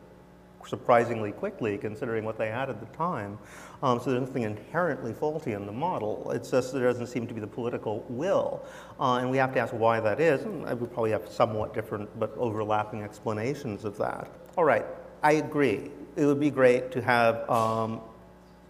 surprisingly 0.66 1.32
quickly 1.32 1.78
considering 1.78 2.24
what 2.24 2.36
they 2.36 2.48
had 2.48 2.68
at 2.68 2.80
the 2.80 2.96
time. 2.96 3.38
Um, 3.82 4.00
so 4.00 4.10
there's 4.10 4.26
nothing 4.26 4.42
inherently 4.42 5.12
faulty 5.12 5.52
in 5.52 5.66
the 5.66 5.72
model. 5.72 6.30
It's 6.32 6.50
just 6.50 6.72
there 6.72 6.82
doesn't 6.82 7.06
seem 7.06 7.26
to 7.26 7.34
be 7.34 7.40
the 7.40 7.46
political 7.46 8.04
will. 8.08 8.62
Uh, 8.98 9.18
and 9.18 9.30
we 9.30 9.36
have 9.36 9.52
to 9.54 9.60
ask 9.60 9.72
why 9.72 10.00
that 10.00 10.20
is. 10.20 10.42
And 10.42 10.64
we 10.80 10.86
probably 10.86 11.12
have 11.12 11.28
somewhat 11.28 11.74
different 11.74 12.08
but 12.18 12.34
overlapping 12.36 13.02
explanations 13.02 13.84
of 13.84 13.96
that. 13.98 14.30
All 14.56 14.64
right, 14.64 14.84
I 15.22 15.32
agree. 15.32 15.90
It 16.16 16.24
would 16.24 16.40
be 16.40 16.50
great 16.50 16.90
to 16.92 17.02
have 17.02 17.48
um, 17.48 18.00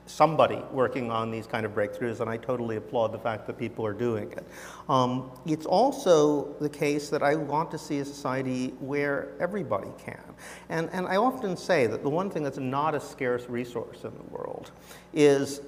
somebody 0.09 0.61
working 0.73 1.11
on 1.11 1.31
these 1.31 1.47
kind 1.47 1.65
of 1.65 1.73
breakthroughs, 1.75 2.21
and 2.21 2.29
I 2.29 2.37
totally 2.37 2.77
applaud 2.77 3.13
the 3.13 3.19
fact 3.19 3.47
that 3.47 3.59
people 3.59 3.87
are 3.87 3.93
doing 3.93 4.33
it. 4.33 4.47
Um, 4.89 5.31
it's 5.47 5.67
also 5.67 6.55
the 6.61 6.69
case 6.69 7.11
that 7.11 7.23
I 7.23 7.35
want 7.35 7.71
to 7.73 7.79
see 7.79 7.99
a 7.99 8.05
society 8.05 8.69
where 8.81 9.29
everybody 9.39 9.91
can. 9.99 10.21
And, 10.69 10.89
and 10.93 11.07
I 11.07 11.17
often 11.17 11.57
say 11.57 11.87
that 11.87 12.03
the 12.03 12.11
one 12.11 12.31
thing 12.31 12.43
that's 12.43 12.59
not 12.59 12.95
a 12.95 13.01
scarce 13.01 13.49
resource 13.49 14.05
in 14.05 14.13
the 14.17 14.35
world 14.35 14.71
is 15.13 15.61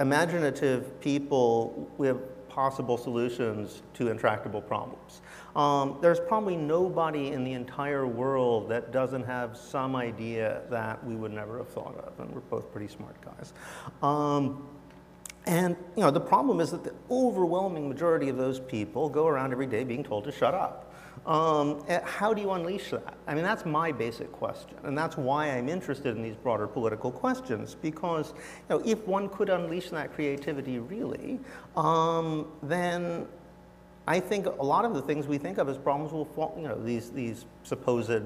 imaginative 0.00 1.00
people 1.00 1.88
with 1.98 2.16
possible 2.54 2.96
solutions 2.96 3.82
to 3.94 4.08
intractable 4.08 4.62
problems. 4.62 5.22
Um, 5.56 5.98
there's 6.00 6.20
probably 6.20 6.56
nobody 6.56 7.32
in 7.32 7.42
the 7.42 7.52
entire 7.52 8.06
world 8.06 8.68
that 8.68 8.92
doesn't 8.92 9.24
have 9.24 9.56
some 9.56 9.96
idea 9.96 10.62
that 10.70 11.04
we 11.04 11.16
would 11.16 11.32
never 11.32 11.58
have 11.58 11.68
thought 11.68 11.96
of, 11.98 12.20
and 12.20 12.32
we're 12.32 12.40
both 12.42 12.70
pretty 12.70 12.86
smart 12.86 13.16
guys. 13.20 13.52
Um, 14.02 14.68
and 15.46 15.76
you 15.96 16.02
know, 16.02 16.12
the 16.12 16.20
problem 16.20 16.60
is 16.60 16.70
that 16.70 16.84
the 16.84 16.94
overwhelming 17.10 17.88
majority 17.88 18.28
of 18.28 18.36
those 18.36 18.60
people 18.60 19.08
go 19.08 19.26
around 19.26 19.50
every 19.50 19.66
day 19.66 19.82
being 19.82 20.04
told 20.04 20.22
to 20.24 20.32
shut 20.32 20.54
up. 20.54 20.93
Um, 21.26 21.82
eh, 21.88 22.00
how 22.04 22.34
do 22.34 22.42
you 22.42 22.50
unleash 22.50 22.90
that? 22.90 23.14
I 23.26 23.34
mean, 23.34 23.44
that's 23.44 23.64
my 23.64 23.90
basic 23.92 24.30
question, 24.30 24.76
and 24.82 24.96
that's 24.96 25.16
why 25.16 25.48
I'm 25.50 25.70
interested 25.70 26.16
in 26.16 26.22
these 26.22 26.36
broader 26.36 26.66
political 26.66 27.10
questions. 27.10 27.74
Because 27.80 28.34
you 28.68 28.76
know, 28.76 28.82
if 28.84 29.06
one 29.06 29.30
could 29.30 29.48
unleash 29.48 29.88
that 29.90 30.12
creativity 30.12 30.78
really, 30.78 31.40
um, 31.76 32.46
then 32.62 33.26
I 34.06 34.20
think 34.20 34.46
a 34.46 34.62
lot 34.62 34.84
of 34.84 34.92
the 34.92 35.00
things 35.00 35.26
we 35.26 35.38
think 35.38 35.56
of 35.56 35.68
as 35.68 35.78
problems 35.78 36.12
will 36.12 36.26
fall. 36.26 36.54
You 36.58 36.68
know, 36.68 36.82
these 36.82 37.10
these 37.10 37.46
supposed 37.62 38.22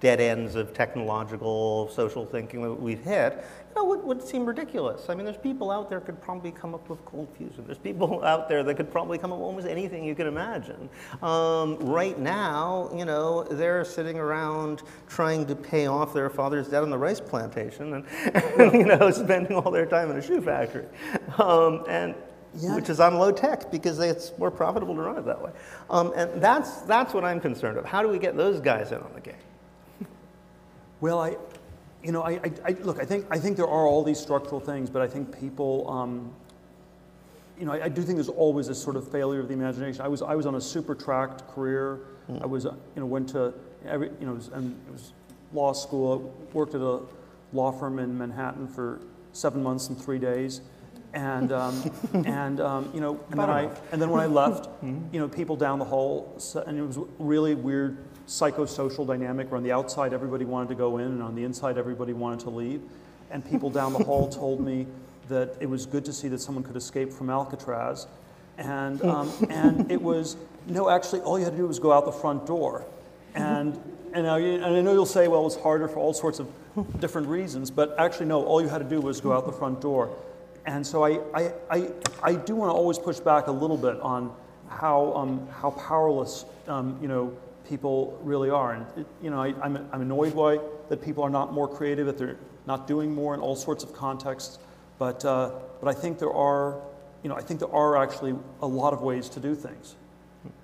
dead 0.00 0.20
ends 0.20 0.54
of 0.54 0.72
technological 0.72 1.88
social 1.90 2.24
thinking 2.24 2.62
that 2.62 2.72
we've 2.72 3.02
hit, 3.02 3.44
you 3.68 3.74
know, 3.76 3.84
would, 3.84 4.02
would 4.02 4.22
seem 4.22 4.46
ridiculous. 4.46 5.08
I 5.10 5.14
mean, 5.14 5.24
there's 5.26 5.36
people 5.36 5.70
out 5.70 5.90
there 5.90 6.00
could 6.00 6.20
probably 6.22 6.50
come 6.50 6.74
up 6.74 6.88
with 6.88 7.04
cold 7.04 7.28
fusion. 7.36 7.64
There's 7.66 7.78
people 7.78 8.24
out 8.24 8.48
there 8.48 8.62
that 8.64 8.74
could 8.76 8.90
probably 8.90 9.18
come 9.18 9.30
up 9.32 9.38
with 9.38 9.46
almost 9.46 9.66
anything 9.68 10.02
you 10.04 10.14
can 10.14 10.26
imagine. 10.26 10.88
Um, 11.22 11.76
right 11.76 12.18
now, 12.18 12.90
you 12.94 13.04
know, 13.04 13.44
they're 13.44 13.84
sitting 13.84 14.18
around 14.18 14.82
trying 15.06 15.46
to 15.46 15.54
pay 15.54 15.86
off 15.86 16.14
their 16.14 16.30
father's 16.30 16.68
debt 16.68 16.82
on 16.82 16.90
the 16.90 16.98
rice 16.98 17.20
plantation 17.20 17.94
and, 17.94 18.06
and 18.58 18.72
you 18.72 18.86
know, 18.86 19.10
spending 19.10 19.54
all 19.56 19.70
their 19.70 19.86
time 19.86 20.10
in 20.10 20.16
a 20.16 20.22
shoe 20.22 20.40
factory. 20.40 20.86
Um, 21.38 21.84
and 21.88 22.14
Yeah. 22.56 22.74
which 22.74 22.88
is 22.88 23.00
on 23.00 23.16
low 23.18 23.30
tech 23.32 23.70
because 23.70 23.98
it's 24.00 24.32
more 24.38 24.50
profitable 24.50 24.94
to 24.94 25.02
run 25.02 25.18
it 25.18 25.26
that 25.26 25.40
way. 25.42 25.52
Um, 25.90 26.12
and 26.16 26.40
that's, 26.42 26.80
that's 26.82 27.12
what 27.12 27.24
I'm 27.24 27.38
concerned 27.40 27.76
of. 27.78 27.84
How 27.84 28.02
do 28.02 28.08
we 28.08 28.18
get 28.18 28.36
those 28.36 28.60
guys 28.60 28.92
in 28.92 28.98
on 28.98 29.12
the 29.14 29.20
game? 29.20 29.34
Well, 31.00 31.20
I, 31.20 31.36
you 32.02 32.12
know, 32.12 32.22
I, 32.22 32.32
I, 32.32 32.52
I 32.66 32.70
look. 32.80 33.00
I 33.00 33.04
think 33.04 33.26
I 33.30 33.38
think 33.38 33.56
there 33.56 33.68
are 33.68 33.86
all 33.86 34.02
these 34.02 34.18
structural 34.18 34.60
things, 34.60 34.90
but 34.90 35.02
I 35.02 35.06
think 35.06 35.38
people, 35.38 35.90
um, 35.90 36.32
you 37.58 37.66
know, 37.66 37.72
I, 37.72 37.84
I 37.84 37.88
do 37.88 38.02
think 38.02 38.16
there's 38.16 38.28
always 38.28 38.68
this 38.68 38.82
sort 38.82 38.96
of 38.96 39.10
failure 39.10 39.40
of 39.40 39.48
the 39.48 39.54
imagination. 39.54 40.02
I 40.02 40.08
was 40.08 40.22
I 40.22 40.34
was 40.34 40.46
on 40.46 40.56
a 40.56 40.60
super 40.60 40.94
tracked 40.94 41.48
career. 41.48 42.00
I 42.40 42.46
was, 42.46 42.66
uh, 42.66 42.74
you 42.94 43.00
know, 43.00 43.06
went 43.06 43.28
to 43.30 43.52
every, 43.84 44.08
you 44.20 44.26
know, 44.26 44.32
it 44.32 44.36
was, 44.36 44.48
and 44.48 44.78
it 44.88 44.92
was 44.92 45.12
law 45.52 45.72
school. 45.72 46.32
I 46.52 46.54
worked 46.54 46.74
at 46.74 46.80
a 46.80 47.00
law 47.52 47.72
firm 47.72 47.98
in 47.98 48.16
Manhattan 48.16 48.68
for 48.68 49.00
seven 49.32 49.62
months 49.62 49.88
and 49.88 50.00
three 50.00 50.18
days. 50.18 50.60
And, 51.12 51.50
um, 51.50 51.92
and 52.24 52.60
um, 52.60 52.90
you 52.94 53.00
know, 53.00 53.18
and 53.30 53.40
then, 53.40 53.50
I, 53.50 53.68
and 53.90 54.00
then 54.00 54.10
when 54.10 54.20
I 54.20 54.26
left, 54.26 54.68
you 54.82 55.18
know, 55.18 55.28
people 55.28 55.56
down 55.56 55.80
the 55.80 55.84
hall, 55.84 56.38
and 56.66 56.78
it 56.78 56.82
was 56.82 56.98
really 57.18 57.56
weird 57.56 57.98
psychosocial 58.30 59.04
dynamic 59.04 59.50
where 59.50 59.56
on 59.56 59.64
the 59.64 59.72
outside 59.72 60.12
everybody 60.12 60.44
wanted 60.44 60.68
to 60.68 60.76
go 60.76 60.98
in 60.98 61.06
and 61.06 61.22
on 61.22 61.34
the 61.34 61.42
inside 61.42 61.76
everybody 61.76 62.12
wanted 62.12 62.38
to 62.38 62.48
leave. 62.48 62.80
And 63.32 63.44
people 63.44 63.70
down 63.70 63.92
the 63.92 64.04
hall 64.04 64.28
told 64.28 64.60
me 64.60 64.86
that 65.28 65.56
it 65.58 65.68
was 65.68 65.84
good 65.84 66.04
to 66.04 66.12
see 66.12 66.28
that 66.28 66.40
someone 66.40 66.62
could 66.62 66.76
escape 66.76 67.12
from 67.12 67.28
Alcatraz. 67.28 68.06
And, 68.56 69.02
um, 69.04 69.32
and 69.50 69.90
it 69.90 70.00
was, 70.00 70.36
no, 70.68 70.88
actually, 70.88 71.22
all 71.22 71.40
you 71.40 71.44
had 71.44 71.54
to 71.54 71.56
do 71.56 71.66
was 71.66 71.80
go 71.80 71.90
out 71.90 72.04
the 72.04 72.12
front 72.12 72.46
door. 72.46 72.84
And, 73.34 73.76
and, 74.12 74.24
now 74.24 74.36
and 74.36 74.64
I 74.64 74.80
know 74.80 74.92
you'll 74.92 75.06
say, 75.06 75.26
well, 75.26 75.44
it's 75.46 75.56
harder 75.56 75.88
for 75.88 75.98
all 75.98 76.12
sorts 76.12 76.38
of 76.38 76.48
different 77.00 77.26
reasons, 77.26 77.68
but 77.68 77.96
actually, 77.98 78.26
no, 78.26 78.44
all 78.44 78.62
you 78.62 78.68
had 78.68 78.78
to 78.78 78.88
do 78.88 79.00
was 79.00 79.20
go 79.20 79.32
out 79.32 79.44
the 79.44 79.52
front 79.52 79.80
door. 79.80 80.16
And 80.66 80.86
so 80.86 81.04
I, 81.04 81.18
I, 81.34 81.52
I, 81.68 81.90
I 82.22 82.34
do 82.34 82.54
want 82.54 82.70
to 82.70 82.74
always 82.74 82.98
push 82.98 83.18
back 83.18 83.48
a 83.48 83.52
little 83.52 83.76
bit 83.76 83.98
on 84.00 84.32
how, 84.68 85.14
um, 85.14 85.48
how 85.48 85.70
powerless 85.70 86.44
um, 86.68 86.96
you 87.02 87.08
know, 87.08 87.36
people 87.70 88.18
really 88.22 88.50
are. 88.50 88.74
And 88.74 88.86
it, 88.98 89.06
you 89.22 89.30
know, 89.30 89.40
I, 89.40 89.54
I'm, 89.62 89.88
I'm 89.92 90.02
annoyed 90.02 90.36
by 90.36 90.58
that 90.90 91.00
people 91.00 91.22
are 91.22 91.30
not 91.30 91.54
more 91.54 91.68
creative, 91.68 92.06
that 92.06 92.18
they're 92.18 92.36
not 92.66 92.86
doing 92.86 93.14
more 93.14 93.32
in 93.32 93.40
all 93.40 93.56
sorts 93.56 93.84
of 93.84 93.94
contexts. 93.94 94.58
But, 94.98 95.24
uh, 95.24 95.52
but 95.80 95.88
I 95.88 95.98
think 95.98 96.18
there 96.18 96.32
are, 96.32 96.78
you 97.22 97.30
know, 97.30 97.36
I 97.36 97.40
think 97.40 97.60
there 97.60 97.72
are 97.72 97.96
actually 97.96 98.34
a 98.60 98.66
lot 98.66 98.92
of 98.92 99.00
ways 99.00 99.28
to 99.30 99.40
do 99.40 99.54
things. 99.54 99.94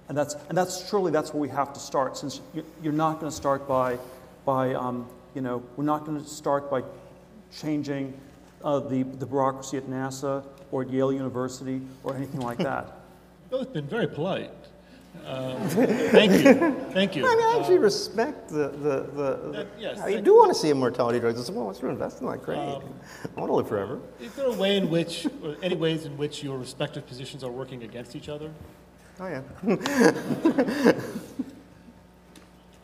And 0.08 0.18
that's, 0.18 0.34
and 0.48 0.58
that's 0.58 0.88
surely 0.88 1.10
that's 1.10 1.32
where 1.32 1.40
we 1.40 1.48
have 1.48 1.72
to 1.72 1.80
start, 1.80 2.16
since 2.16 2.40
you're, 2.52 2.64
you're 2.82 2.92
not 2.92 3.20
going 3.20 3.30
to 3.30 3.36
start 3.36 3.66
by, 3.66 3.98
by 4.44 4.74
um, 4.74 5.08
you 5.34 5.40
know, 5.40 5.62
we're 5.76 5.84
not 5.84 6.04
going 6.04 6.20
to 6.22 6.28
start 6.28 6.70
by 6.70 6.82
changing 7.60 8.18
uh, 8.64 8.80
the, 8.80 9.04
the 9.04 9.26
bureaucracy 9.26 9.76
at 9.76 9.84
NASA 9.84 10.44
or 10.70 10.82
at 10.82 10.90
Yale 10.90 11.12
University 11.12 11.80
or 12.02 12.14
anything 12.16 12.40
like 12.40 12.58
that. 12.58 13.00
both 13.50 13.72
been 13.72 13.86
very 13.86 14.08
polite. 14.08 14.50
Um, 15.24 15.68
Thank 15.68 16.32
you, 16.44 16.76
thank 16.92 17.16
you. 17.16 17.26
I 17.26 17.34
mean, 17.34 17.46
I 17.46 17.56
actually 17.58 17.78
respect 17.78 18.48
the, 18.48 18.68
the, 18.68 19.10
the, 19.14 19.50
That- 19.52 19.66
yes, 19.78 19.98
I 20.00 20.20
do 20.20 20.34
want 20.36 20.52
to 20.52 20.58
see 20.58 20.70
immortality 20.70 21.18
drugs. 21.18 21.40
I 21.40 21.44
said, 21.44 21.54
well, 21.54 21.66
what's 21.66 21.78
to 21.80 21.88
invest 21.88 22.20
in 22.20 22.26
that? 22.28 22.42
Great. 22.42 22.58
Um, 22.58 22.82
I 23.36 23.40
want 23.40 23.50
to 23.50 23.54
live 23.54 23.68
forever. 23.68 24.00
Is 24.20 24.32
there 24.34 24.46
a 24.46 24.52
way 24.52 24.76
in 24.76 24.88
which, 24.90 25.26
or 25.42 25.56
any 25.62 25.74
ways 25.76 26.04
in 26.04 26.16
which 26.16 26.42
your 26.42 26.58
respective 26.58 27.06
positions 27.06 27.42
are 27.42 27.50
working 27.50 27.82
against 27.82 28.14
each 28.14 28.28
other? 28.28 28.50
Oh, 29.18 29.26
yeah. 29.26 29.42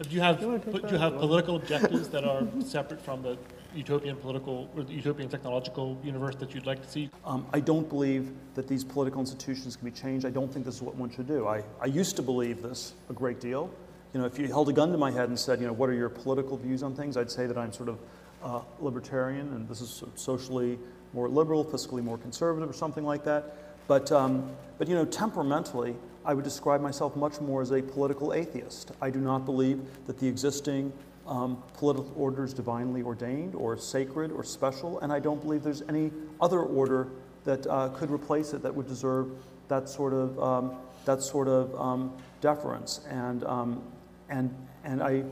Do 0.02 0.08
you 0.10 0.20
have, 0.20 0.40
You 0.42 0.58
do 0.58 0.80
you 0.90 0.96
have 0.98 1.16
political 1.18 1.54
objectives 1.56 2.08
that 2.08 2.24
are 2.24 2.42
separate 2.64 3.00
from 3.00 3.22
the 3.22 3.38
utopian 3.74 4.16
political, 4.16 4.70
or 4.76 4.82
the 4.82 4.92
utopian 4.92 5.28
technological 5.28 5.98
universe 6.02 6.34
that 6.36 6.54
you'd 6.54 6.66
like 6.66 6.82
to 6.82 6.88
see? 6.88 7.10
Um, 7.24 7.46
I 7.52 7.60
don't 7.60 7.88
believe 7.88 8.30
that 8.54 8.68
these 8.68 8.84
political 8.84 9.20
institutions 9.20 9.76
can 9.76 9.84
be 9.84 9.90
changed. 9.90 10.26
I 10.26 10.30
don't 10.30 10.52
think 10.52 10.64
this 10.64 10.76
is 10.76 10.82
what 10.82 10.94
one 10.96 11.10
should 11.10 11.28
do. 11.28 11.46
I, 11.46 11.62
I 11.80 11.86
used 11.86 12.16
to 12.16 12.22
believe 12.22 12.62
this 12.62 12.94
a 13.10 13.12
great 13.12 13.40
deal. 13.40 13.70
You 14.12 14.20
know, 14.20 14.26
if 14.26 14.38
you 14.38 14.46
held 14.46 14.68
a 14.68 14.72
gun 14.72 14.92
to 14.92 14.98
my 14.98 15.10
head 15.10 15.28
and 15.28 15.38
said, 15.38 15.60
you 15.60 15.66
know, 15.66 15.72
what 15.72 15.88
are 15.88 15.94
your 15.94 16.10
political 16.10 16.56
views 16.56 16.82
on 16.82 16.94
things, 16.94 17.16
I'd 17.16 17.30
say 17.30 17.46
that 17.46 17.56
I'm 17.56 17.72
sort 17.72 17.88
of 17.88 17.98
uh, 18.42 18.60
libertarian 18.80 19.48
and 19.54 19.68
this 19.68 19.80
is 19.80 20.04
socially 20.16 20.78
more 21.12 21.28
liberal, 21.28 21.64
fiscally 21.64 22.02
more 22.02 22.18
conservative, 22.18 22.68
or 22.68 22.72
something 22.72 23.04
like 23.04 23.24
that. 23.24 23.56
But, 23.88 24.12
um, 24.12 24.50
but 24.78 24.88
you 24.88 24.94
know, 24.94 25.04
temperamentally, 25.04 25.96
I 26.24 26.34
would 26.34 26.44
describe 26.44 26.80
myself 26.80 27.16
much 27.16 27.40
more 27.40 27.62
as 27.62 27.70
a 27.72 27.82
political 27.82 28.32
atheist. 28.32 28.92
I 29.00 29.10
do 29.10 29.18
not 29.18 29.44
believe 29.44 29.80
that 30.06 30.18
the 30.18 30.28
existing 30.28 30.92
um, 31.26 31.62
political 31.74 32.12
order 32.16 32.44
is 32.44 32.52
divinely 32.52 33.02
ordained 33.02 33.54
or 33.54 33.76
sacred 33.76 34.32
or 34.32 34.44
special, 34.44 35.00
and 35.00 35.12
I 35.12 35.18
don't 35.18 35.40
believe 35.40 35.62
there's 35.62 35.82
any 35.88 36.10
other 36.40 36.60
order 36.60 37.08
that 37.44 37.66
uh, 37.66 37.88
could 37.90 38.10
replace 38.10 38.52
it 38.52 38.62
that 38.62 38.74
would 38.74 38.88
deserve 38.88 39.30
that 39.68 39.88
sort 39.88 40.12
of 40.12 40.38
um, 40.40 40.76
that 41.04 41.22
sort 41.22 41.48
of 41.48 41.74
um, 41.80 42.12
deference. 42.40 43.00
And 43.08 43.44
um, 43.44 43.82
and 44.28 44.54
and 44.84 45.02
I 45.02 45.24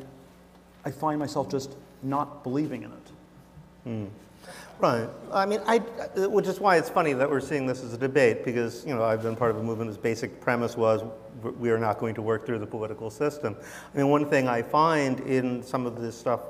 I 0.85 0.91
find 0.91 1.19
myself 1.19 1.51
just 1.51 1.77
not 2.03 2.43
believing 2.43 2.83
in 2.83 2.93
it. 2.93 3.13
Right. 4.79 5.09
I 5.31 5.45
mean, 5.45 5.61
I, 5.67 5.79
which 6.17 6.47
is 6.47 6.59
why 6.59 6.79
it's 6.79 6.89
funny 6.89 7.13
that 7.13 7.29
we're 7.29 7.41
seeing 7.41 7.67
this 7.67 7.85
as 7.85 7.93
a 7.93 7.99
debate 7.99 8.45
because, 8.45 8.85
you 8.87 8.95
know, 8.95 9.05
I've 9.05 9.23
been 9.23 9.37
part 9.37 9.51
of 9.51 9.59
a 9.59 9.63
movement 9.63 9.89
whose 9.89 9.99
basic 9.99 10.41
premise 10.41 10.75
was 10.77 11.03
we 11.59 11.71
are 11.71 11.79
not 11.79 11.99
going 11.99 12.15
to 12.15 12.23
work 12.23 12.47
through 12.47 12.59
the 12.59 12.67
political 12.67 13.11
system. 13.11 13.57
I 13.95 13.99
mean, 13.99 14.09
one 14.09 14.29
thing 14.29 14.49
I 14.49 14.63
find 14.63 15.21
in 15.21 15.63
some 15.63 15.87
of 15.87 16.01
this 16.01 16.17
stuff 16.19 16.41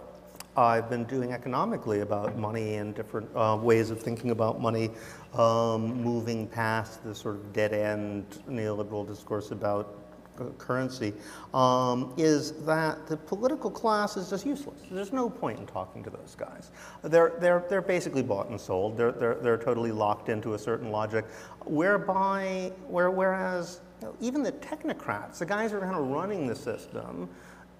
I've 0.56 0.90
been 0.90 1.04
doing 1.04 1.32
economically 1.32 2.00
about 2.00 2.36
money 2.36 2.74
and 2.74 2.94
different 2.94 3.30
uh, 3.36 3.56
ways 3.60 3.90
of 3.90 4.00
thinking 4.00 4.30
about 4.30 4.60
money, 4.60 4.90
um, 5.34 6.02
moving 6.02 6.48
past 6.48 7.04
the 7.04 7.14
sort 7.14 7.36
of 7.36 7.52
dead 7.52 7.72
end 7.72 8.26
neoliberal 8.48 9.06
discourse 9.06 9.52
about 9.52 9.96
uh, 10.38 10.44
currency 10.58 11.12
um, 11.54 12.12
is 12.16 12.52
that 12.64 13.06
the 13.06 13.16
political 13.16 13.70
class 13.70 14.16
is 14.16 14.28
just 14.28 14.44
useless. 14.44 14.80
There's 14.90 15.12
no 15.12 15.30
point 15.30 15.60
in 15.60 15.66
talking 15.66 16.02
to 16.02 16.10
those 16.10 16.34
guys. 16.36 16.72
They're, 17.02 17.34
they're, 17.38 17.64
they're 17.68 17.82
basically 17.82 18.22
bought 18.22 18.48
and 18.48 18.60
sold. 18.60 18.96
They're, 18.96 19.12
they're, 19.12 19.34
they're 19.36 19.58
totally 19.58 19.92
locked 19.92 20.28
into 20.28 20.54
a 20.54 20.58
certain 20.58 20.90
logic, 20.90 21.26
whereby, 21.64 22.72
where, 22.88 23.10
whereas 23.10 23.80
know, 24.02 24.14
even 24.20 24.42
the 24.42 24.52
technocrats, 24.52 25.38
the 25.38 25.46
guys 25.46 25.70
who 25.70 25.78
are 25.78 25.80
kind 25.80 25.96
of 25.96 26.06
running 26.08 26.46
the 26.46 26.56
system, 26.56 27.28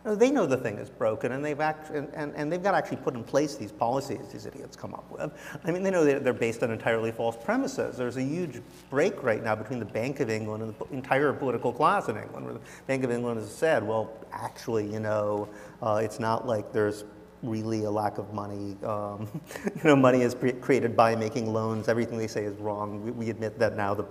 you 0.04 0.10
know, 0.10 0.16
they 0.16 0.30
know 0.30 0.46
the 0.46 0.56
thing 0.56 0.78
is 0.78 0.88
broken, 0.88 1.32
and 1.32 1.44
they've 1.44 1.60
act- 1.60 1.90
and, 1.90 2.08
and, 2.14 2.34
and 2.34 2.50
they've 2.50 2.62
got 2.62 2.70
to 2.70 2.78
actually 2.78 2.96
put 2.98 3.14
in 3.14 3.22
place 3.22 3.56
these 3.56 3.72
policies 3.72 4.28
these 4.32 4.46
idiots 4.46 4.74
come 4.74 4.94
up 4.94 5.10
with. 5.10 5.30
I 5.62 5.70
mean, 5.70 5.82
they 5.82 5.90
know 5.90 6.04
they're, 6.04 6.20
they're 6.20 6.32
based 6.32 6.62
on 6.62 6.70
entirely 6.70 7.12
false 7.12 7.36
premises. 7.36 7.98
There's 7.98 8.16
a 8.16 8.22
huge 8.22 8.62
break 8.88 9.22
right 9.22 9.42
now 9.42 9.54
between 9.54 9.78
the 9.78 9.84
Bank 9.84 10.20
of 10.20 10.30
England 10.30 10.62
and 10.62 10.74
the 10.78 10.86
entire 10.94 11.32
political 11.34 11.72
class 11.72 12.08
in 12.08 12.16
England, 12.16 12.46
where 12.46 12.54
the 12.54 12.60
Bank 12.86 13.04
of 13.04 13.10
England 13.10 13.40
has 13.40 13.54
said, 13.54 13.86
well, 13.86 14.10
actually, 14.32 14.90
you 14.90 15.00
know, 15.00 15.48
uh, 15.82 16.00
it's 16.02 16.18
not 16.18 16.46
like 16.46 16.72
there's 16.72 17.04
really 17.42 17.84
a 17.84 17.90
lack 17.90 18.18
of 18.18 18.32
money. 18.34 18.76
Um, 18.84 19.28
you 19.64 19.80
know, 19.84 19.96
money 19.96 20.22
is 20.22 20.34
pre- 20.34 20.52
created 20.52 20.96
by 20.96 21.16
making 21.16 21.52
loans. 21.52 21.88
Everything 21.88 22.18
they 22.18 22.26
say 22.26 22.44
is 22.44 22.56
wrong. 22.58 23.02
We, 23.04 23.10
we 23.12 23.30
admit 23.30 23.58
that 23.58 23.76
now. 23.76 23.94
The, 23.94 24.06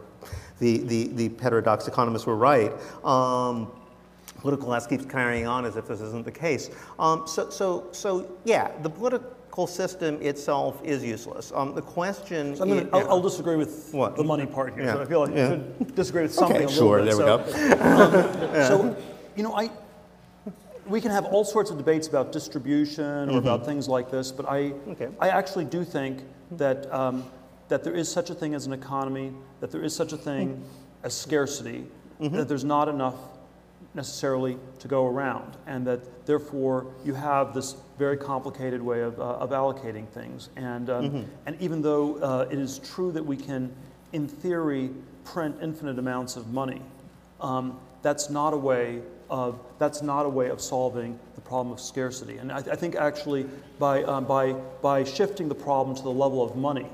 the, 0.59 0.77
the, 0.80 1.07
the 1.09 1.32
heterodox 1.41 1.88
economists 1.88 2.25
were 2.25 2.36
right. 2.36 2.71
Um, 3.05 3.71
political 4.39 4.67
class 4.67 4.88
keeps 4.88 5.05
carrying 5.05 5.47
on 5.47 5.65
as 5.65 5.75
if 5.77 5.88
this 5.88 6.01
isn't 6.01 6.25
the 6.25 6.32
case. 6.32 6.69
Um, 6.97 7.23
so, 7.27 7.49
so, 7.49 7.88
so, 7.91 8.30
yeah, 8.45 8.71
the 8.82 8.89
political 8.89 9.67
system 9.67 10.21
itself 10.21 10.82
is 10.84 11.03
useless. 11.03 11.51
Um, 11.53 11.75
the 11.75 11.82
question 11.82 12.55
So 12.55 12.63
I'm 12.63 12.69
gonna, 12.69 12.89
i- 12.93 12.99
I'll, 12.99 13.09
I'll 13.11 13.21
disagree 13.21 13.55
with 13.57 13.89
What? 13.93 14.15
the 14.15 14.23
money 14.23 14.45
part 14.45 14.73
here. 14.73 14.84
Yeah. 14.86 14.93
So 14.93 15.01
I 15.01 15.05
feel 15.05 15.19
like 15.21 15.36
Yeah. 15.36 15.45
I 15.45 15.49
should 15.49 15.95
disagree 15.95 16.21
with 16.23 16.34
something 16.34 16.57
Okay, 16.57 16.65
a 16.65 16.67
little 16.67 16.88
sure, 16.88 17.03
bit. 17.03 17.15
there 17.15 17.38
we 17.38 17.51
So, 17.51 18.82
um, 18.82 18.95
So, 18.95 18.97
you 19.36 19.43
know, 19.43 19.53
I, 19.55 19.69
we 20.90 21.00
can 21.02 21.12
have 21.12 21.26
all 21.26 21.44
sorts 21.46 21.70
of 21.72 21.78
debates 21.78 22.08
about 22.08 22.32
distribution 22.32 23.30
or 23.30 23.38
about 23.38 23.66
things 23.66 23.88
like 23.88 24.10
this, 24.12 24.32
but 24.32 24.48
I, 24.50 24.60
Mm-hmm. 24.72 24.92
Okay. 24.92 25.08
I 25.20 25.30
actually 25.30 25.66
do 25.66 25.84
think 25.84 26.24
that, 26.52 26.92
um, 26.94 27.24
that 27.70 27.84
there 27.84 27.94
is 27.94 28.12
such 28.12 28.30
a 28.30 28.34
thing 28.34 28.54
as 28.56 28.66
an 28.66 28.74
economy, 28.74 29.32
that 29.60 29.72
there 29.72 29.84
is 29.84 29.96
such 29.96 30.14
a 30.14 30.18
thing 30.18 30.50
Mm-hmm. 30.50 31.06
as 31.06 31.14
scarcity, 31.16 31.86
that 32.20 32.48
there's 32.50 32.66
not 32.66 32.90
enough 32.90 33.16
necessarily 33.94 34.58
to 34.80 34.88
go 34.88 35.08
around, 35.08 35.56
and 35.66 35.88
that 35.88 36.26
therefore 36.26 36.88
you 37.06 37.14
have 37.14 37.54
this 37.54 37.76
very 37.98 38.18
complicated 38.18 38.82
way 38.82 39.02
of, 39.02 39.20
uh, 39.20 39.24
of 39.44 39.50
allocating 39.52 40.08
things. 40.10 40.50
And, 40.58 40.90
um, 40.90 41.26
and 41.46 41.60
even 41.62 41.82
though 41.82 42.16
uh, 42.18 42.48
it 42.52 42.60
is 42.60 42.80
true 42.80 43.12
that 43.14 43.26
we 43.26 43.38
can, 43.38 43.72
in 44.14 44.28
theory, 44.28 44.90
print 45.24 45.56
infinite 45.62 45.98
amounts 46.00 46.36
of 46.36 46.48
money, 46.54 46.82
um, 47.42 47.80
that's 48.02 48.30
not 48.30 48.54
a 48.54 48.58
way 48.58 49.02
of 49.30 49.59
that's 49.77 50.01
not 50.01 50.25
a 50.25 50.30
way 50.30 50.49
of 50.49 50.59
solving 50.59 51.19
the 51.36 51.41
problem 51.41 51.71
of 51.71 51.80
scarcity. 51.80 52.38
And 52.38 52.51
I, 52.51 52.57
I 52.57 52.75
think 52.75 52.95
actually 52.95 53.45
by, 53.77 54.03
um, 54.03 54.25
by, 54.25 54.53
by 54.82 55.03
shifting 55.03 55.47
the 55.47 55.55
problem 55.55 55.95
to 55.95 56.03
the 56.03 56.11
level 56.11 56.43
of 56.43 56.55
money, 56.55 56.88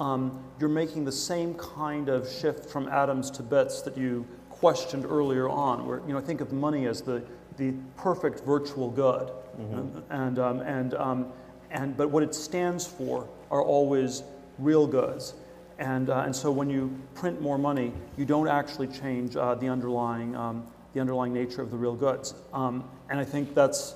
um, 0.00 0.42
you're 0.60 0.68
making 0.68 1.04
the 1.04 1.12
same 1.12 1.54
kind 1.54 2.08
of 2.08 2.28
shift 2.28 2.68
from 2.70 2.88
atoms 2.88 3.30
to 3.32 3.42
bits 3.42 3.82
that 3.82 3.96
you 3.96 4.26
questioned 4.50 5.04
earlier 5.04 5.48
on, 5.48 5.86
where 5.86 6.00
you 6.06 6.12
know 6.14 6.20
think 6.20 6.40
of 6.40 6.52
money 6.52 6.86
as 6.86 7.02
the, 7.02 7.22
the 7.56 7.72
perfect 7.96 8.40
virtual 8.44 8.90
good, 8.90 9.30
and 9.58 10.02
and 10.10 10.38
um, 10.38 10.60
and, 10.60 10.94
um, 10.94 11.26
and 11.70 11.96
but 11.96 12.10
what 12.10 12.22
it 12.22 12.34
stands 12.34 12.86
for 12.86 13.28
are 13.50 13.62
always 13.62 14.22
real 14.58 14.86
goods. 14.86 15.34
And, 15.78 16.10
uh, 16.10 16.20
and 16.20 16.34
so 16.36 16.50
when 16.52 16.70
you 16.70 16.96
print 17.14 17.40
more 17.40 17.58
money, 17.58 17.92
you 18.16 18.24
don't 18.24 18.46
actually 18.46 18.86
change 18.86 19.34
uh, 19.36 19.54
the, 19.56 19.68
underlying, 19.68 20.36
um, 20.36 20.64
the 20.94 21.00
underlying 21.00 21.32
nature 21.32 21.62
of 21.62 21.70
the 21.70 21.76
real 21.76 21.94
goods. 21.94 22.34
Um, 22.52 22.84
and 23.08 23.18
I 23.18 23.24
think 23.24 23.54
that's, 23.54 23.94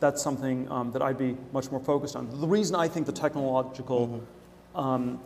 that's 0.00 0.22
something 0.22 0.70
um, 0.70 0.92
that 0.92 1.02
I'd 1.02 1.18
be 1.18 1.36
much 1.52 1.70
more 1.70 1.80
focused 1.80 2.16
on. 2.16 2.28
The 2.40 2.46
reason 2.46 2.74
I 2.74 2.88
think 2.88 3.06
the 3.06 3.12
technological 3.12 4.22
um, 4.74 5.20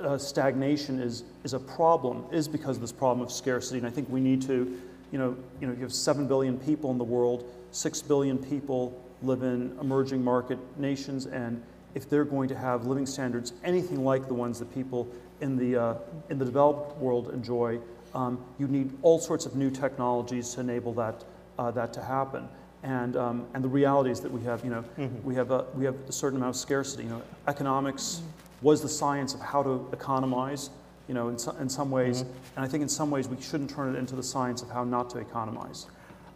uh, 0.00 0.18
stagnation 0.18 1.00
is, 1.00 1.24
is 1.44 1.54
a 1.54 1.58
problem 1.58 2.24
is 2.32 2.48
because 2.48 2.76
of 2.76 2.80
this 2.80 2.92
problem 2.92 3.24
of 3.24 3.32
scarcity. 3.32 3.78
And 3.78 3.86
I 3.86 3.90
think 3.90 4.08
we 4.08 4.20
need 4.20 4.42
to, 4.42 4.80
you 5.10 5.18
know, 5.18 5.36
you 5.60 5.66
know, 5.66 5.74
you 5.74 5.80
have 5.80 5.92
7 5.92 6.26
billion 6.26 6.58
people 6.58 6.90
in 6.90 6.98
the 6.98 7.04
world, 7.04 7.50
6 7.72 8.02
billion 8.02 8.38
people 8.38 8.98
live 9.22 9.42
in 9.42 9.76
emerging 9.80 10.22
market 10.22 10.58
nations, 10.78 11.26
and 11.26 11.62
if 11.94 12.08
they're 12.08 12.24
going 12.24 12.48
to 12.48 12.56
have 12.56 12.86
living 12.86 13.06
standards 13.06 13.52
anything 13.64 14.04
like 14.04 14.26
the 14.26 14.34
ones 14.34 14.58
that 14.58 14.72
people 14.74 15.08
in 15.40 15.56
the, 15.56 15.76
uh, 15.76 15.94
in 16.30 16.38
the 16.38 16.44
developed 16.44 16.96
world 16.98 17.30
enjoy, 17.32 17.78
um, 18.14 18.44
you 18.58 18.68
need 18.68 18.92
all 19.02 19.18
sorts 19.18 19.46
of 19.46 19.56
new 19.56 19.70
technologies 19.70 20.54
to 20.54 20.60
enable 20.60 20.92
that, 20.94 21.24
uh, 21.58 21.70
that 21.70 21.92
to 21.94 22.02
happen. 22.02 22.48
And, 22.82 23.16
um, 23.16 23.46
and 23.54 23.62
the 23.62 23.68
reality 23.68 24.10
is 24.10 24.20
that 24.20 24.30
we 24.30 24.42
have, 24.42 24.64
you 24.64 24.70
know, 24.70 24.84
we, 25.24 25.34
have 25.34 25.50
a, 25.50 25.64
we 25.74 25.84
have 25.84 25.94
a 26.08 26.12
certain 26.12 26.38
amount 26.38 26.56
of 26.56 26.60
scarcity. 26.60 27.04
You 27.04 27.10
know, 27.10 27.22
economics 27.46 28.22
was 28.60 28.82
the 28.82 28.88
science 28.88 29.34
of 29.34 29.40
how 29.40 29.62
to 29.62 29.88
economize, 29.92 30.70
you 31.08 31.14
know, 31.14 31.28
in, 31.28 31.38
so, 31.38 31.54
in 31.60 31.68
some 31.68 31.90
ways. 31.90 32.22
And 32.56 32.64
I 32.64 32.66
think 32.66 32.82
in 32.82 32.88
some 32.88 33.10
ways 33.10 33.28
we 33.28 33.40
shouldn't 33.40 33.70
turn 33.70 33.94
it 33.94 33.98
into 33.98 34.16
the 34.16 34.22
science 34.22 34.62
of 34.62 34.70
how 34.70 34.84
not 34.84 35.10
to 35.10 35.18
economize. 35.18 35.86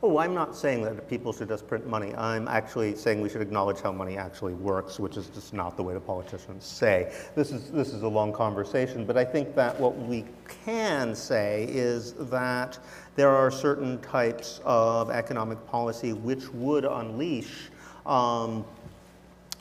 Oh, 0.03 0.19
I'm 0.19 0.35
not 0.35 0.55
saying 0.55 0.83
that 0.83 1.09
people 1.09 1.33
should 1.33 1.49
just 1.49 1.67
print 1.67 1.87
money. 1.87 2.15
I'm 2.15 2.49
actually 2.49 2.95
saying 2.97 3.23
we 3.23 3.31
should 3.31 3.41
acknowledge 3.41 3.81
how 3.81 3.93
money 3.93 4.19
actually 4.19 4.53
works, 4.53 5.01
which 5.01 5.17
is 5.17 5.29
just 5.29 5.55
not 5.55 5.77
the 5.77 5.83
way 5.83 5.95
the 5.95 6.01
politicians 6.01 6.67
say. 6.67 7.13
This 7.35 7.51
is, 7.51 7.71
this 7.71 7.95
is 7.95 8.03
a 8.03 8.09
long 8.09 8.31
conversation, 8.33 9.07
but 9.07 9.17
I 9.17 9.25
think 9.25 9.55
that 9.55 9.81
what 9.81 9.97
we 9.97 10.25
can 10.65 11.15
say 11.15 11.65
is 11.71 12.13
that 12.31 12.79
there 13.17 13.31
are 13.31 13.51
certain 13.51 13.99
types 14.03 14.61
of 14.65 15.11
economic 15.11 15.67
policy 15.67 16.13
which 16.13 16.53
would 16.53 16.85
unleash 16.85 17.71
um, 18.05 18.67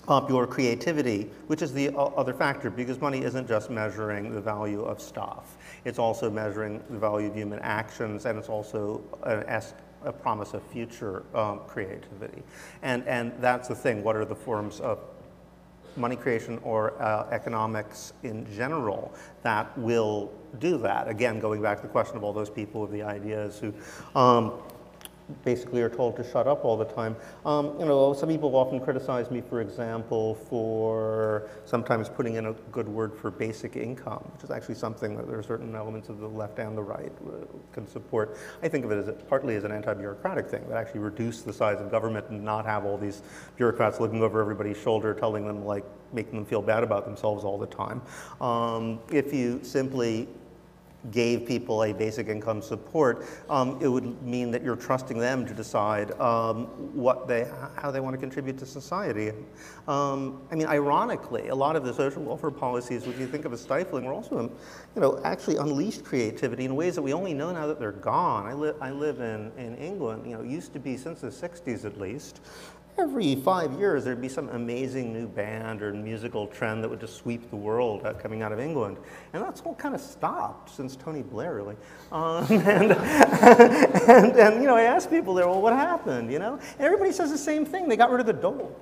popular 0.05 0.45
creativity, 0.45 1.29
which 1.47 1.61
is 1.61 1.73
the 1.73 1.95
other 1.97 2.33
factor, 2.33 2.69
because 2.69 2.99
money 2.99 3.23
isn't 3.23 3.47
just 3.47 3.69
measuring 3.69 4.35
the 4.35 4.41
value 4.41 4.83
of 4.83 5.01
stuff. 5.01 5.57
It's 5.85 5.97
also 5.97 6.29
measuring 6.29 6.83
the 6.89 6.99
value 6.99 7.27
of 7.27 7.35
human 7.35 7.59
actions, 7.59 8.25
and 8.25 8.37
it's 8.37 8.49
also 8.49 9.01
an 9.23 9.43
es- 9.47 9.73
a 10.05 10.13
promise 10.13 10.53
of 10.53 10.63
future 10.63 11.23
um, 11.33 11.61
creativity. 11.67 12.43
And, 12.81 13.07
and 13.07 13.33
that's 13.39 13.67
the 13.67 13.75
thing, 13.75 14.03
what 14.03 14.15
are 14.15 14.25
the 14.25 14.35
forms 14.35 14.79
of 14.79 14.99
money 15.97 16.15
creation 16.15 16.59
or 16.63 17.01
uh, 17.01 17.27
economics 17.31 18.13
in 18.23 18.45
general 18.53 19.13
that 19.43 19.77
will 19.77 20.31
do 20.59 20.77
that. 20.77 21.07
Again, 21.07 21.39
going 21.39 21.61
back 21.61 21.77
to 21.77 21.83
the 21.83 21.91
question 21.91 22.17
of 22.17 22.23
all 22.23 22.33
those 22.33 22.49
people 22.49 22.81
with 22.81 22.91
the 22.91 23.03
ideas 23.03 23.59
who 23.59 23.73
um, 24.19 24.53
basically 25.43 25.81
are 25.81 25.89
told 25.89 26.15
to 26.17 26.23
shut 26.23 26.47
up 26.47 26.63
all 26.65 26.77
the 26.77 26.85
time. 26.85 27.15
Um, 27.45 27.79
you 27.79 27.85
know, 27.85 28.13
some 28.13 28.29
people 28.29 28.55
often 28.55 28.79
criticize 28.79 29.31
me, 29.31 29.41
for 29.41 29.61
example, 29.61 30.35
for 30.35 31.49
sometimes 31.65 32.09
putting 32.09 32.35
in 32.35 32.47
a 32.47 32.53
good 32.71 32.87
word 32.87 33.13
for 33.15 33.31
basic 33.31 33.75
income, 33.75 34.23
which 34.33 34.43
is 34.43 34.51
actually 34.51 34.75
something 34.75 35.15
that 35.17 35.27
there 35.27 35.37
are 35.37 35.43
certain 35.43 35.75
elements 35.75 36.09
of 36.09 36.19
the 36.19 36.27
left 36.27 36.59
and 36.59 36.77
the 36.77 36.83
right 36.83 37.11
uh, 37.27 37.45
can 37.73 37.87
support. 37.87 38.37
I 38.61 38.67
think 38.67 38.85
of 38.85 38.91
it 38.91 39.07
as 39.07 39.23
partly 39.27 39.55
as 39.55 39.63
an 39.63 39.71
anti-bureaucratic 39.71 40.47
thing 40.47 40.67
that 40.69 40.77
actually 40.77 41.01
reduce 41.01 41.41
the 41.41 41.53
size 41.53 41.81
of 41.81 41.89
government 41.89 42.29
and 42.29 42.43
not 42.43 42.65
have 42.65 42.85
all 42.85 42.97
these 42.97 43.21
bureaucrats 43.55 43.99
looking 43.99 44.21
over 44.21 44.39
everybody's 44.39 44.77
shoulder, 44.77 45.13
telling 45.13 45.45
them 45.47 45.65
like 45.65 45.85
making 46.13 46.35
them 46.35 46.45
feel 46.45 46.61
bad 46.61 46.83
about 46.83 47.05
themselves 47.05 47.43
all 47.43 47.57
the 47.57 47.67
time. 47.67 48.01
Um, 48.39 48.99
if 49.11 49.33
you 49.33 49.59
simply 49.63 50.27
gave 51.11 51.45
people 51.45 51.83
a 51.83 51.93
basic 51.93 52.27
income 52.27 52.61
support, 52.61 53.25
um, 53.49 53.77
it 53.81 53.87
would 53.87 54.21
mean 54.23 54.51
that 54.51 54.63
you're 54.63 54.75
trusting 54.75 55.17
them 55.17 55.45
to 55.45 55.53
decide 55.53 56.11
um, 56.19 56.65
what 56.95 57.27
they, 57.27 57.47
how 57.75 57.91
they 57.91 57.99
want 57.99 58.13
to 58.13 58.19
contribute 58.19 58.57
to 58.57 58.65
society. 58.65 59.31
Um, 59.87 60.41
I 60.51 60.55
mean, 60.55 60.67
ironically, 60.67 61.49
a 61.49 61.55
lot 61.55 61.75
of 61.75 61.83
the 61.83 61.93
social 61.93 62.23
welfare 62.23 62.51
policies, 62.51 63.05
which 63.05 63.17
you 63.17 63.27
think 63.27 63.45
of 63.45 63.53
as 63.53 63.61
stifling, 63.61 64.05
were 64.05 64.13
also, 64.13 64.41
you 64.95 65.01
know, 65.01 65.21
actually 65.23 65.57
unleashed 65.57 66.03
creativity 66.03 66.65
in 66.65 66.75
ways 66.75 66.95
that 66.95 67.01
we 67.01 67.13
only 67.13 67.33
know 67.33 67.51
now 67.51 67.67
that 67.67 67.79
they're 67.79 67.91
gone. 67.91 68.45
I, 68.47 68.53
li 68.53 68.71
I 68.81 68.91
live 68.91 69.19
in, 69.19 69.51
in 69.57 69.75
England, 69.75 70.25
you 70.25 70.35
know, 70.35 70.41
it 70.41 70.49
used 70.49 70.73
to 70.73 70.79
be 70.79 70.97
since 70.97 71.21
the 71.21 71.27
60s 71.27 71.85
at 71.85 71.99
least, 71.99 72.41
every 72.97 73.35
five 73.35 73.73
years 73.73 74.03
there'd 74.03 74.21
be 74.21 74.29
some 74.29 74.49
amazing 74.49 75.11
new 75.13 75.27
band 75.27 75.81
or 75.81 75.93
musical 75.93 76.47
trend 76.47 76.83
that 76.83 76.89
would 76.89 76.99
just 76.99 77.17
sweep 77.17 77.49
the 77.49 77.55
world 77.55 78.05
uh, 78.05 78.13
coming 78.13 78.41
out 78.41 78.51
of 78.51 78.59
England. 78.59 78.97
And 79.33 79.43
that's 79.43 79.61
all 79.61 79.75
kind 79.75 79.95
of 79.95 80.01
stopped 80.01 80.73
since 80.75 80.95
Tony 80.95 81.21
Blair, 81.21 81.55
really. 81.55 81.75
Um, 82.11 82.45
and, 82.49 82.91
and, 82.93 84.35
and, 84.35 84.61
you 84.61 84.67
know, 84.67 84.75
I 84.75 84.83
asked 84.83 85.09
people 85.09 85.33
there, 85.33 85.47
well, 85.47 85.61
what 85.61 85.73
happened, 85.73 86.31
you 86.31 86.39
know? 86.39 86.53
And 86.53 86.81
everybody 86.81 87.11
says 87.11 87.31
the 87.31 87.37
same 87.37 87.65
thing. 87.65 87.87
They 87.87 87.97
got 87.97 88.11
rid 88.11 88.21
of 88.21 88.25
the 88.25 88.33
dole. 88.33 88.75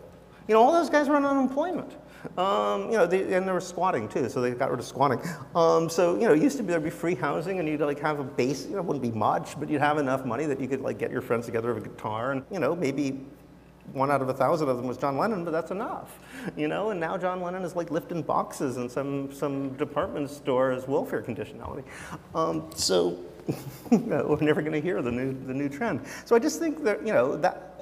You 0.48 0.56
know, 0.56 0.62
all 0.62 0.74
those 0.74 0.90
guys 0.90 1.08
were 1.08 1.16
on 1.16 1.26
unemployment. 1.26 1.96
Um, 2.38 2.86
you 2.92 2.98
know, 2.98 3.06
they, 3.06 3.34
and 3.34 3.48
they 3.48 3.52
were 3.52 3.62
squatting 3.62 4.08
too, 4.08 4.30
so 4.30 4.42
they 4.42 4.52
got 4.52 4.72
rid 4.72 4.80
of 4.80 4.86
squatting. 4.86 5.22
Um, 5.56 5.90
so, 5.90 6.16
you 6.16 6.28
know, 6.28 6.34
it 6.34 6.42
used 6.42 6.58
to 6.58 6.64
be 6.64 6.70
there'd 6.70 6.84
be 6.84 6.90
free 6.90 7.16
housing 7.16 7.60
and 7.60 7.68
you'd 7.68 7.82
like 7.82 8.00
have 8.00 8.20
a 8.20 8.24
base, 8.24 8.66
you 8.66 8.74
know, 8.74 8.80
it 8.80 8.86
wouldn't 8.86 9.04
be 9.04 9.12
much, 9.12 9.60
but 9.60 9.70
you'd 9.70 9.82
have 9.82 9.98
enough 9.98 10.26
money 10.26 10.46
that 10.46 10.60
you 10.60 10.68
could 10.68 10.82
like 10.82 10.98
get 10.98 11.12
your 11.12 11.22
friends 11.22 11.46
together 11.46 11.74
with 11.74 11.86
a 11.86 11.90
guitar 11.90 12.32
and, 12.32 12.44
you 12.52 12.60
know, 12.60 12.76
maybe 12.76 13.26
one 13.92 14.10
out 14.10 14.22
of 14.22 14.30
a 14.30 14.34
thousand 14.34 14.70
of 14.70 14.78
them 14.78 14.88
was 14.88 14.98
John 14.98 15.18
Lennon, 15.18 15.44
but 15.44 15.52
that's 15.52 15.72
enough, 15.72 16.18
you 16.56 16.68
know. 16.68 16.92
And 16.92 17.00
now 17.00 17.18
John 17.18 17.42
Lennon 17.42 17.64
is 17.64 17.76
like 17.76 17.92
lifting 17.92 18.22
boxes 18.22 18.78
in 18.78 18.90
some 18.90 19.32
some 19.34 19.74
department 19.74 20.30
store 20.30 20.72
as 20.72 20.88
welfare 20.88 21.22
conditionality. 21.22 21.84
Um, 22.34 22.70
so 22.76 23.20
we're 23.92 24.38
never 24.40 24.62
going 24.62 24.74
to 24.74 24.82
hear 24.82 25.02
the 25.02 25.12
new 25.12 25.34
the 25.46 25.54
new 25.54 25.70
trend. 25.70 26.06
So 26.26 26.36
I 26.36 26.40
just 26.40 26.60
think 26.60 26.84
that 26.84 27.06
you 27.06 27.14
know 27.14 27.36
that 27.38 27.74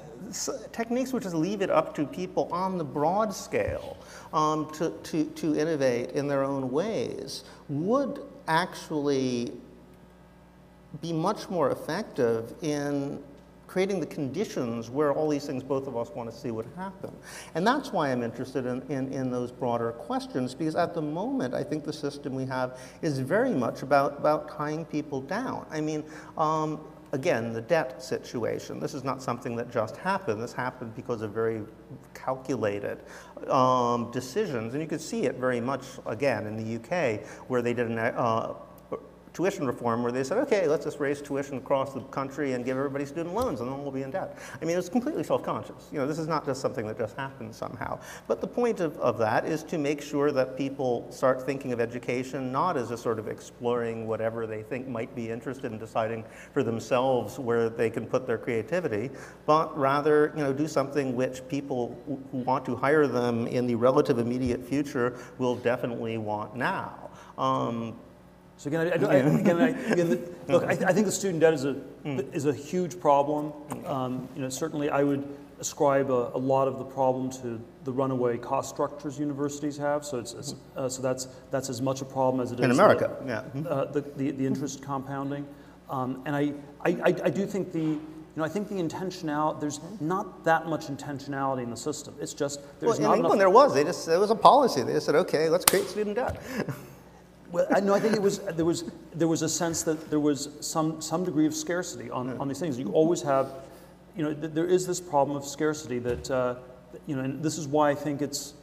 techniques 0.72 1.12
which 1.12 1.24
just 1.24 1.34
leave 1.34 1.62
it 1.62 1.70
up 1.70 1.94
to 1.94 2.06
people 2.06 2.48
on 2.52 2.78
the 2.78 2.84
broad 2.84 3.34
scale 3.34 3.96
um, 4.32 4.70
to, 4.72 4.90
to, 5.02 5.24
to 5.24 5.56
innovate 5.56 6.12
in 6.12 6.28
their 6.28 6.44
own 6.44 6.70
ways 6.70 7.44
would 7.68 8.20
actually 8.48 9.52
be 11.00 11.12
much 11.12 11.48
more 11.48 11.70
effective 11.70 12.54
in 12.62 13.22
creating 13.72 14.00
the 14.00 14.06
conditions 14.06 14.90
where 14.90 15.14
all 15.14 15.26
these 15.30 15.46
things 15.46 15.62
both 15.62 15.86
of 15.86 15.96
us 15.96 16.10
want 16.10 16.30
to 16.30 16.36
see 16.36 16.50
would 16.50 16.68
happen. 16.76 17.10
And 17.54 17.66
that's 17.66 17.90
why 17.90 18.12
I'm 18.12 18.22
interested 18.22 18.66
in, 18.66 18.82
in, 18.90 19.10
in, 19.10 19.30
those 19.30 19.50
broader 19.50 19.92
questions, 19.92 20.54
because 20.54 20.76
at 20.76 20.92
the 20.92 21.00
moment, 21.00 21.54
I 21.54 21.64
think 21.64 21.82
the 21.82 21.92
system 21.92 22.34
we 22.34 22.44
have 22.44 22.78
is 23.00 23.18
very 23.18 23.54
much 23.54 23.80
about, 23.80 24.18
about 24.18 24.54
tying 24.54 24.84
people 24.84 25.22
down. 25.22 25.64
I 25.70 25.80
mean, 25.80 26.04
um, 26.36 26.82
again, 27.12 27.54
the 27.54 27.62
debt 27.62 28.02
situation, 28.02 28.78
this 28.78 28.92
is 28.92 29.04
not 29.04 29.22
something 29.22 29.56
that 29.56 29.72
just 29.72 29.96
happened. 29.96 30.42
This 30.42 30.52
happened 30.52 30.94
because 30.94 31.22
of 31.22 31.30
very 31.32 31.62
calculated 32.12 33.00
um, 33.48 34.10
decisions. 34.10 34.74
And 34.74 34.82
you 34.82 34.88
could 34.88 35.00
see 35.00 35.24
it 35.24 35.36
very 35.36 35.62
much, 35.62 35.84
again, 36.04 36.46
in 36.46 36.58
the 36.58 36.76
UK, 36.76 37.26
where 37.48 37.62
they 37.62 37.72
did 37.72 37.86
an 37.86 37.98
uh, 37.98 38.52
tuition 39.32 39.66
reform 39.66 40.02
where 40.02 40.12
they 40.12 40.24
said, 40.24 40.38
okay, 40.38 40.66
let's 40.66 40.84
just 40.84 41.00
raise 41.00 41.22
tuition 41.22 41.56
across 41.56 41.94
the 41.94 42.00
country 42.00 42.52
and 42.52 42.64
give 42.64 42.76
everybody 42.76 43.06
student 43.06 43.34
loans 43.34 43.60
and 43.60 43.70
then 43.70 43.82
we'll 43.82 43.90
be 43.90 44.02
in 44.02 44.10
debt. 44.10 44.38
I 44.60 44.64
mean, 44.64 44.76
it's 44.76 44.88
completely 44.88 45.24
self-conscious. 45.24 45.88
You 45.90 45.98
know, 45.98 46.06
this 46.06 46.18
is 46.18 46.28
not 46.28 46.44
just 46.44 46.60
something 46.60 46.86
that 46.86 46.98
just 46.98 47.16
happens 47.16 47.56
somehow. 47.56 47.98
But 48.26 48.40
the 48.40 48.46
point 48.46 48.80
of, 48.80 48.98
of 48.98 49.18
that 49.18 49.46
is 49.46 49.62
to 49.64 49.78
make 49.78 50.02
sure 50.02 50.32
that 50.32 50.56
people 50.56 51.06
start 51.10 51.42
thinking 51.42 51.72
of 51.72 51.80
education 51.80 52.52
not 52.52 52.76
as 52.76 52.90
a 52.90 52.98
sort 52.98 53.18
of 53.18 53.28
exploring 53.28 54.06
whatever 54.06 54.46
they 54.46 54.62
think 54.62 54.86
might 54.86 55.14
be 55.14 55.30
interested 55.30 55.72
in 55.72 55.78
deciding 55.78 56.24
for 56.52 56.62
themselves 56.62 57.38
where 57.38 57.68
they 57.70 57.88
can 57.90 58.06
put 58.06 58.26
their 58.26 58.38
creativity, 58.38 59.10
but 59.46 59.76
rather, 59.78 60.32
you 60.36 60.42
know, 60.42 60.52
do 60.52 60.68
something 60.68 61.16
which 61.16 61.46
people 61.48 61.98
who 62.06 62.38
want 62.38 62.64
to 62.64 62.76
hire 62.76 63.06
them 63.06 63.46
in 63.46 63.66
the 63.66 63.74
relative 63.74 64.18
immediate 64.18 64.64
future 64.64 65.18
will 65.38 65.56
definitely 65.56 66.18
want 66.18 66.54
now. 66.54 67.10
Um, 67.38 67.96
so 68.62 68.68
again, 68.68 68.80
I, 68.80 69.06
I, 69.06 69.14
again, 69.16 69.60
I, 69.60 69.68
again 69.90 70.08
the, 70.08 70.30
look, 70.52 70.62
I, 70.62 70.70
I, 70.70 70.92
think 70.92 71.06
the 71.06 71.10
student 71.12 71.40
debt 71.40 71.52
is 71.52 71.64
a 71.64 71.74
is 72.04 72.46
a 72.46 72.54
huge 72.54 73.00
problem. 73.00 73.52
Um, 73.84 74.28
you 74.36 74.42
know, 74.42 74.48
certainly 74.50 74.88
I 74.88 75.02
would 75.02 75.26
ascribe 75.58 76.12
a, 76.12 76.30
a, 76.32 76.38
lot 76.38 76.68
of 76.68 76.78
the 76.78 76.84
problem 76.84 77.28
to 77.42 77.60
the 77.82 77.90
runaway 77.90 78.38
cost 78.38 78.70
structures 78.70 79.18
universities 79.18 79.76
have. 79.78 80.04
So 80.04 80.20
it's, 80.20 80.34
it's 80.34 80.54
uh, 80.76 80.88
so 80.88 81.02
that's 81.02 81.26
that's 81.50 81.70
as 81.70 81.82
much 81.82 82.02
a 82.02 82.04
problem 82.04 82.40
as 82.40 82.52
it 82.52 82.60
is 82.60 82.64
in 82.64 82.70
America. 82.70 83.16
The, 83.22 83.26
yeah, 83.26 83.68
uh, 83.68 83.86
the, 83.86 84.00
the, 84.00 84.30
the 84.30 84.46
interest 84.46 84.80
compounding, 84.80 85.44
um, 85.90 86.22
and 86.24 86.36
I, 86.36 86.52
I 86.84 86.90
I 87.00 87.30
do 87.30 87.46
think 87.46 87.72
the 87.72 87.80
you 87.80 87.98
know, 88.36 88.44
I 88.44 88.48
think 88.48 88.68
the 88.68 88.76
intentionality, 88.76 89.60
there's 89.60 89.80
not 90.00 90.44
that 90.44 90.66
much 90.66 90.86
intentionality 90.86 91.64
in 91.64 91.70
the 91.70 91.76
system. 91.76 92.14
It's 92.18 92.32
just, 92.32 92.60
there's 92.80 92.98
well, 92.98 93.12
in 93.12 93.18
England 93.18 93.24
enough. 93.26 93.38
there 93.38 93.50
was. 93.50 93.74
They 93.74 93.84
just, 93.84 94.08
it 94.08 94.16
was 94.16 94.30
a 94.30 94.34
policy. 94.34 94.82
They 94.82 94.94
just 94.94 95.04
said, 95.04 95.16
okay, 95.16 95.50
let's 95.50 95.66
create 95.66 95.86
student 95.86 96.16
debt. 96.16 96.40
Well, 97.52 97.66
I, 97.70 97.80
no, 97.80 97.94
I 97.94 98.00
think 98.00 98.14
it 98.14 98.22
was 98.22 98.38
there 98.38 98.64
was 98.64 98.84
there 99.14 99.28
was 99.28 99.42
a 99.42 99.48
sense 99.48 99.82
that 99.82 100.08
there 100.08 100.20
was 100.20 100.48
some 100.60 101.00
some 101.02 101.22
degree 101.24 101.46
of 101.46 101.54
scarcity 101.54 102.10
on, 102.10 102.36
on 102.38 102.48
these 102.48 102.58
things. 102.58 102.78
You 102.78 102.90
always 102.92 103.20
have, 103.22 103.52
you 104.16 104.24
know, 104.24 104.32
th 104.32 104.52
there 104.54 104.66
is 104.66 104.86
this 104.86 105.00
problem 105.00 105.36
of 105.36 105.44
scarcity 105.44 105.98
that, 106.00 106.30
uh, 106.30 106.54
you 107.06 107.14
know, 107.14 107.22
and 107.22 107.42
this 107.42 107.58
is 107.58 107.66
why 107.68 107.90
I 107.90 107.94
think 107.94 108.22
it's. 108.22 108.54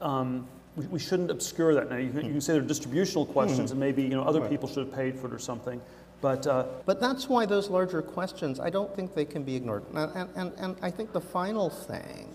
Um, 0.00 0.46
we, 0.76 0.86
we, 0.88 0.98
shouldn't 0.98 1.30
obscure 1.30 1.72
that 1.74 1.88
now. 1.88 1.96
You 1.96 2.10
can, 2.10 2.26
you 2.26 2.32
can 2.32 2.40
say 2.40 2.52
there 2.52 2.62
are 2.62 2.72
distributional 2.76 3.24
questions, 3.24 3.70
and 3.70 3.80
maybe 3.80 4.02
you 4.02 4.10
know 4.16 4.22
other 4.22 4.46
people 4.46 4.68
should 4.68 4.86
have 4.86 4.94
paid 4.94 5.18
for 5.18 5.26
it 5.26 5.32
or 5.32 5.38
something. 5.38 5.80
But, 6.20 6.46
uh, 6.46 6.64
but 6.86 7.00
that's 7.00 7.28
why 7.28 7.46
those 7.46 7.68
larger 7.68 8.02
questions, 8.02 8.58
I 8.58 8.70
don't 8.70 8.94
think 8.96 9.14
they 9.14 9.24
can 9.24 9.42
be 9.42 9.54
ignored. 9.54 9.84
And, 9.94 10.28
and, 10.34 10.52
and 10.56 10.76
I 10.80 10.90
think 10.90 11.12
the 11.12 11.20
final 11.20 11.68
thing 11.68 12.34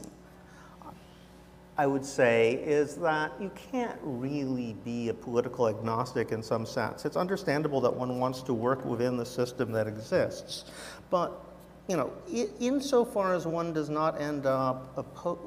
I 1.82 1.88
would 1.88 2.06
say, 2.06 2.62
is 2.64 2.94
that 2.98 3.32
you 3.42 3.50
can't 3.72 3.98
really 4.04 4.76
be 4.86 5.10
a 5.10 5.16
political 5.16 5.68
agnostic 5.68 6.32
in 6.32 6.44
some 6.44 6.64
sense. 6.64 7.06
It's 7.06 7.18
understandable 7.18 7.82
that 7.82 7.92
one 7.92 8.20
wants 8.20 8.44
to 8.44 8.54
work 8.54 8.86
within 8.86 9.18
the 9.18 9.26
system 9.26 9.72
that 9.72 9.88
exists, 9.88 10.66
but 11.10 11.44
you 11.88 11.98
know, 11.98 12.14
insofar 12.60 13.34
as 13.34 13.48
one 13.48 13.74
does 13.74 13.90
not 13.90 14.22
end 14.22 14.46
up 14.46 14.96
oppo 14.96 15.40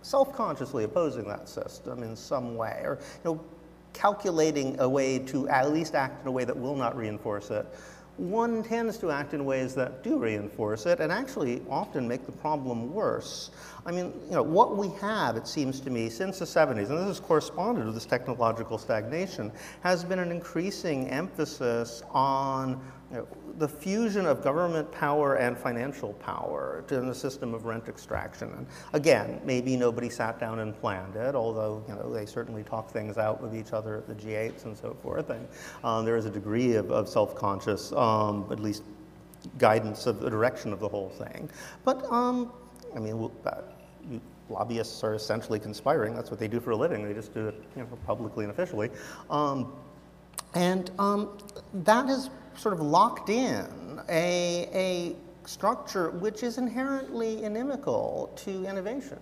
self-consciously 0.00 0.84
opposing 0.84 1.28
that 1.28 1.50
system 1.50 2.02
in 2.02 2.16
some 2.16 2.56
way, 2.56 2.80
or 2.82 2.98
you 3.22 3.32
know, 3.32 3.40
calculating 3.92 4.80
a 4.80 4.88
way 4.88 5.18
to 5.18 5.46
at 5.50 5.70
least 5.70 5.94
act 5.94 6.22
in 6.22 6.28
a 6.28 6.32
way 6.32 6.46
that 6.46 6.56
will 6.56 6.76
not 6.76 6.96
reinforce 6.96 7.50
it, 7.50 7.66
one 8.16 8.62
tends 8.62 8.96
to 8.98 9.10
act 9.10 9.34
in 9.34 9.44
ways 9.44 9.74
that 9.74 10.04
do 10.04 10.18
reinforce 10.18 10.86
it 10.86 11.00
and 11.00 11.10
actually 11.10 11.62
often 11.68 12.06
make 12.06 12.26
the 12.26 12.32
problem 12.32 12.94
worse. 12.94 13.50
I 13.86 13.90
mean, 13.90 14.12
you 14.26 14.32
know, 14.32 14.42
what 14.42 14.76
we 14.76 14.88
have, 15.00 15.36
it 15.36 15.48
seems 15.48 15.80
to 15.80 15.90
me, 15.90 16.08
since 16.08 16.38
the 16.38 16.44
70s, 16.44 16.90
and 16.90 16.98
this 16.98 17.06
has 17.06 17.20
corresponded 17.20 17.86
to 17.86 17.92
this 17.92 18.06
technological 18.06 18.78
stagnation, 18.78 19.50
has 19.82 20.04
been 20.04 20.20
an 20.20 20.30
increasing 20.30 21.08
emphasis 21.10 22.02
on 22.10 22.80
you 23.10 23.18
know, 23.18 23.28
the 23.58 23.68
fusion 23.68 24.26
of 24.26 24.42
government 24.42 24.90
power 24.90 25.36
and 25.36 25.56
financial 25.56 26.14
power 26.14 26.84
in 26.90 27.08
a 27.08 27.14
system 27.14 27.54
of 27.54 27.64
rent 27.64 27.88
extraction. 27.88 28.50
And 28.56 28.66
again, 28.92 29.40
maybe 29.44 29.76
nobody 29.76 30.08
sat 30.08 30.40
down 30.40 30.60
and 30.60 30.78
planned 30.80 31.16
it, 31.16 31.34
although 31.34 31.84
you 31.88 31.94
know 31.94 32.12
they 32.12 32.26
certainly 32.26 32.62
talk 32.62 32.90
things 32.90 33.18
out 33.18 33.40
with 33.40 33.54
each 33.54 33.72
other 33.72 33.96
at 33.98 34.06
the 34.06 34.14
G8s 34.14 34.64
and 34.64 34.76
so 34.76 34.96
forth. 35.02 35.30
And 35.30 35.46
um, 35.84 36.04
there 36.04 36.16
is 36.16 36.26
a 36.26 36.30
degree 36.30 36.74
of, 36.74 36.90
of 36.90 37.08
self-conscious, 37.08 37.92
um, 37.92 38.46
at 38.50 38.60
least 38.60 38.82
guidance 39.58 40.06
of 40.06 40.20
the 40.20 40.30
direction 40.30 40.72
of 40.72 40.80
the 40.80 40.88
whole 40.88 41.10
thing. 41.10 41.48
But 41.84 42.10
um, 42.10 42.52
I 42.96 42.98
mean, 42.98 43.30
uh, 43.44 43.60
you, 44.10 44.20
lobbyists 44.48 45.02
are 45.04 45.14
essentially 45.14 45.58
conspiring. 45.58 46.14
That's 46.14 46.30
what 46.30 46.40
they 46.40 46.48
do 46.48 46.60
for 46.60 46.72
a 46.72 46.76
living. 46.76 47.06
They 47.06 47.14
just 47.14 47.34
do 47.34 47.48
it 47.48 47.62
you 47.76 47.82
know, 47.82 47.88
publicly 48.06 48.44
and 48.44 48.50
officially. 48.50 48.90
Um, 49.30 49.72
and 50.54 50.90
um, 50.98 51.38
that 51.72 52.08
sort 52.56 52.74
of 52.74 52.80
locked 52.80 53.28
in 53.28 54.00
a, 54.08 54.68
a 54.72 55.16
structure 55.48 56.10
which 56.10 56.42
is 56.42 56.58
inherently 56.58 57.44
inimical 57.44 58.32
to 58.36 58.64
innovation. 58.66 59.18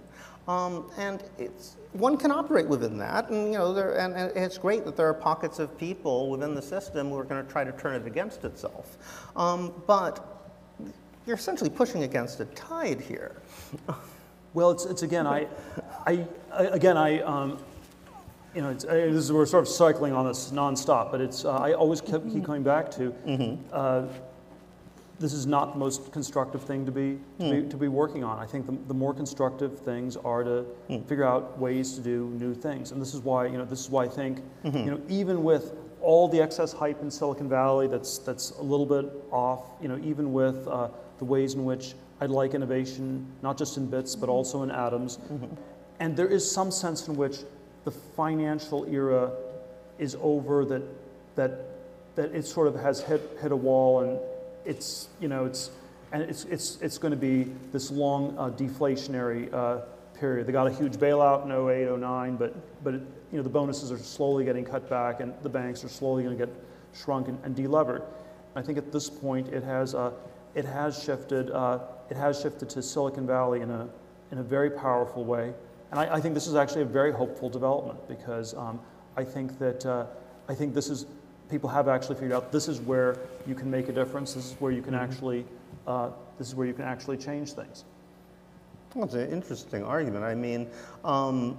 Um, 0.48 0.90
and 0.98 1.22
it's, 1.38 1.76
one 1.92 2.16
can 2.16 2.32
operate 2.32 2.66
within 2.66 2.98
that, 2.98 3.30
and 3.30 3.52
you 3.52 3.58
know, 3.58 3.72
there, 3.72 3.96
and, 3.96 4.14
and 4.14 4.36
it's 4.36 4.58
great 4.58 4.84
that 4.84 4.96
there 4.96 5.06
are 5.06 5.14
pockets 5.14 5.60
of 5.60 5.78
people 5.78 6.30
within 6.30 6.54
the 6.54 6.62
system 6.62 7.10
who 7.10 7.18
are 7.18 7.24
going 7.24 7.44
to 7.44 7.52
try 7.52 7.62
to 7.62 7.72
turn 7.72 7.94
it 7.94 8.06
against 8.08 8.44
itself. 8.44 8.98
Um, 9.36 9.72
but 9.86 10.42
you're 11.26 11.36
essentially 11.36 11.70
pushing 11.70 12.02
against 12.02 12.40
a 12.40 12.46
tide 12.46 13.00
here. 13.00 13.36
Well, 14.54 14.70
it's, 14.70 14.84
it's 14.84 15.02
again, 15.02 15.26
I, 15.26 15.46
I, 16.04 16.26
again, 16.52 16.96
I, 16.96 17.20
um, 17.20 17.58
you 18.54 18.62
know, 18.62 18.70
it's, 18.70 18.84
this 18.84 19.14
is, 19.14 19.32
we're 19.32 19.46
sort 19.46 19.62
of 19.62 19.68
cycling 19.68 20.12
on 20.12 20.26
this 20.26 20.50
nonstop, 20.50 21.10
but 21.10 21.20
it's, 21.20 21.44
uh, 21.44 21.56
I 21.56 21.72
always 21.72 22.00
keep, 22.00 22.10
keep 22.10 22.22
mm-hmm. 22.22 22.44
coming 22.44 22.62
back 22.62 22.90
to, 22.92 23.10
mm-hmm. 23.26 23.62
uh, 23.72 24.04
this 25.18 25.32
is 25.32 25.46
not 25.46 25.72
the 25.72 25.78
most 25.78 26.12
constructive 26.12 26.62
thing 26.62 26.84
to 26.84 26.92
be, 26.92 27.18
to 27.38 27.44
be, 27.44 27.56
mm. 27.62 27.70
to 27.70 27.76
be 27.76 27.86
working 27.86 28.24
on. 28.24 28.38
I 28.40 28.46
think 28.46 28.66
the, 28.66 28.76
the 28.88 28.94
more 28.94 29.14
constructive 29.14 29.78
things 29.78 30.16
are 30.16 30.42
to 30.42 30.66
mm. 30.90 31.06
figure 31.06 31.24
out 31.24 31.56
ways 31.58 31.94
to 31.94 32.00
do 32.00 32.26
new 32.40 32.54
things. 32.54 32.90
And 32.90 33.00
this 33.00 33.14
is 33.14 33.20
why, 33.20 33.46
you 33.46 33.56
know, 33.56 33.64
this 33.64 33.80
is 33.80 33.88
why 33.88 34.04
I 34.04 34.08
think, 34.08 34.40
mm-hmm. 34.64 34.76
you 34.78 34.90
know, 34.90 35.00
even 35.08 35.44
with 35.44 35.74
all 36.00 36.26
the 36.26 36.40
excess 36.42 36.72
hype 36.72 37.00
in 37.02 37.10
Silicon 37.10 37.48
Valley 37.48 37.86
that's, 37.86 38.18
that's 38.18 38.50
a 38.50 38.62
little 38.62 38.86
bit 38.86 39.12
off, 39.30 39.70
you 39.80 39.86
know, 39.86 39.98
even 40.02 40.32
with 40.32 40.66
uh, 40.66 40.88
the 41.18 41.24
ways 41.24 41.54
in 41.54 41.64
which 41.64 41.94
I'd 42.20 42.30
like 42.30 42.54
innovation, 42.54 43.24
not 43.42 43.56
just 43.56 43.76
in 43.76 43.86
bits, 43.86 44.16
but 44.16 44.28
also 44.28 44.64
in 44.64 44.72
atoms. 44.72 45.20
And 46.00 46.16
there 46.16 46.26
is 46.26 46.48
some 46.50 46.72
sense 46.72 47.06
in 47.06 47.14
which 47.14 47.38
the 47.84 47.90
financial 47.90 48.84
era 48.84 49.32
is 49.98 50.16
over, 50.20 50.64
that, 50.64 50.82
that, 51.36 51.66
that 52.14 52.34
it 52.34 52.46
sort 52.46 52.68
of 52.68 52.74
has 52.74 53.02
hit, 53.02 53.38
hit 53.40 53.52
a 53.52 53.56
wall 53.56 54.00
and 54.00 54.18
it's, 54.64 55.08
you 55.20 55.28
know, 55.28 55.44
it's, 55.44 55.70
and 56.12 56.22
it's, 56.22 56.44
it's, 56.44 56.78
it's 56.80 56.98
going 56.98 57.10
to 57.10 57.16
be 57.16 57.50
this 57.72 57.90
long 57.90 58.36
uh, 58.38 58.50
deflationary 58.50 59.52
uh, 59.52 59.80
period. 60.14 60.46
They 60.46 60.52
got 60.52 60.66
a 60.66 60.72
huge 60.72 60.94
bailout 60.94 61.44
in 61.44 61.50
08, 61.50 61.98
09, 61.98 62.36
but, 62.36 62.84
but 62.84 62.94
it, 62.94 63.02
you 63.30 63.38
know, 63.38 63.42
the 63.42 63.48
bonuses 63.48 63.90
are 63.90 63.98
slowly 63.98 64.44
getting 64.44 64.64
cut 64.64 64.88
back 64.88 65.20
and 65.20 65.32
the 65.42 65.48
banks 65.48 65.82
are 65.84 65.88
slowly 65.88 66.22
going 66.22 66.36
to 66.36 66.46
get 66.46 66.54
shrunk 66.94 67.28
and, 67.28 67.38
and 67.44 67.56
delevered. 67.56 68.02
I 68.54 68.62
think 68.62 68.76
at 68.76 68.92
this 68.92 69.08
point 69.08 69.48
it 69.48 69.62
has, 69.62 69.94
uh, 69.94 70.12
it 70.54 70.66
has 70.66 71.02
shifted, 71.02 71.50
uh, 71.50 71.78
it 72.10 72.16
has 72.16 72.40
shifted 72.40 72.68
to 72.70 72.82
Silicon 72.82 73.26
Valley 73.26 73.62
in 73.62 73.70
a, 73.70 73.88
in 74.30 74.38
a 74.38 74.42
very 74.42 74.70
powerful 74.70 75.24
way. 75.24 75.54
And 75.92 76.00
I, 76.00 76.14
I 76.14 76.20
think 76.20 76.34
this 76.34 76.46
is 76.46 76.54
actually 76.54 76.82
a 76.82 76.86
very 76.86 77.12
hopeful 77.12 77.50
development 77.50 78.08
because 78.08 78.54
um, 78.54 78.80
I 79.16 79.22
think 79.22 79.58
that, 79.58 79.84
uh, 79.86 80.06
I 80.48 80.54
think 80.54 80.74
this 80.74 80.88
is, 80.88 81.06
people 81.50 81.68
have 81.68 81.86
actually 81.86 82.14
figured 82.14 82.32
out 82.32 82.50
this 82.50 82.66
is 82.66 82.80
where 82.80 83.18
you 83.46 83.54
can 83.54 83.70
make 83.70 83.90
a 83.90 83.92
difference. 83.92 84.32
This 84.32 84.46
is 84.46 84.56
where 84.58 84.72
you 84.72 84.80
can 84.80 84.94
actually, 84.94 85.44
uh, 85.86 86.08
this 86.38 86.48
is 86.48 86.54
where 86.54 86.66
you 86.66 86.72
can 86.72 86.86
actually 86.86 87.18
change 87.18 87.52
things. 87.52 87.84
It's 88.96 89.14
an 89.14 89.30
interesting 89.30 89.84
argument. 89.84 90.24
I 90.24 90.34
mean, 90.34 90.66
um, 91.04 91.58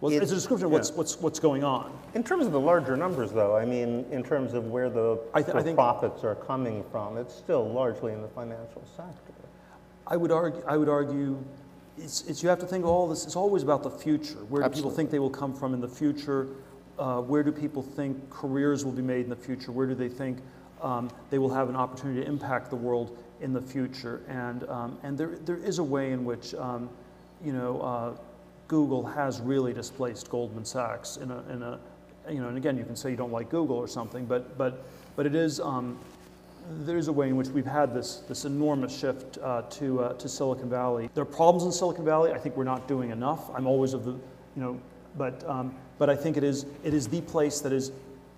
Well, 0.00 0.12
it's 0.12 0.32
a 0.32 0.34
description 0.34 0.66
of 0.66 0.72
yeah. 0.72 0.78
what's, 0.78 0.90
what's, 0.90 1.20
what's 1.20 1.38
going 1.38 1.62
on. 1.62 1.96
in 2.14 2.24
terms 2.24 2.46
of 2.46 2.52
the 2.52 2.60
larger 2.60 2.96
numbers, 2.96 3.30
though, 3.30 3.56
I 3.56 3.64
mean, 3.64 4.04
in 4.10 4.24
terms 4.24 4.54
of 4.54 4.66
where 4.66 4.90
the, 4.90 5.18
th- 5.34 5.46
the 5.46 5.74
profits 5.74 6.24
are 6.24 6.34
coming 6.34 6.84
from, 6.90 7.18
it's 7.18 7.34
still 7.34 7.68
largely 7.70 8.12
in 8.12 8.20
the 8.20 8.28
financial 8.28 8.82
sector. 8.96 9.32
I 10.06 10.16
would 10.16 10.32
argue, 10.32 10.62
I 10.66 10.76
would 10.76 10.88
argue 10.88 11.42
it's, 11.98 12.22
it's, 12.22 12.42
you 12.42 12.48
have 12.48 12.58
to 12.60 12.66
think 12.66 12.84
all 12.84 13.08
this, 13.08 13.24
it's 13.24 13.36
always 13.36 13.62
about 13.62 13.82
the 13.82 13.90
future. 13.90 14.38
Where 14.48 14.62
do 14.62 14.74
people 14.74 14.90
think 14.90 15.10
they 15.10 15.18
will 15.18 15.30
come 15.30 15.54
from 15.54 15.74
in 15.74 15.80
the 15.80 15.88
future? 15.88 16.48
Uh, 16.98 17.20
where 17.20 17.42
do 17.42 17.52
people 17.52 17.82
think 17.82 18.30
careers 18.30 18.84
will 18.84 18.92
be 18.92 19.02
made 19.02 19.24
in 19.24 19.30
the 19.30 19.36
future? 19.36 19.72
Where 19.72 19.86
do 19.86 19.94
they 19.94 20.08
think 20.08 20.38
um, 20.82 21.10
they 21.30 21.38
will 21.38 21.52
have 21.52 21.68
an 21.68 21.76
opportunity 21.76 22.20
to 22.20 22.26
impact 22.26 22.70
the 22.70 22.76
world 22.76 23.16
in 23.40 23.52
the 23.52 23.60
future? 23.60 24.22
And, 24.28 24.68
um, 24.68 24.98
and 25.02 25.16
there, 25.16 25.36
there 25.44 25.56
is 25.56 25.78
a 25.78 25.84
way 25.84 26.12
in 26.12 26.24
which, 26.24 26.54
um, 26.54 26.88
you 27.44 27.52
know, 27.52 27.80
uh, 27.80 28.16
Google 28.68 29.04
has 29.04 29.40
really 29.40 29.72
displaced 29.72 30.30
Goldman 30.30 30.64
Sachs 30.64 31.16
in 31.18 31.30
a, 31.30 31.38
in 31.50 31.62
a, 31.62 31.78
you 32.28 32.40
know, 32.40 32.48
and 32.48 32.56
again, 32.56 32.78
you 32.78 32.84
can 32.84 32.96
say 32.96 33.10
you 33.10 33.16
don't 33.16 33.32
like 33.32 33.50
Google 33.50 33.76
or 33.76 33.86
something, 33.86 34.24
but, 34.24 34.56
but, 34.56 34.84
but 35.16 35.26
it 35.26 35.34
is, 35.34 35.60
um, 35.60 35.98
there's 36.68 37.08
a 37.08 37.12
way 37.12 37.28
in 37.28 37.36
which 37.36 37.48
we've 37.48 37.66
had 37.66 37.94
this, 37.94 38.16
this 38.28 38.44
enormous 38.44 38.96
shift 38.98 39.38
uh, 39.42 39.62
to, 39.62 40.00
uh, 40.00 40.12
to 40.14 40.28
Silicon 40.28 40.68
Valley. 40.68 41.10
There 41.14 41.22
are 41.22 41.26
problems 41.26 41.64
in 41.64 41.72
Silicon 41.72 42.04
Valley. 42.04 42.32
I 42.32 42.38
think 42.38 42.56
we're 42.56 42.64
not 42.64 42.88
doing 42.88 43.10
enough. 43.10 43.50
I'm 43.54 43.66
always 43.66 43.92
of 43.94 44.04
the, 44.04 44.12
you 44.12 44.20
know, 44.56 44.80
but, 45.16 45.48
um, 45.48 45.74
but 45.98 46.08
I 46.10 46.16
think 46.16 46.36
it 46.36 46.44
is, 46.44 46.66
it 46.82 46.94
is 46.94 47.08
the 47.08 47.20
place 47.20 47.60
that 47.60 47.72
is 47.72 47.92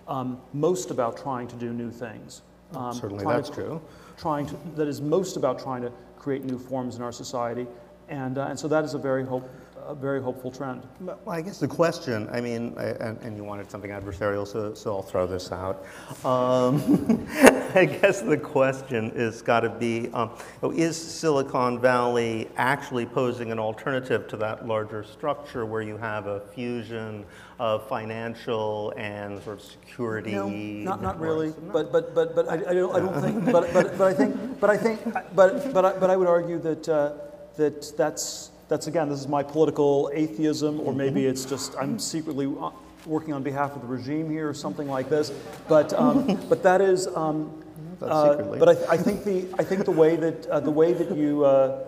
um, 0.08 0.40
most 0.52 0.90
about 0.90 1.16
trying 1.16 1.48
to 1.48 1.56
do 1.56 1.72
new 1.72 1.90
things. 1.90 2.42
Um, 2.74 2.92
Certainly 2.94 3.24
that's 3.24 3.48
to- 3.50 3.54
true. 3.54 3.82
Trying 4.16 4.46
to, 4.46 4.56
that 4.76 4.88
is 4.88 5.00
most 5.00 5.36
about 5.36 5.58
trying 5.58 5.82
to 5.82 5.92
create 6.18 6.44
new 6.44 6.58
forms 6.58 6.96
in 6.96 7.02
our 7.02 7.12
society. 7.12 7.66
And, 8.08 8.38
uh, 8.38 8.46
and 8.46 8.58
so 8.58 8.66
that 8.68 8.84
is 8.84 8.94
a 8.94 8.98
very, 8.98 9.24
hope, 9.24 9.48
a 9.86 9.94
very 9.94 10.20
hopeful 10.22 10.50
trend. 10.50 10.82
Well, 11.00 11.18
I 11.28 11.42
guess 11.42 11.58
the 11.60 11.68
question, 11.68 12.28
I 12.32 12.40
mean, 12.40 12.74
I- 12.76 12.84
and, 12.86 13.18
and 13.22 13.36
you 13.36 13.44
wanted 13.44 13.70
something 13.70 13.90
adversarial, 13.90 14.46
so, 14.46 14.74
so 14.74 14.96
I'll 14.96 15.02
throw 15.02 15.26
this 15.26 15.52
out. 15.52 15.84
Um, 16.24 17.26
I 17.76 17.84
guess 17.84 18.22
the 18.22 18.38
question 18.38 19.12
is 19.14 19.42
got 19.42 19.60
to 19.60 19.68
be 19.68 20.08
um, 20.14 20.30
oh, 20.62 20.70
is 20.70 20.96
Silicon 20.96 21.78
Valley 21.78 22.48
actually 22.56 23.04
posing 23.04 23.52
an 23.52 23.58
alternative 23.58 24.26
to 24.28 24.38
that 24.38 24.66
larger 24.66 25.04
structure 25.04 25.66
where 25.66 25.82
you 25.82 25.98
have 25.98 26.26
a 26.26 26.40
fusion 26.40 27.26
of 27.58 27.86
financial 27.86 28.94
and 28.96 29.42
sort 29.42 29.58
of 29.58 29.64
security? 29.64 30.32
No, 30.32 30.48
not, 30.48 31.02
not 31.02 31.20
really. 31.20 31.52
But, 31.70 31.92
but, 31.92 32.14
but, 32.14 32.34
but 32.34 32.48
I, 32.48 32.54
I 32.54 32.72
don't, 32.72 32.96
I 32.96 32.98
don't 32.98 33.20
think, 33.20 33.44
but, 33.52 33.70
but, 33.74 33.98
but 33.98 34.08
I 34.08 34.14
think, 34.14 34.58
but 34.58 34.70
I 34.70 34.76
think, 34.78 35.00
but, 35.34 35.74
but 35.74 35.84
I, 35.84 35.98
but 35.98 36.08
I 36.08 36.16
would 36.16 36.28
argue 36.28 36.58
that, 36.60 36.88
uh, 36.88 37.12
that 37.56 37.92
that's, 37.94 38.52
that's 38.68 38.86
again, 38.86 39.10
this 39.10 39.20
is 39.20 39.28
my 39.28 39.42
political 39.42 40.10
atheism, 40.14 40.80
or 40.80 40.94
maybe 40.94 41.26
it's 41.26 41.44
just, 41.44 41.76
I'm 41.76 41.98
secretly 41.98 42.46
uh, 42.58 42.70
working 43.04 43.34
on 43.34 43.42
behalf 43.42 43.76
of 43.76 43.82
the 43.82 43.86
regime 43.86 44.30
here 44.30 44.48
or 44.48 44.54
something 44.54 44.88
like 44.88 45.10
this. 45.10 45.30
But, 45.68 45.92
um, 45.92 46.40
but 46.48 46.62
that 46.62 46.80
is, 46.80 47.06
um, 47.08 47.64
Uh, 48.00 48.30
secretly. 48.30 48.58
but 48.58 48.68
I, 48.68 48.94
I 48.94 48.96
think 48.96 49.24
the, 49.24 49.46
I 49.58 49.64
think 49.64 49.84
the 49.84 49.90
way 49.90 50.16
that, 50.16 50.46
uh, 50.46 50.60
the 50.60 50.70
way 50.70 50.92
that 50.92 51.16
you, 51.16 51.44
uh, 51.44 51.84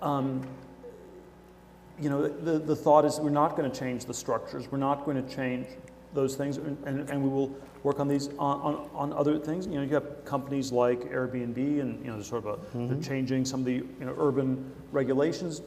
um, 0.00 0.46
you 2.00 2.08
know, 2.08 2.28
the, 2.28 2.58
the 2.58 2.76
thought 2.76 3.04
is 3.04 3.18
we're 3.18 3.30
not 3.30 3.56
going 3.56 3.70
to 3.70 3.78
change 3.78 4.04
the 4.04 4.14
structures. 4.14 4.70
We're 4.70 4.78
not 4.78 5.04
going 5.04 5.22
to 5.22 5.34
change 5.34 5.66
those 6.14 6.36
things, 6.36 6.56
and, 6.56 6.78
and, 6.86 7.10
and 7.10 7.22
we 7.22 7.28
will 7.28 7.54
work 7.82 8.00
on 8.00 8.08
these 8.08 8.28
on, 8.38 8.60
on, 8.60 8.90
on 8.94 9.12
other 9.12 9.38
things. 9.38 9.66
You 9.66 9.74
know, 9.74 9.82
you 9.82 9.94
have 9.94 10.24
companies 10.24 10.72
like 10.72 11.00
Airbnb, 11.12 11.80
and 11.80 12.04
you 12.04 12.10
know, 12.10 12.20
sort 12.22 12.46
of 12.46 12.58
a 12.58 12.78
they're 12.88 13.02
changing 13.02 13.44
some 13.44 13.60
of 13.60 13.66
the 13.66 13.74
you 13.74 13.94
know 14.00 14.14
urban 14.18 14.72
regulations. 14.92 15.62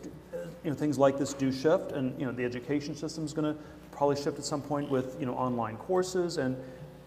You 0.63 0.71
know, 0.71 0.75
things 0.75 0.97
like 0.97 1.17
this 1.17 1.33
do 1.33 1.51
shift, 1.51 1.91
and 1.91 2.19
you 2.19 2.25
know, 2.25 2.31
the 2.31 2.45
education 2.45 2.95
system 2.95 3.25
is 3.25 3.33
going 3.33 3.53
to 3.53 3.59
probably 3.91 4.15
shift 4.15 4.37
at 4.39 4.45
some 4.45 4.61
point 4.61 4.89
with 4.89 5.19
you 5.19 5.25
know 5.25 5.33
online 5.33 5.77
courses, 5.77 6.37
and 6.37 6.55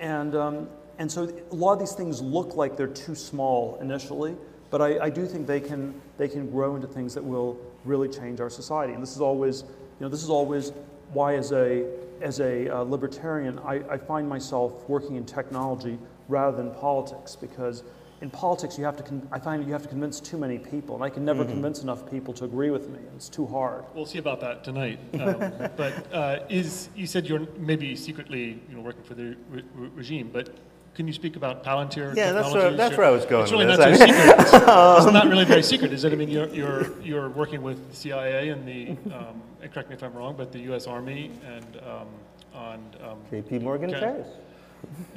and 0.01 0.35
um, 0.35 0.69
and 0.99 1.11
so 1.11 1.33
a 1.51 1.55
lot 1.55 1.73
of 1.75 1.79
these 1.79 1.93
things 1.93 2.21
look 2.21 2.57
like 2.57 2.77
they're 2.77 2.87
too 2.87 3.15
small 3.15 3.79
initially, 3.81 4.37
but 4.71 4.81
I, 4.81 5.05
I 5.05 5.11
do 5.11 5.27
think 5.27 5.47
they 5.47 5.61
can 5.61 6.01
they 6.19 6.29
can 6.29 6.51
grow 6.51 6.77
into 6.77 6.87
things 6.87 7.15
that 7.15 7.25
will 7.25 7.59
really 7.85 8.09
change 8.09 8.41
our 8.41 8.51
society. 8.51 8.93
And 8.93 9.03
this 9.03 9.13
is 9.13 9.21
always, 9.21 9.63
you 9.63 10.01
know, 10.01 10.09
this 10.09 10.23
is 10.23 10.31
always 10.31 10.73
why 11.13 11.37
as 11.37 11.53
a 11.53 11.87
as 12.21 12.41
a 12.41 12.69
uh, 12.69 12.83
libertarian, 12.83 13.59
I, 13.61 13.83
I 13.91 13.99
find 13.99 14.29
myself 14.29 14.89
working 14.89 15.17
in 15.17 15.25
technology 15.25 15.99
rather 16.29 16.57
than 16.57 16.71
politics 16.73 17.37
because 17.37 17.83
in 18.21 18.31
politics 18.31 18.79
you 18.79 18.85
have 18.85 18.97
to 18.97 19.03
con- 19.03 19.29
I 19.31 19.39
find 19.39 19.65
you 19.67 19.73
have 19.73 19.83
to 19.83 19.89
convince 19.89 20.19
too 20.21 20.39
many 20.39 20.59
people, 20.59 20.95
and 20.95 21.05
I 21.05 21.11
can 21.11 21.25
never 21.25 21.45
convince 21.45 21.83
enough 21.83 22.09
people 22.11 22.33
to 22.35 22.45
agree 22.45 22.71
with 22.71 22.89
me. 22.89 22.99
It's 23.17 23.29
too 23.29 23.47
hard. 23.47 23.85
We'll 23.95 24.07
see 24.07 24.19
about 24.19 24.41
that 24.41 24.65
tonight. 24.65 24.99
Um, 25.21 25.53
but 25.77 26.13
uh, 26.13 26.41
is 26.49 26.89
you 26.97 27.07
said 27.07 27.27
you're 27.27 27.47
maybe 27.59 27.95
secretly 27.95 28.63
you 28.69 28.77
know 28.77 28.81
working 28.81 29.03
for 29.03 29.15
the 29.15 29.37
re- 29.51 29.65
re- 29.75 29.91
regime, 29.95 30.31
but 30.33 30.57
can 30.95 31.07
you 31.07 31.13
speak 31.13 31.37
about 31.37 31.65
Palantir? 31.65 32.15
Yeah, 32.17 32.33
that's 32.33 32.53
where- 32.53 32.71
that's 32.73 32.97
where 32.97 33.07
I 33.07 33.11
was 33.11 33.25
going 33.27 33.43
It's 33.43 33.53
really 33.53 33.67
with 33.67 33.79
not 33.79 33.89
this. 33.91 33.99
so 33.99 34.07
secret. 34.07 34.35
It's, 34.39 34.53
it's 35.05 35.13
not 35.13 35.27
really 35.27 35.45
very 35.45 35.63
secret, 35.63 35.93
is 35.93 36.05
it? 36.05 36.13
I 36.13 36.17
mean, 36.17 36.29
you're 36.29 36.49
you're 36.49 37.01
you're 37.03 37.29
working 37.31 37.63
with 37.63 37.91
the 37.91 37.97
CIA 37.97 38.51
and 38.51 38.67
the 38.67 38.91
um, 39.15 39.43
and 39.61 39.73
correct 39.73 39.89
me 39.91 39.97
if 39.97 40.03
I'm 40.03 40.15
wrong, 40.15 40.35
but 40.37 40.53
the 40.53 40.61
U.S. 40.71 40.87
Army 40.87 41.31
and 41.47 41.77
um, 41.79 42.09
on 42.55 42.75
um, 43.03 43.19
JP 43.31 43.63
Morgan 43.63 43.95
Okay. 43.95 44.23
Chase. 44.23 44.27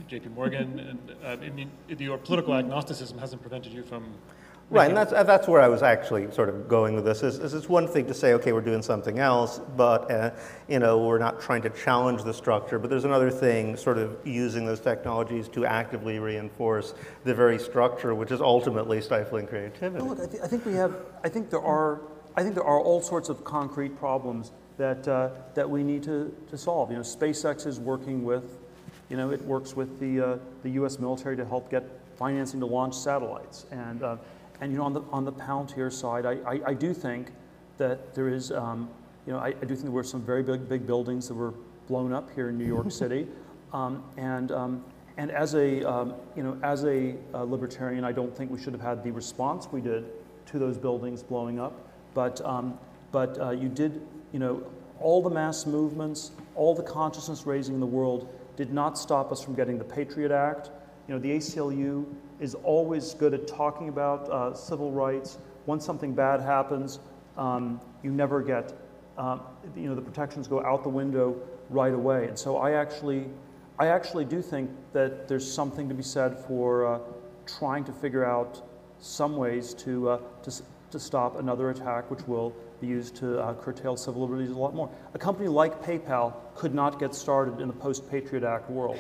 J.P. 0.08 0.30
Morgan, 0.30 0.80
and 0.80 1.16
uh, 1.26 1.28
I 1.46 1.50
mean, 1.50 1.70
your 2.00 2.18
political 2.18 2.54
agnosticism 2.54 3.18
hasn't 3.18 3.42
prevented 3.42 3.74
you 3.74 3.84
from. 3.84 4.06
Right, 4.70 4.90
and 4.90 4.98
that's, 4.98 5.12
that's 5.12 5.48
where 5.48 5.62
I 5.62 5.70
was 5.70 5.82
actually 5.82 6.30
sort 6.32 6.50
of 6.50 6.68
going 6.68 6.94
with 6.94 7.06
this. 7.06 7.24
Is, 7.24 7.40
is 7.40 7.54
it's 7.54 7.70
one 7.70 7.88
thing 7.88 8.06
to 8.08 8.14
say, 8.14 8.34
okay, 8.34 8.52
we're 8.52 8.60
doing 8.60 8.82
something 8.82 9.18
else, 9.18 9.62
but 9.78 10.12
uh, 10.12 10.32
you 10.68 10.80
know, 10.80 10.98
we're 10.98 11.20
not 11.20 11.40
trying 11.40 11.62
to 11.62 11.70
challenge 11.70 12.24
the 12.24 12.34
structure. 12.34 12.78
But 12.78 12.90
there's 12.90 13.06
another 13.06 13.32
thing, 13.32 13.78
sort 13.78 13.98
of 13.98 14.18
using 14.28 14.66
those 14.66 14.82
technologies 14.82 15.48
to 15.50 15.66
actively 15.66 16.20
reinforce 16.20 16.94
the 17.24 17.34
very 17.34 17.58
structure, 17.58 18.14
which 18.14 18.30
is 18.30 18.42
ultimately 18.42 19.00
stifling 19.00 19.48
creativity. 19.48 20.04
Look, 20.04 20.20
I, 20.20 20.26
th- 20.26 20.44
I 20.44 20.48
think 20.48 20.66
we 20.66 20.74
have. 20.74 20.98
I 21.24 21.30
think 21.30 21.50
there 21.50 21.64
are. 21.64 22.02
I 22.36 22.44
think 22.44 22.54
there 22.54 22.66
are 22.66 22.80
all 22.80 23.02
sorts 23.02 23.30
of 23.30 23.46
concrete 23.46 23.98
problems 23.98 24.52
that 24.78 25.08
uh, 25.08 25.30
that 25.54 25.70
we 25.70 25.82
need 25.82 26.04
to, 26.04 26.36
to 26.50 26.58
solve. 26.58 26.92
You 26.92 26.98
know, 26.98 27.04
SpaceX 27.04 27.66
is 27.66 27.80
working 27.80 28.26
with. 28.26 28.60
You 29.10 29.16
know, 29.16 29.32
it 29.32 29.42
works 29.44 29.78
with 29.78 29.98
the 30.02 30.20
uh, 30.20 30.38
the 30.64 30.72
U.S. 30.72 31.00
military 31.00 31.38
to 31.38 31.46
help 31.46 31.72
get 31.72 31.90
financing 32.18 32.60
to 32.60 32.66
launch 32.66 32.96
satellites. 32.96 33.66
And 33.72 34.04
uh, 34.04 34.18
and 34.62 34.72
you 34.72 34.78
know, 34.78 34.84
on 34.84 34.94
the 34.94 35.02
on 35.12 35.26
the 35.26 35.32
Palantir 35.32 35.92
side, 35.92 36.26
I, 36.26 36.34
I, 36.46 36.60
I 36.68 36.74
do 36.74 36.94
think 36.94 37.32
that 37.78 38.14
there 38.16 38.28
is, 38.28 38.52
um, 38.52 38.90
you 39.26 39.34
know, 39.34 39.40
I, 39.40 39.48
I 39.48 39.66
do 39.66 39.68
think 39.68 39.84
there 39.84 39.92
were 39.92 40.04
some 40.04 40.22
very 40.22 40.44
big, 40.44 40.68
big 40.68 40.86
buildings 40.86 41.28
that 41.28 41.36
were 41.36 41.54
blown 41.88 42.12
up 42.12 42.34
here 42.34 42.50
in 42.50 42.58
New 42.58 42.66
York 42.66 42.92
City. 42.92 43.28
Um, 43.74 44.04
and, 44.18 44.52
um, 44.52 44.84
and 45.18 45.32
as 45.32 45.56
a, 45.56 45.84
um, 45.90 46.14
you 46.36 46.44
know, 46.44 46.58
as 46.64 46.86
a 46.86 47.16
uh, 47.34 47.44
libertarian, 47.44 48.04
I 48.04 48.12
don't 48.12 48.36
think 48.36 48.52
we 48.52 48.62
should 48.62 48.74
have 48.74 48.82
had 48.82 49.04
the 49.04 49.12
response 49.12 49.68
we 49.72 49.82
did 49.82 50.06
to 50.48 50.60
those 50.60 50.78
buildings 50.78 51.24
blowing 51.24 51.60
up. 51.60 51.88
But, 52.14 52.44
um, 52.46 52.80
but 53.12 53.40
uh, 53.40 53.52
you 53.52 53.70
did, 53.70 54.02
you 54.32 54.40
know, 54.40 54.64
all 55.00 55.22
the 55.22 55.30
mass 55.30 55.66
movements, 55.66 56.32
all 56.56 56.74
the 56.74 56.84
consciousness 56.84 57.46
raising 57.46 57.76
in 57.76 57.80
the 57.80 57.86
world 57.86 58.34
did 58.56 58.74
not 58.74 58.98
stop 58.98 59.32
us 59.32 59.44
from 59.44 59.54
getting 59.54 59.78
the 59.78 59.84
Patriot 59.84 60.32
Act. 60.32 60.72
You 61.08 61.14
know, 61.14 61.20
the 61.20 61.32
ACLU 61.32 62.06
is 62.40 62.54
always 62.56 63.14
good 63.14 63.34
at 63.34 63.48
talking 63.48 63.88
about 63.88 64.30
uh, 64.30 64.54
civil 64.54 64.92
rights. 64.92 65.38
Once 65.66 65.86
something 65.86 66.14
bad 66.14 66.42
happens, 66.42 67.00
um, 67.38 67.80
you 68.04 68.12
never 68.12 68.42
get, 68.42 68.74
um, 69.18 69.42
you 69.76 69.88
know, 69.88 69.96
the 69.96 70.02
protections 70.02 70.48
go 70.48 70.64
out 70.64 70.84
the 70.84 70.90
window 70.90 71.36
right 71.70 71.94
away. 71.94 72.28
And 72.28 72.38
so 72.38 72.58
I 72.58 72.72
actually, 72.72 73.26
I 73.80 73.88
actually 73.88 74.26
do 74.26 74.42
think 74.42 74.70
that 74.94 75.28
there's 75.28 75.50
something 75.50 75.88
to 75.88 75.96
be 75.96 76.04
said 76.04 76.38
for 76.38 76.86
uh, 76.86 77.00
trying 77.46 77.86
to 77.86 77.94
figure 77.94 78.26
out 78.26 78.62
some 79.00 79.38
ways 79.38 79.74
to, 79.76 80.10
uh, 80.10 80.20
to, 80.44 80.52
to 80.92 81.00
stop 81.00 81.40
another 81.40 81.70
attack 81.70 82.10
which 82.12 82.28
will 82.28 82.54
be 82.82 82.88
used 82.88 83.16
to 83.16 83.40
uh, 83.40 83.54
curtail 83.54 83.96
civil 83.96 84.22
liberties 84.22 84.52
a 84.52 84.58
lot 84.58 84.76
more. 84.76 84.90
A 85.14 85.20
company 85.20 85.48
like 85.48 85.82
PayPal 85.82 86.34
could 86.56 86.76
not 86.76 87.00
get 87.00 87.16
started 87.16 87.62
in 87.62 87.68
the 87.68 87.74
post 87.74 88.10
Patriot 88.10 88.44
Act 88.44 88.70
world 88.70 88.98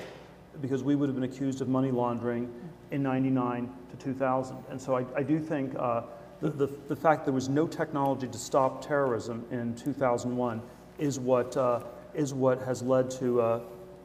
because 0.62 0.84
we 0.84 0.96
would 0.96 1.10
have 1.10 1.16
been 1.16 1.24
accused 1.30 1.62
of 1.62 1.68
money 1.68 1.92
laundering 1.92 2.52
in 2.92 3.04
99 3.04 3.70
to 3.92 3.98
2000. 3.98 4.58
And 4.70 4.80
so 4.82 4.96
I, 4.98 5.06
I 5.16 5.24
do 5.24 5.40
think 5.40 5.74
uh, 5.78 6.02
the, 6.42 6.50
the, 6.50 6.68
the 6.88 6.96
fact 6.96 7.26
there 7.26 7.34
was 7.34 7.50
no 7.50 7.68
technology 7.68 8.28
to 8.28 8.38
stop 8.38 8.86
terrorism 8.86 9.46
in 9.52 9.76
2001 9.76 10.62
is 11.00 11.20
what, 11.20 11.56
uh, 11.58 11.82
is 12.14 12.34
what 12.34 12.62
has 12.62 12.82
led 12.82 13.10
to 13.12 13.42
uh, 13.42 13.60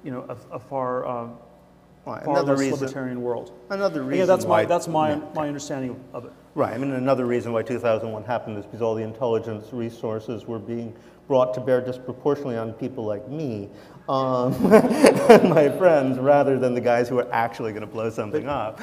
you 0.05 0.11
know, 0.11 0.25
a, 0.29 0.57
a 0.57 0.59
far, 0.59 1.07
um, 1.07 1.37
Well, 2.05 2.21
far 2.25 2.35
another 2.37 2.53
less 2.53 2.61
reason- 2.61 2.81
libertarian 2.81 3.23
world. 3.23 3.53
Another 3.71 4.03
reason 4.03 4.19
Yeah, 4.19 4.25
that's 4.27 4.45
my, 4.47 4.65
that's 4.65 4.89
my, 4.89 5.11
Yeah. 5.11 5.21
my 5.35 5.47
understanding 5.49 6.03
of 6.13 6.25
it. 6.27 6.33
Right. 6.55 6.75
I 6.75 6.79
mean, 6.79 6.93
another 6.93 7.25
reason 7.25 7.53
why 7.53 7.63
2001 7.63 8.25
happened 8.25 8.59
is 8.59 8.67
because 8.67 8.83
all 8.83 8.95
the 8.95 9.03
intelligence 9.05 9.73
resources 9.73 10.47
were 10.47 10.59
being 10.59 10.95
brought 11.29 11.55
to 11.55 11.61
bear 11.61 11.81
disproportionately 11.81 12.57
on 12.59 12.73
people 12.75 13.05
like 13.05 13.27
me 13.29 13.71
um, 14.09 14.55
and 14.73 15.49
my 15.51 15.69
friends, 15.71 16.19
rather 16.19 16.59
than 16.59 16.75
the 16.75 16.81
guys 16.81 17.09
who 17.09 17.19
are 17.19 17.33
actually 17.33 17.73
going 17.73 17.83
to 17.83 17.87
blow 17.87 18.11
something 18.11 18.49
up. 18.49 18.81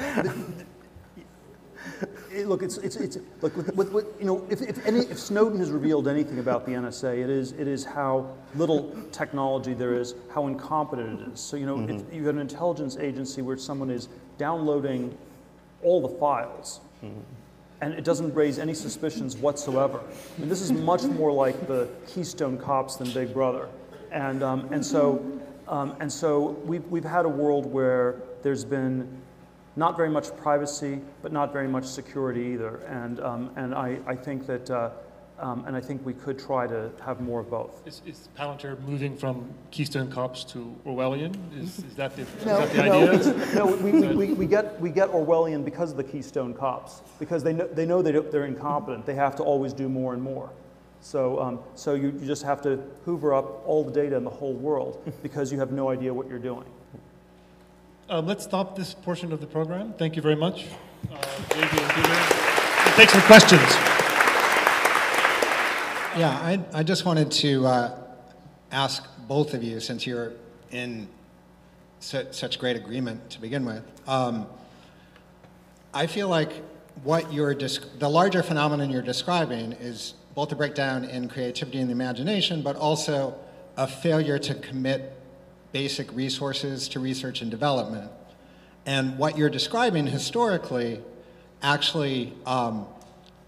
Look, 2.44 2.62
it's, 2.62 2.78
it's, 2.78 2.96
it's, 2.96 3.18
look, 3.42 3.56
with, 3.56 3.74
with, 3.74 3.92
with, 3.92 4.06
you 4.18 4.24
know, 4.24 4.46
if, 4.48 4.62
if, 4.62 4.84
any, 4.86 5.00
if 5.00 5.18
Snowden 5.18 5.58
has 5.58 5.70
revealed 5.70 6.08
anything 6.08 6.38
about 6.38 6.64
the 6.64 6.72
NSA, 6.72 7.24
it 7.24 7.28
is, 7.28 7.52
it 7.52 7.66
is 7.66 7.84
how 7.84 8.32
little 8.54 8.96
technology 9.10 9.74
there 9.74 9.94
is, 9.94 10.14
how 10.32 10.46
incompetent 10.46 11.20
it 11.20 11.32
is. 11.32 11.40
So, 11.40 11.56
you 11.56 11.66
know, 11.66 11.80
if 11.80 12.14
you 12.14 12.26
have 12.26 12.36
an 12.36 12.40
intelligence 12.40 12.96
agency 12.96 13.42
where 13.42 13.58
someone 13.58 13.90
is 13.90 14.08
downloading 14.38 15.16
all 15.82 16.00
the 16.00 16.16
files, 16.20 16.80
and 17.80 17.94
it 17.94 18.04
doesn't 18.04 18.34
raise 18.34 18.58
any 18.58 18.74
suspicions 18.74 19.36
whatsoever. 19.36 20.00
I 20.00 20.40
mean, 20.40 20.48
this 20.48 20.60
is 20.60 20.70
much 20.70 21.02
more 21.02 21.32
like 21.32 21.66
the 21.66 21.88
Keystone 22.06 22.58
Cops 22.58 22.96
than 22.96 23.10
Big 23.12 23.32
Brother. 23.32 23.68
And, 24.10 24.42
um, 24.42 24.68
and 24.72 24.84
so, 24.84 25.24
um, 25.68 25.94
and 26.00 26.12
so 26.12 26.50
we've, 26.64 26.84
we've 26.88 27.04
had 27.04 27.24
a 27.24 27.28
world 27.28 27.66
where 27.66 28.16
there's 28.42 28.64
been 28.64 29.08
not 29.76 29.96
very 29.96 30.10
much 30.10 30.36
privacy, 30.36 31.00
but 31.22 31.32
not 31.32 31.52
very 31.52 31.68
much 31.68 31.84
security 31.84 32.40
either. 32.40 32.76
And, 32.88 33.20
um, 33.20 33.50
and 33.56 33.74
I, 33.74 33.98
I 34.06 34.16
think 34.16 34.46
that, 34.46 34.68
uh, 34.70 34.90
um, 35.38 35.64
and 35.66 35.74
I 35.74 35.80
think 35.80 36.04
we 36.04 36.12
could 36.12 36.38
try 36.38 36.66
to 36.66 36.90
have 37.02 37.20
more 37.20 37.40
of 37.40 37.48
both. 37.48 37.80
Is, 37.86 38.02
is 38.04 38.28
Palantir 38.38 38.78
moving 38.82 39.16
from 39.16 39.48
Keystone 39.70 40.10
Cops 40.10 40.44
to 40.44 40.76
Orwellian? 40.84 41.34
Is, 41.56 41.78
is 41.78 41.94
that 41.94 42.14
the, 42.14 42.22
is 42.22 42.44
that 42.44 42.72
the 42.72 42.82
no, 42.82 43.08
idea? 43.08 43.12
it's- 43.12 43.54
no, 43.54 43.66
we, 43.76 43.92
we, 43.92 44.08
we, 44.08 44.32
we 44.34 44.46
get, 44.46 44.78
we 44.80 44.90
get 44.90 45.08
Orwellian 45.08 45.64
because 45.64 45.92
of 45.92 45.96
the 45.96 46.04
Keystone 46.04 46.52
Cops, 46.52 47.00
because 47.18 47.42
they 47.42 47.54
know, 47.54 47.66
they 47.68 47.86
know 47.86 48.02
they 48.02 48.12
they're 48.12 48.44
incompetent. 48.44 49.06
They 49.06 49.14
have 49.14 49.34
to 49.36 49.42
always 49.42 49.72
do 49.72 49.88
more 49.88 50.12
and 50.12 50.22
more. 50.22 50.50
So, 51.02 51.40
um, 51.40 51.60
so 51.74 51.94
you, 51.94 52.08
you 52.20 52.26
just 52.26 52.42
have 52.42 52.60
to 52.62 52.78
hoover 53.04 53.32
up 53.32 53.66
all 53.66 53.84
the 53.84 53.92
data 53.92 54.16
in 54.16 54.24
the 54.24 54.30
whole 54.30 54.52
world 54.52 55.02
because 55.22 55.50
you 55.50 55.58
have 55.58 55.72
no 55.72 55.88
idea 55.88 56.12
what 56.12 56.28
you're 56.28 56.38
doing. 56.38 56.64
Um, 58.08 58.26
let's 58.26 58.44
stop 58.44 58.76
this 58.76 58.92
portion 58.92 59.32
of 59.32 59.40
the 59.40 59.46
program. 59.46 59.94
Thank 59.94 60.16
you 60.16 60.22
very 60.22 60.36
much. 60.36 60.66
Uh, 61.10 61.16
and 61.54 61.70
Peter. 61.70 62.08
We'll 62.84 62.94
take 62.96 63.10
some 63.10 63.22
questions. 63.22 63.62
Yeah, 66.18 66.30
I, 66.42 66.60
I 66.72 66.82
just 66.82 67.04
wanted 67.04 67.30
to 67.30 67.66
uh, 67.66 67.98
ask 68.72 69.04
both 69.28 69.54
of 69.54 69.62
you, 69.62 69.78
since 69.78 70.08
you're 70.08 70.32
in 70.72 71.06
su- 72.00 72.26
such 72.32 72.58
great 72.58 72.76
agreement 72.76 73.30
to 73.30 73.40
begin 73.40 73.64
with. 73.64 73.84
Um, 74.08 74.46
I 75.94 76.08
feel 76.08 76.28
like 76.28 76.52
what 77.04 77.32
you're 77.32 77.54
desc- 77.54 78.00
the 78.00 78.10
larger 78.10 78.42
phenomenon 78.42 78.90
you're 78.90 79.02
describing 79.02 79.72
is 79.72 80.14
both 80.40 80.52
a 80.52 80.56
breakdown 80.56 81.04
in 81.04 81.28
creativity 81.28 81.78
and 81.80 81.90
the 81.90 81.92
imagination, 81.92 82.62
but 82.62 82.74
also 82.74 83.34
a 83.76 83.86
failure 83.86 84.38
to 84.38 84.54
commit 84.54 85.12
basic 85.70 86.10
resources 86.14 86.88
to 86.88 86.98
research 86.98 87.42
and 87.42 87.50
development. 87.50 88.10
And 88.86 89.18
what 89.18 89.36
you're 89.36 89.50
describing 89.50 90.06
historically 90.06 91.02
actually, 91.60 92.32
um, 92.46 92.86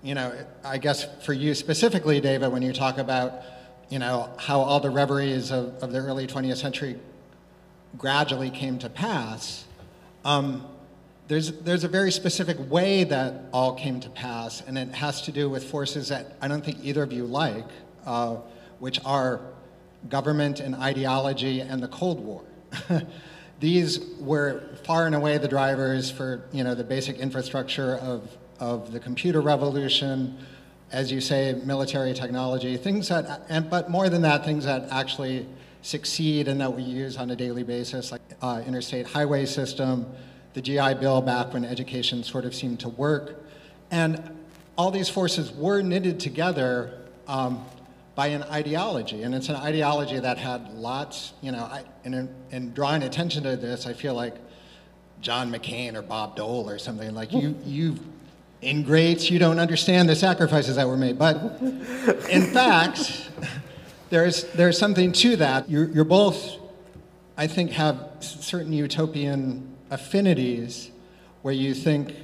you 0.03 0.15
know, 0.15 0.35
I 0.63 0.77
guess 0.77 1.07
for 1.25 1.33
you 1.33 1.55
specifically, 1.55 2.21
David, 2.21 2.53
when 2.53 2.61
you 2.61 2.75
talk 2.75 2.99
about, 2.99 3.41
you 3.89 3.99
know, 3.99 4.29
how 4.37 4.61
all 4.61 4.81
the 4.81 4.91
reveries 4.91 5.51
of, 5.51 5.83
of 5.83 5.93
the 5.93 5.99
early 5.99 6.27
20th 6.27 6.59
century 6.59 6.99
gradually 7.97 8.51
came 8.51 8.79
to 8.81 8.91
pass, 8.91 9.65
um, 10.27 10.69
there's, 11.29 11.53
there's 11.61 11.85
a 11.85 11.89
very 11.89 12.11
specific 12.11 12.59
way 12.71 13.05
that 13.05 13.45
all 13.53 13.75
came 13.75 14.01
to 14.01 14.11
pass, 14.11 14.61
and 14.67 14.77
it 14.77 14.95
has 14.95 15.23
to 15.23 15.33
do 15.33 15.49
with 15.49 15.65
forces 15.65 16.09
that 16.09 16.37
I 16.41 16.49
don't 16.49 16.65
think 16.65 16.79
either 16.83 17.03
of 17.03 17.13
you 17.13 17.25
like, 17.25 17.67
uh, 18.05 18.37
which 18.81 18.99
are 19.05 19.41
government 20.09 20.61
and 20.61 20.75
ideology 20.75 21.61
and 21.61 21.83
the 21.83 21.89
Cold 21.89 22.21
War. 22.21 22.43
These 23.61 24.01
were 24.19 24.77
far 24.85 25.07
and 25.07 25.15
away 25.15 25.39
the 25.39 25.47
drivers 25.47 26.11
for 26.11 26.45
you 26.53 26.65
know, 26.65 26.75
the 26.75 26.83
basic 26.83 27.19
infrastructure 27.19 27.97
of, 27.99 28.29
of 28.59 28.91
the 28.91 28.99
computer 28.99 29.41
revolution, 29.41 30.37
as 30.91 31.13
you 31.13 31.21
say, 31.21 31.61
military 31.65 32.13
technology, 32.13 32.77
things 32.77 33.09
that, 33.09 33.43
and, 33.49 33.71
but 33.71 33.89
more 33.89 34.09
than 34.09 34.23
that, 34.23 34.45
things 34.45 34.65
that 34.65 34.89
actually 34.91 35.47
succeed 35.83 36.49
and 36.49 36.61
that 36.61 36.75
we 36.75 36.83
use 36.83 37.17
on 37.17 37.31
a 37.31 37.37
daily 37.37 37.63
basis, 37.63 38.11
like 38.11 38.21
uh, 38.41 38.63
interstate 38.67 39.07
highway 39.07 39.47
system, 39.47 40.07
the 40.55 40.61
GI 40.61 40.95
Bill 40.95 41.21
back 41.21 41.53
when 41.53 41.65
education 41.65 42.23
sort 42.23 42.45
of 42.45 42.55
seemed 42.55 42.81
to 42.81 42.89
work. 42.89 43.43
And 43.91 44.37
all 44.77 44.91
these 44.91 45.09
forces 45.09 45.53
were 45.53 45.83
knitted 45.83 46.21
together 46.21 46.99
um, 47.29 47.65
by 48.15 48.29
an 48.29 48.43
ideology, 48.45 49.23
and 49.23 49.35
it's 49.35 49.49
an 49.49 49.57
ideology 49.57 50.19
that 50.19 50.37
had 50.37 50.75
lots, 50.75 51.33
you 51.41 51.53
know, 51.53 51.65
I, 51.65 51.85
and 52.05 52.15
in, 52.15 52.35
in 52.51 52.73
drawing 52.75 53.03
attention 53.03 53.43
to 53.45 53.57
this, 53.57 53.87
I 53.87 53.95
feel 53.95 54.15
like 54.15 54.35
John 55.21 55.51
McCain 55.51 55.95
or 55.95 56.03
Bob 56.03 56.37
Dole 56.37 56.69
or 56.69 56.79
something, 56.79 57.15
like 57.15 57.33
you, 57.33 57.57
you 57.65 57.97
ingrates, 58.61 59.31
you 59.31 59.39
don't 59.39 59.59
understand 59.59 60.09
the 60.09 60.17
sacrifices 60.17 60.77
that 60.77 60.87
were 60.87 60.97
made. 60.97 61.19
But 61.19 61.61
in 62.29 62.53
fact, 62.53 63.31
there's, 64.11 64.45
there's 64.53 64.77
something 64.77 65.13
to 65.13 65.37
that. 65.37 65.71
You're, 65.71 65.89
you're 65.89 66.05
both, 66.05 66.59
I 67.37 67.47
think, 67.47 67.71
have 67.73 68.11
certain 68.21 68.73
utopian 68.73 69.72
affinities 69.93 70.91
where 71.43 71.55
you 71.55 71.75
think 71.75 72.15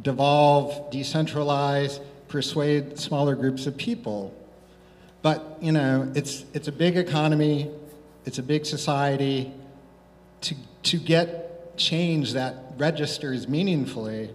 devolve, 0.00 0.90
decentralize, 0.90 2.00
persuade 2.28 2.98
smaller 2.98 3.34
groups 3.34 3.66
of 3.66 3.76
people. 3.76 4.34
But, 5.22 5.58
you 5.60 5.72
know, 5.72 6.10
it's, 6.14 6.44
it's 6.54 6.68
a 6.68 6.72
big 6.72 6.96
economy, 6.96 7.70
it's 8.24 8.38
a 8.38 8.42
big 8.42 8.66
society. 8.66 9.52
To, 10.42 10.54
to 10.84 10.98
get 10.98 11.76
change 11.76 12.32
that 12.32 12.54
registers 12.76 13.48
meaningfully, 13.48 14.30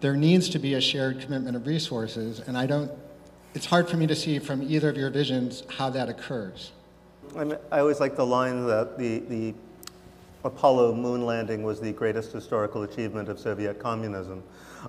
there 0.00 0.16
needs 0.16 0.48
to 0.50 0.58
be 0.58 0.74
a 0.74 0.80
shared 0.80 1.20
commitment 1.20 1.56
of 1.56 1.66
resources, 1.66 2.40
and 2.40 2.58
I 2.58 2.66
don't, 2.66 2.90
it's 3.54 3.66
hard 3.66 3.88
for 3.88 3.96
me 3.96 4.06
to 4.06 4.16
see 4.16 4.38
from 4.38 4.62
either 4.62 4.88
of 4.88 4.96
your 4.96 5.10
visions 5.10 5.62
how 5.68 5.90
that 5.90 6.08
occurs. 6.08 6.72
I, 7.36 7.44
mean, 7.44 7.58
I 7.70 7.80
always 7.80 8.00
like 8.00 8.16
the 8.16 8.26
line 8.26 8.66
that 8.66 8.98
the, 8.98 9.20
the 9.20 9.54
Apollo 10.44 10.94
moon 10.94 11.24
landing 11.24 11.62
was 11.62 11.80
the 11.80 11.92
greatest 11.92 12.32
historical 12.32 12.82
achievement 12.82 13.28
of 13.28 13.38
Soviet 13.38 13.78
communism. 13.78 14.42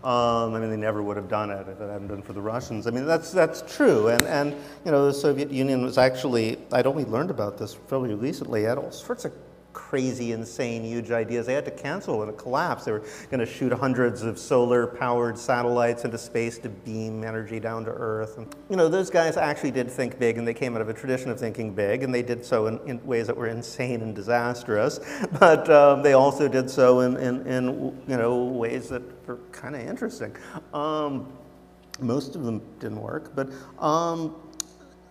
Um, 0.03 0.55
I 0.55 0.59
mean, 0.59 0.71
they 0.71 0.77
never 0.77 1.03
would 1.03 1.17
have 1.17 1.29
done 1.29 1.51
it 1.51 1.67
if 1.67 1.79
it 1.79 1.89
hadn't 1.89 2.07
been 2.07 2.23
for 2.23 2.33
the 2.33 2.41
Russians. 2.41 2.87
I 2.87 2.89
mean, 2.89 3.05
that's, 3.05 3.31
that's 3.31 3.63
true. 3.75 4.07
And, 4.07 4.23
and, 4.23 4.55
you 4.85 4.91
know, 4.91 5.05
the 5.05 5.13
Soviet 5.13 5.51
Union 5.51 5.83
was 5.83 5.99
actually, 5.99 6.57
I'd 6.71 6.87
only 6.87 7.05
learned 7.05 7.29
about 7.29 7.57
this 7.59 7.75
fairly 7.87 8.15
recently, 8.15 8.63
had 8.63 8.79
all 8.79 8.91
sorts 8.91 9.25
of 9.25 9.33
crazy, 9.73 10.31
insane, 10.31 10.83
huge 10.83 11.11
ideas. 11.11 11.45
They 11.45 11.53
had 11.53 11.65
to 11.65 11.71
cancel 11.71 12.21
and 12.21 12.31
it 12.31 12.37
collapsed. 12.37 12.85
They 12.85 12.91
were 12.91 13.03
going 13.29 13.39
to 13.39 13.45
shoot 13.45 13.73
hundreds 13.73 14.21
of 14.21 14.37
solar-powered 14.37 15.37
satellites 15.37 16.05
into 16.05 16.17
space 16.17 16.57
to 16.59 16.69
beam 16.69 17.23
energy 17.23 17.59
down 17.59 17.83
to 17.85 17.91
Earth. 17.91 18.37
And, 18.37 18.55
you 18.69 18.75
know, 18.75 18.87
those 18.87 19.09
guys 19.09 19.35
actually 19.35 19.71
did 19.71 19.89
think 19.89 20.19
big, 20.19 20.37
and 20.37 20.47
they 20.47 20.53
came 20.53 20.75
out 20.75 20.81
of 20.81 20.89
a 20.89 20.93
tradition 20.93 21.29
of 21.31 21.39
thinking 21.39 21.73
big, 21.73 22.03
and 22.03 22.13
they 22.13 22.21
did 22.21 22.45
so 22.45 22.67
in, 22.67 22.79
in 22.87 23.05
ways 23.05 23.27
that 23.27 23.35
were 23.35 23.47
insane 23.47 24.01
and 24.01 24.15
disastrous. 24.15 24.99
But 25.39 25.69
um, 25.69 26.03
they 26.03 26.13
also 26.13 26.47
did 26.47 26.69
so 26.69 27.01
in, 27.01 27.17
in, 27.17 27.45
in 27.47 28.01
you 28.07 28.17
know, 28.17 28.45
ways 28.45 28.87
that 28.89 29.01
were 29.27 29.39
kind 29.51 29.75
of 29.75 29.81
interesting. 29.81 30.35
Um, 30.73 31.27
most 31.99 32.35
of 32.35 32.43
them 32.43 32.61
didn't 32.79 33.01
work, 33.01 33.35
but 33.35 33.49
um, 33.79 34.35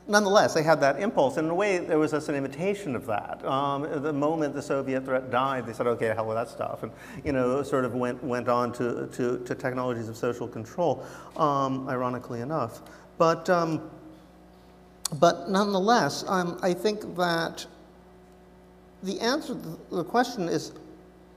nonetheless, 0.08 0.54
they 0.54 0.62
had 0.62 0.80
that 0.80 1.00
impulse. 1.00 1.36
And 1.36 1.46
in 1.46 1.50
a 1.50 1.54
way, 1.54 1.78
there 1.78 1.98
was 1.98 2.10
just 2.10 2.28
an 2.28 2.34
imitation 2.34 2.96
of 2.96 3.06
that. 3.06 3.44
Um, 3.44 4.02
the 4.02 4.12
moment 4.12 4.54
the 4.54 4.62
Soviet 4.62 5.04
threat 5.04 5.30
died, 5.30 5.66
they 5.66 5.72
said, 5.72 5.86
okay, 5.86 6.08
hell 6.08 6.26
with 6.26 6.36
that 6.36 6.48
stuff. 6.48 6.82
And, 6.82 6.92
you 7.24 7.32
know, 7.32 7.62
sort 7.62 7.84
of 7.84 7.94
went, 7.94 8.22
went 8.22 8.48
on 8.48 8.72
to, 8.72 9.08
to, 9.12 9.38
to 9.38 9.54
technologies 9.54 10.08
of 10.08 10.16
social 10.16 10.48
control, 10.48 11.04
um, 11.36 11.88
ironically 11.88 12.40
enough. 12.40 12.82
But, 13.18 13.48
um, 13.48 13.90
but 15.20 15.48
nonetheless, 15.48 16.24
um, 16.26 16.58
I 16.62 16.72
think 16.72 17.16
that 17.16 17.66
the 19.02 19.20
answer 19.20 19.54
to 19.54 19.78
the 19.90 20.04
question 20.04 20.48
is 20.48 20.72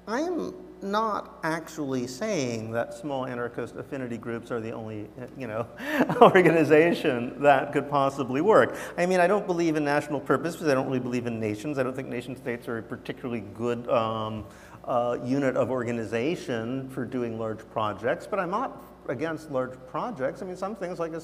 I 0.08 0.22
am 0.22 0.54
not 0.86 1.40
actually 1.44 2.08
saying 2.08 2.72
that 2.72 2.94
small 2.94 3.26
anarchist 3.26 3.76
affinity 3.76 4.18
groups 4.18 4.52
are 4.52 4.62
the 4.62 4.72
only, 4.72 5.10
you 5.38 5.48
know, 5.48 5.68
organization 6.22 7.42
that 7.42 7.74
could 7.74 7.90
possibly 7.90 8.42
work. 8.42 8.78
I 8.98 9.06
mean, 9.06 9.20
I 9.20 9.28
don't 9.28 9.46
believe 9.46 9.76
in 9.76 9.84
national 9.84 10.20
purpose 10.20 10.56
because 10.56 10.70
I 10.70 10.74
don't 10.74 10.88
really 10.88 11.00
believe 11.00 11.26
in 11.26 11.40
nations. 11.40 11.78
I 11.78 11.84
don't 11.84 11.96
think 11.96 12.08
nation 12.08 12.36
states 12.36 12.68
are 12.68 12.78
a 12.78 12.84
particularly 12.84 13.42
good 13.42 13.90
um, 13.90 14.46
uh, 14.86 15.18
unit 15.24 15.58
of 15.58 15.72
organization 15.72 16.90
for 16.90 17.06
doing 17.06 17.40
large 17.40 17.68
projects, 17.72 18.28
but 18.28 18.40
I'm 18.40 18.52
not 18.52 18.82
against 19.10 19.52
large 19.52 19.74
projects. 19.88 20.42
I 20.42 20.46
mean, 20.46 20.56
some 20.56 20.76
things 20.76 21.00
like 21.00 21.14
a 21.14 21.22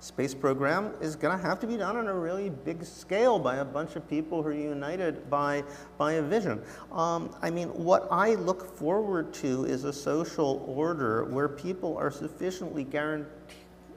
space 0.00 0.34
program 0.34 0.92
is 1.00 1.16
going 1.16 1.36
to 1.36 1.42
have 1.42 1.60
to 1.60 1.66
be 1.66 1.76
done 1.76 1.96
on 1.96 2.06
a 2.06 2.14
really 2.14 2.50
big 2.50 2.84
scale 2.84 3.38
by 3.38 3.56
a 3.56 3.64
bunch 3.64 3.96
of 3.96 4.08
people 4.08 4.42
who 4.42 4.48
are 4.48 4.52
united 4.52 5.28
by, 5.30 5.64
by 5.98 6.14
a 6.14 6.22
vision. 6.22 6.62
Um, 6.92 7.34
I 7.42 7.50
mean, 7.50 7.68
what 7.68 8.08
I 8.10 8.34
look 8.34 8.76
forward 8.76 9.32
to 9.34 9.64
is 9.64 9.84
a 9.84 9.92
social 9.92 10.64
order 10.66 11.24
where 11.24 11.48
people 11.48 11.96
are 11.96 12.10
sufficiently 12.10 12.84
guaranteed 12.84 13.39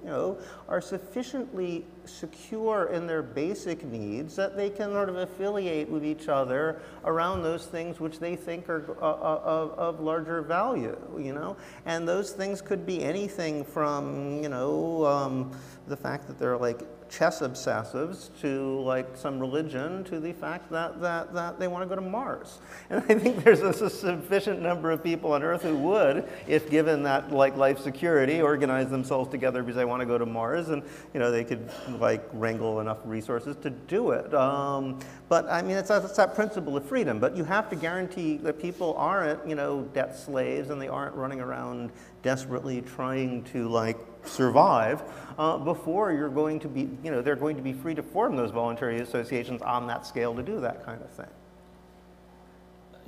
you 0.04 0.10
know, 0.10 0.38
are 0.68 0.82
sufficiently 0.82 1.86
secure 2.06 2.88
in 2.88 3.08
their 3.08 3.24
basic 3.24 3.84
needs 3.86 4.36
that 4.36 4.58
they 4.58 4.70
can 4.70 4.91
sort 4.91 5.08
of 5.08 5.16
affiliate 5.16 5.89
with 5.89 6.04
each 6.04 6.28
other 6.28 6.82
around 7.06 7.41
those 7.41 7.66
things 7.66 7.99
which 7.99 8.20
they 8.20 8.36
think 8.36 8.68
are 8.70 8.97
uh, 9.01 9.06
uh, 9.06 9.41
of, 9.43 9.72
of 9.80 9.99
larger 10.01 10.41
value, 10.41 10.97
you 11.18 11.34
know? 11.34 11.56
And 11.86 12.08
those 12.08 12.32
things 12.32 12.62
could 12.62 12.86
be 12.86 13.01
anything 13.04 13.64
from, 13.64 14.43
you 14.43 14.49
know, 14.49 15.06
um, 15.06 15.51
the 15.88 15.98
fact 15.98 16.28
that 16.28 16.40
they're 16.40 16.58
like 16.58 16.82
chess 17.14 17.42
obsessives 17.42 18.30
to 18.42 18.80
like 18.82 19.16
some 19.16 19.40
religion 19.40 20.04
to 20.04 20.20
the 20.20 20.34
fact 20.34 20.72
that, 20.72 21.00
that, 21.00 21.32
that 21.34 21.60
they 21.60 21.68
want 21.68 21.84
to 21.84 21.88
go 21.88 21.96
to 21.96 22.02
Mars. 22.02 22.60
And 22.90 23.04
I 23.08 23.16
think 23.16 23.44
there's 23.44 23.62
a, 23.62 23.74
sufficient 23.90 24.62
number 24.62 24.92
of 24.92 25.04
people 25.04 25.34
on 25.34 25.44
Earth 25.44 25.62
who 25.62 25.78
would, 25.78 26.28
if 26.48 26.70
given 26.70 27.04
that 27.04 27.32
like 27.32 27.56
life 27.56 27.80
security, 27.80 28.42
organize 28.42 28.90
themselves 28.90 29.30
together 29.30 29.62
because 29.62 29.76
they 29.76 29.86
want 29.86 30.02
to 30.02 30.06
go 30.06 30.18
to 30.18 30.26
Mars 30.26 30.70
and 30.70 30.84
you 31.14 31.20
know 31.20 31.32
they 31.32 31.44
could 31.44 31.70
like 32.00 32.28
wrangle 32.34 32.80
enough 32.80 33.00
resources 33.06 33.56
to 33.58 33.70
do 33.70 34.12
it. 34.12 34.34
Um, 34.34 35.00
but 35.30 35.48
I 35.50 35.62
mean, 35.62 35.78
it's, 35.78 35.90
it's 35.90 36.18
that 36.18 36.36
principle 36.36 36.76
of 36.78 36.86
freedom. 36.86 37.20
But 37.20 37.38
you 37.38 37.44
have 37.44 37.70
to 37.70 37.76
guarantee 37.76 38.38
that 38.38 38.60
people 38.60 38.96
aren't 38.96 39.48
you 39.48 39.56
know 39.56 39.84
debt 39.94 40.18
slaves 40.18 40.70
and 40.70 40.82
they 40.82 40.88
aren't 40.88 41.16
running 41.16 41.42
around 41.42 41.92
desperately 42.22 42.82
trying 42.82 43.44
to 43.44 43.68
like 43.68 43.98
survive 44.26 45.04
uh, 45.38 45.58
before 45.58 46.12
you're 46.12 46.30
going 46.30 46.60
to 46.62 46.68
be, 46.68 46.82
you 47.04 47.12
know, 47.12 47.22
they're 47.22 47.36
going 47.36 47.56
to 47.56 47.62
be 47.62 47.74
free 47.74 47.96
to 47.96 48.04
form 48.04 48.36
those 48.36 48.52
voluntary 48.52 49.00
associations 49.00 49.62
on 49.62 49.88
that 49.88 50.06
scale 50.06 50.34
to 50.36 50.44
do 50.44 50.60
that 50.62 50.86
kind 50.86 51.02
of 51.02 51.10
thing. 51.12 51.28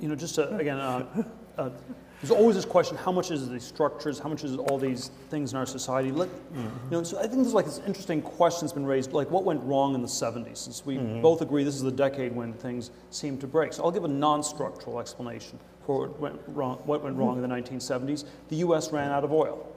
you 0.00 0.08
know, 0.08 0.14
just 0.14 0.34
to, 0.36 0.54
again, 0.56 0.78
uh, 0.78 1.06
uh, 1.58 1.70
there's 2.20 2.30
always 2.30 2.56
this 2.56 2.64
question: 2.64 2.96
how 2.96 3.12
much 3.12 3.30
is 3.30 3.48
the 3.48 3.60
structures? 3.60 4.18
How 4.18 4.28
much 4.28 4.42
is 4.44 4.56
all 4.56 4.78
these 4.78 5.10
things 5.30 5.52
in 5.52 5.58
our 5.58 5.66
society? 5.66 6.10
Let, 6.12 6.28
You 6.54 6.70
know, 6.90 7.02
so 7.02 7.18
I 7.18 7.22
think 7.22 7.42
there's 7.42 7.52
like 7.54 7.66
this 7.66 7.80
interesting 7.86 8.22
question 8.22 8.62
that's 8.66 8.72
been 8.72 8.86
raised, 8.86 9.12
like 9.12 9.30
what 9.30 9.44
went 9.44 9.62
wrong 9.64 9.94
in 9.94 10.00
the 10.02 10.08
'70s? 10.08 10.56
Since 10.58 10.86
we 10.86 10.96
both 10.96 11.42
agree 11.42 11.62
this 11.62 11.74
is 11.76 11.82
the 11.82 11.90
decade 11.92 12.34
when 12.34 12.52
things 12.54 12.90
seem 13.10 13.36
to 13.38 13.46
break. 13.46 13.72
So 13.74 13.84
I'll 13.84 13.90
give 13.90 14.04
a 14.04 14.08
non-structural 14.08 14.98
explanation 14.98 15.58
for 15.84 16.08
what 16.08 16.18
went 16.20 16.40
wrong. 16.48 16.78
What 16.84 17.02
went 17.04 17.16
wrong 17.16 17.36
in 17.36 17.42
the 17.42 17.54
1970s? 17.54 18.24
The 18.48 18.56
U.S. 18.56 18.92
ran 18.92 19.10
out 19.10 19.22
of 19.22 19.30
oil. 19.32 19.70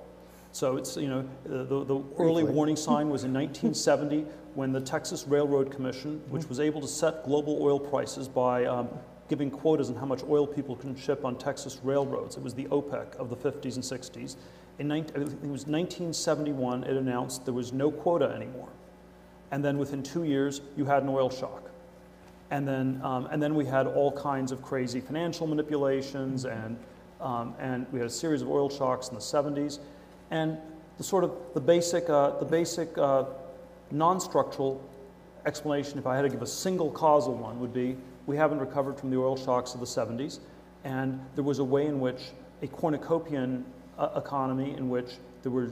So 0.51 0.77
it's, 0.77 0.97
you 0.97 1.07
know, 1.07 1.29
the, 1.45 1.63
the, 1.63 1.83
the 1.85 2.03
early 2.17 2.43
warning 2.43 2.75
sign 2.75 3.09
was 3.11 3.23
in 3.23 3.33
1970 3.33 4.25
when 4.55 4.71
the 4.71 4.81
Texas 4.81 5.25
Railroad 5.27 5.71
Commission, 5.71 6.21
which 6.29 6.47
was 6.49 6.59
able 6.59 6.81
to 6.81 6.87
set 6.87 7.23
global 7.23 7.61
oil 7.61 7.79
prices 7.79 8.27
by 8.27 8.65
um, 8.65 8.89
giving 9.29 9.51
quotas 9.51 9.89
on 9.89 9.95
how 9.95 10.05
much 10.05 10.23
oil 10.27 10.45
people 10.45 10.75
can 10.75 10.95
ship 10.95 11.23
on 11.23 11.37
Texas 11.37 11.79
railroads. 11.83 12.35
It 12.35 12.43
was 12.43 12.55
the 12.55 12.65
OPEC 12.65 13.15
of 13.17 13.29
the 13.29 13.35
50s 13.35 13.75
and 13.75 13.83
60s. 13.83 14.35
In 14.79 14.87
19, 14.87 15.15
it 15.15 15.19
was 15.19 15.67
1971, 15.67 16.83
it 16.85 16.97
announced 16.97 17.45
there 17.45 17.53
was 17.53 17.71
no 17.71 17.91
quota 17.91 18.25
anymore. 18.29 18.69
And 19.51 19.63
then 19.63 19.77
within 19.77 20.01
two 20.01 20.23
years, 20.23 20.61
you 20.75 20.85
had 20.85 21.03
an 21.03 21.09
oil 21.09 21.29
shock. 21.29 21.69
And 22.51 22.67
then, 22.67 22.99
um, 23.03 23.27
and 23.27 23.41
then 23.41 23.53
we 23.53 23.65
had 23.65 23.85
all 23.85 24.11
kinds 24.11 24.51
of 24.51 24.61
crazy 24.61 24.99
financial 24.99 25.45
manipulations, 25.45 26.45
and, 26.45 26.77
um, 27.21 27.53
and 27.59 27.85
we 27.91 27.99
had 27.99 28.07
a 28.07 28.11
series 28.11 28.41
of 28.41 28.49
oil 28.49 28.69
shocks 28.69 29.09
in 29.09 29.15
the 29.15 29.21
70s. 29.21 29.79
And 30.31 30.57
the 30.97 31.03
sort 31.03 31.23
of 31.23 31.31
the 31.53 31.61
basic, 31.61 32.09
uh, 32.09 32.37
the 32.39 32.45
basic 32.45 32.97
uh, 32.97 33.25
non-structural 33.91 34.81
explanation, 35.45 35.97
if 35.97 36.05
I 36.05 36.15
had 36.15 36.23
to 36.23 36.29
give 36.29 36.41
a 36.41 36.47
single 36.47 36.91
causal 36.91 37.33
one, 37.33 37.59
would 37.59 37.73
be 37.73 37.97
we 38.27 38.37
haven't 38.37 38.59
recovered 38.59 38.99
from 38.99 39.09
the 39.09 39.17
oil 39.17 39.35
shocks 39.35 39.73
of 39.73 39.79
the 39.79 39.85
70s, 39.85 40.39
and 40.83 41.19
there 41.35 41.43
was 41.43 41.59
a 41.59 41.63
way 41.63 41.87
in 41.87 41.99
which 41.99 42.31
a 42.61 42.67
cornucopian 42.67 43.65
uh, 43.97 44.09
economy 44.15 44.75
in 44.75 44.89
which 44.89 45.13
there 45.41 45.51
were 45.51 45.71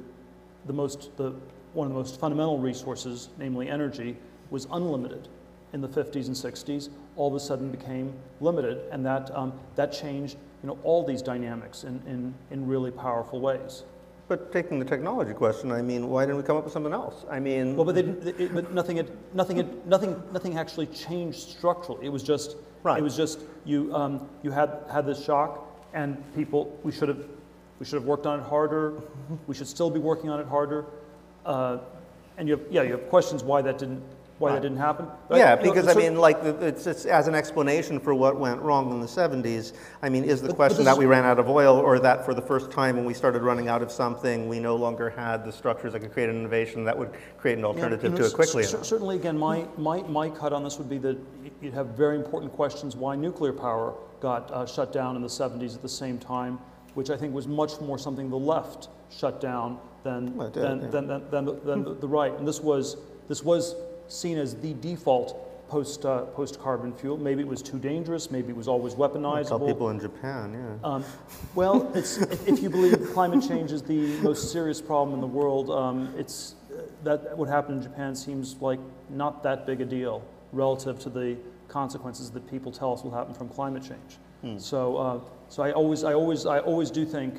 the 0.66 0.74
most, 0.74 1.16
the, 1.18 1.34
one 1.74 1.88
of 1.88 1.94
the 1.94 2.00
most 2.00 2.20
fundamental 2.20 2.58
resources, 2.58 3.30
namely 3.38 3.70
energy, 3.70 4.16
was 4.50 4.68
unlimited 4.72 5.28
in 5.74 5.82
the 5.82 5.88
50s 5.88 6.28
and 6.28 6.36
60s, 6.36 6.90
all 7.16 7.28
of 7.28 7.36
a 7.36 7.40
sudden 7.40 7.70
became 7.70 8.14
limited, 8.40 8.82
and 8.92 9.06
that, 9.06 9.30
um, 9.36 9.54
that 9.76 9.92
changed 9.92 10.38
you 10.64 10.68
know, 10.68 10.78
all 10.84 11.06
these 11.06 11.22
dynamics 11.22 11.84
in, 11.84 12.02
in, 12.08 12.34
in 12.52 12.66
really 12.66 12.92
powerful 12.92 13.40
ways. 13.40 13.84
But 14.28 14.52
taking 14.52 14.78
the 14.80 14.86
technology 14.86 15.34
question, 15.34 15.72
I 15.72 15.82
mean, 15.82 16.10
why 16.10 16.26
didn't 16.26 16.38
we 16.38 16.44
come 16.44 16.58
up 16.58 16.66
with 16.66 16.74
something 16.74 16.92
else? 16.92 17.26
I 17.30 17.40
mean, 17.40 17.78
Well, 17.78 17.86
but, 17.86 17.96
they, 17.96 18.02
didn't- 18.02 18.40
it, 18.42 18.54
but 18.54 18.74
nothing, 18.74 18.98
had, 18.98 19.10
nothing, 19.34 19.58
had, 19.58 19.86
nothing, 19.88 20.22
nothing 20.34 20.58
actually 20.58 20.88
changed 20.88 21.40
structurally. 21.40 22.06
It 22.06 22.10
was 22.10 22.24
just, 22.24 22.58
Right. 22.84 23.00
it 23.00 23.02
was 23.04 23.16
just 23.16 23.40
you, 23.66 23.94
um, 23.96 24.28
you 24.44 24.52
had, 24.52 24.80
had 24.92 25.06
this 25.06 25.24
shock, 25.24 25.66
and 25.94 26.22
people, 26.36 26.78
we 26.84 26.92
should 26.92 27.08
have, 27.08 27.24
we 27.80 27.86
should 27.86 27.96
have 27.96 28.06
worked 28.06 28.26
on 28.26 28.40
it 28.40 28.44
harder. 28.44 28.96
we 29.48 29.56
should 29.56 29.68
still 29.68 29.90
be 29.90 30.00
working 30.00 30.30
on 30.30 30.42
it 30.42 30.48
harder. 30.48 30.86
Uh, 31.46 31.78
and 32.38 32.50
you 32.50 32.58
have, 32.58 32.66
yeah, 32.70 32.82
you 32.84 32.92
have 32.92 33.10
questions 33.10 33.44
why 33.46 33.62
that 33.62 33.78
didn't, 33.78 34.04
why 34.40 34.52
that 34.54 34.62
didn't 34.62 34.78
happen. 34.78 35.08
But, 35.28 35.40
yeah, 35.40 35.56
know, 35.56 35.64
because 35.64 35.88
I 35.88 35.94
mean, 35.96 36.16
like, 36.16 36.38
it's, 36.44 36.86
it's 36.86 37.06
as 37.06 37.28
an 37.28 37.34
explanation 37.34 38.00
for 38.00 38.14
what 38.14 38.38
went 38.38 38.62
wrong 38.62 38.92
in 38.92 39.00
the 39.00 39.08
70s. 39.08 39.74
I 40.02 40.10
mean, 40.10 40.24
is 40.24 40.42
the 40.42 40.50
but 40.50 40.56
question 40.56 40.78
this 40.80 40.86
that 40.86 40.98
we 40.98 41.06
ran 41.06 41.26
out 41.26 41.40
of 41.40 41.50
oil, 41.50 41.78
or 41.78 42.00
that 42.00 42.24
for 42.24 42.34
the 42.34 42.42
first 42.42 42.72
time 42.72 42.96
when 42.96 43.06
we 43.06 43.14
started 43.14 43.42
running 43.42 43.68
out 43.68 43.82
of 43.82 43.92
something, 43.92 44.48
we 44.48 44.60
no 44.60 44.76
longer 44.76 45.10
had 45.10 45.44
the 45.44 45.52
structures 45.52 45.94
that 45.94 46.02
could 46.02 46.14
create 46.14 46.30
an 46.30 46.36
innovation 46.36 46.84
that 46.84 46.98
would 46.98 47.12
create 47.38 47.58
an 47.58 47.62
Yeah, 47.62 47.68
alternative 47.68 48.04
you 48.04 48.10
know, 48.10 48.18
to 48.18 48.26
it 48.26 48.34
quickly 48.34 48.64
enough? 48.64 48.86
Certainly, 48.86 49.16
again, 49.16 49.38
my, 49.38 49.66
my, 49.78 50.02
my 50.04 50.30
cut 50.30 50.54
on 50.54 50.64
this 50.64 50.78
would 50.78 50.90
be 50.90 51.00
that 51.00 51.18
you'd 51.62 51.74
have 51.74 51.88
very 51.88 52.16
important 52.16 52.54
questions 52.54 52.96
why 52.96 53.16
nuclear 53.16 53.54
power 53.54 53.96
got 54.20 54.52
uh, 54.52 54.66
shut 54.66 54.94
down 54.94 55.16
in 55.16 55.22
the 55.22 55.28
70s 55.28 55.76
at 55.76 55.82
the 55.82 55.90
same 55.90 56.20
time, 56.20 56.60
which 56.94 57.10
I 57.10 57.18
think 57.18 57.34
was 57.34 57.48
much 57.48 57.80
more 57.82 57.98
something 57.98 58.30
the 58.30 58.38
left 58.38 58.90
shut 59.10 59.42
down 59.42 59.80
than, 60.04 60.36
Well, 60.36 60.50
did, 60.50 60.64
than, 60.64 60.82
yeah. 60.82 60.88
than, 60.90 61.08
than, 61.08 61.30
than, 61.32 61.46
the, 61.46 61.54
than 61.54 62.00
the 62.00 62.08
right. 62.08 62.34
And 62.34 62.48
this 62.48 62.60
was, 62.62 62.98
this 63.28 63.44
was 63.44 63.76
seen 64.08 64.38
as 64.38 64.56
the 64.56 64.74
default 64.76 65.70
post, 65.70 66.06
uh, 66.06 66.22
post-carbon 66.26 66.94
fuel. 66.94 67.18
Maybe 67.18 67.42
it 67.42 67.48
was 67.48 67.62
too 67.62 67.78
dangerous, 67.78 68.32
maybe 68.32 68.50
it 68.50 68.56
was 68.56 68.68
always 68.68 68.96
weaponizable. 68.96 69.48
Tell 69.48 69.68
people 69.68 69.90
in 69.90 70.00
Japan, 70.00 70.54
yeah. 70.54 70.90
Um, 70.90 71.04
well, 71.56 71.92
it's, 71.94 72.18
if 72.18 72.62
you 72.64 72.70
believe 72.70 73.12
climate 73.14 73.46
change 73.46 73.72
is 73.72 73.82
the 73.82 74.18
most 74.22 74.52
serious 74.52 74.82
problem 74.82 75.14
in 75.14 75.22
the 75.22 75.28
world, 75.28 75.70
um, 75.70 76.14
it's, 76.18 76.56
uh, 76.72 76.82
that 77.04 77.38
what 77.38 77.50
happened 77.50 77.78
in 77.78 77.84
Japan 77.84 78.16
seems 78.16 78.56
like 78.62 78.80
not 79.10 79.44
that 79.44 79.66
big 79.66 79.82
a 79.82 79.86
deal 79.86 80.24
relative 80.54 81.00
to 81.00 81.10
the 81.10 81.38
consequences 81.68 82.32
that 82.32 82.50
people 82.50 82.72
tell 82.72 82.94
us 82.94 83.04
will 83.04 83.12
happen 83.12 83.34
from 83.34 83.50
climate 83.50 83.84
change. 83.84 84.18
So, 84.62 84.96
uh, 84.96 85.20
so 85.50 85.64
I 85.64 85.74
always, 85.74 86.06
I 86.06 86.14
always, 86.14 86.46
I 86.46 86.60
always 86.60 86.90
do 86.90 87.04
think, 87.04 87.34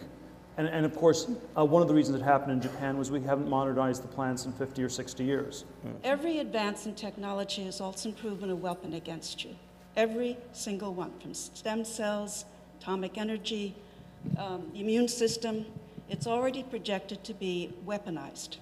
and, 0.58 0.66
and 0.66 0.84
of 0.84 0.94
course, 0.96 1.30
uh, 1.56 1.64
one 1.64 1.82
of 1.82 1.88
the 1.88 1.94
reasons 1.94 2.20
it 2.20 2.24
happened 2.24 2.50
in 2.50 2.60
Japan 2.60 2.98
was 2.98 3.12
we 3.12 3.20
haven't 3.20 3.48
modernized 3.48 4.02
the 4.02 4.08
plants 4.08 4.44
in 4.44 4.52
50 4.52 4.82
or 4.82 4.88
60 4.88 5.22
years. 5.24 5.64
Every 6.02 6.38
advance 6.40 6.84
in 6.84 6.96
technology 6.96 7.64
has 7.64 7.80
also 7.80 8.10
proven 8.10 8.50
a 8.50 8.56
weapon 8.56 8.94
against 8.94 9.44
you. 9.44 9.54
Every 9.96 10.36
single 10.52 10.92
one, 10.92 11.12
from 11.20 11.32
stem 11.32 11.84
cells, 11.84 12.44
atomic 12.80 13.16
energy, 13.16 13.76
um, 14.36 14.68
the 14.72 14.80
immune 14.80 15.06
system, 15.06 15.64
it's 16.08 16.26
already 16.26 16.64
projected 16.64 17.22
to 17.24 17.34
be 17.34 17.72
weaponized. 17.86 18.56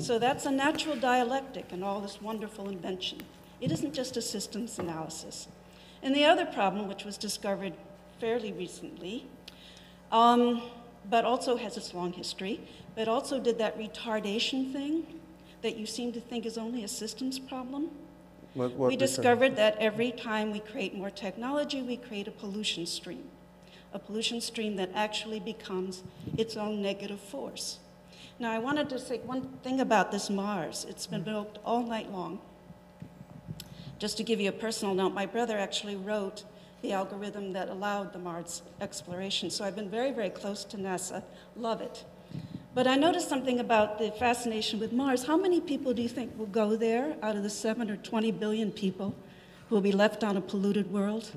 So 0.00 0.18
that's 0.18 0.46
a 0.46 0.50
natural 0.50 0.96
dialectic 0.96 1.72
in 1.72 1.82
all 1.82 2.00
this 2.00 2.20
wonderful 2.20 2.68
invention. 2.68 3.20
It 3.60 3.70
isn't 3.70 3.94
just 3.94 4.16
a 4.16 4.22
systems 4.22 4.78
analysis. 4.78 5.48
And 6.02 6.14
the 6.14 6.24
other 6.24 6.46
problem, 6.46 6.88
which 6.88 7.04
was 7.04 7.18
discovered 7.18 7.74
fairly 8.20 8.52
recently, 8.52 9.26
um, 10.10 10.62
but 11.08 11.24
also 11.24 11.56
has 11.56 11.76
its 11.76 11.94
long 11.94 12.12
history, 12.12 12.60
but 12.94 13.08
also 13.08 13.38
did 13.38 13.58
that 13.58 13.78
retardation 13.78 14.72
thing 14.72 15.20
that 15.62 15.76
you 15.76 15.86
seem 15.86 16.12
to 16.12 16.20
think 16.20 16.46
is 16.46 16.58
only 16.58 16.84
a 16.84 16.88
systems 16.88 17.38
problem. 17.38 17.90
What- 18.54 18.72
what 18.72 18.88
we 18.88 18.96
discovered 18.96 19.56
that 19.56 19.76
every 19.78 20.10
time 20.10 20.50
we 20.50 20.60
create 20.60 20.94
more 20.94 21.10
technology, 21.10 21.82
we 21.82 21.96
create 21.96 22.26
a 22.26 22.32
pollution 22.32 22.86
stream, 22.86 23.30
a 23.92 23.98
pollution 23.98 24.40
stream 24.40 24.76
that 24.76 24.90
actually 24.94 25.40
becomes 25.40 26.02
its 26.36 26.56
own 26.56 26.82
negative 26.82 27.20
force. 27.20 27.78
Now, 28.38 28.50
I 28.52 28.58
wanted 28.58 28.88
to 28.90 28.98
say 28.98 29.18
one 29.18 29.42
thing 29.62 29.80
about 29.80 30.10
this 30.10 30.30
Mars. 30.30 30.86
It's 30.88 31.06
been 31.06 31.22
built 31.22 31.58
all 31.64 31.82
night 31.82 32.10
long. 32.10 32.40
Just 33.98 34.16
to 34.16 34.22
give 34.24 34.40
you 34.40 34.48
a 34.48 34.52
personal 34.52 34.94
note, 34.94 35.12
my 35.12 35.26
brother 35.26 35.58
actually 35.58 35.94
wrote 35.94 36.44
the 36.82 36.92
algorithm 36.92 37.52
that 37.52 37.68
allowed 37.68 38.12
the 38.12 38.18
Mars 38.18 38.62
exploration. 38.80 39.50
So 39.50 39.64
I've 39.64 39.76
been 39.76 39.90
very, 39.90 40.12
very 40.12 40.30
close 40.30 40.64
to 40.64 40.76
NASA. 40.76 41.22
Love 41.56 41.80
it. 41.80 42.04
But 42.72 42.86
I 42.86 42.94
noticed 42.94 43.28
something 43.28 43.58
about 43.58 43.98
the 43.98 44.12
fascination 44.12 44.78
with 44.78 44.92
Mars. 44.92 45.24
How 45.24 45.36
many 45.36 45.60
people 45.60 45.92
do 45.92 46.02
you 46.02 46.08
think 46.08 46.38
will 46.38 46.46
go 46.46 46.76
there 46.76 47.16
out 47.22 47.36
of 47.36 47.42
the 47.42 47.50
7 47.50 47.90
or 47.90 47.96
20 47.96 48.30
billion 48.32 48.70
people 48.70 49.14
who 49.68 49.74
will 49.74 49.82
be 49.82 49.92
left 49.92 50.22
on 50.22 50.36
a 50.36 50.40
polluted 50.40 50.92
world? 50.92 51.32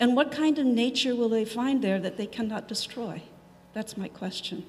And 0.00 0.16
what 0.16 0.32
kind 0.32 0.58
of 0.58 0.66
nature 0.66 1.14
will 1.14 1.28
they 1.28 1.44
find 1.44 1.82
there 1.82 2.00
that 2.00 2.16
they 2.16 2.26
cannot 2.26 2.68
destroy? 2.68 3.22
That's 3.74 3.96
my 3.96 4.08
question. 4.08 4.64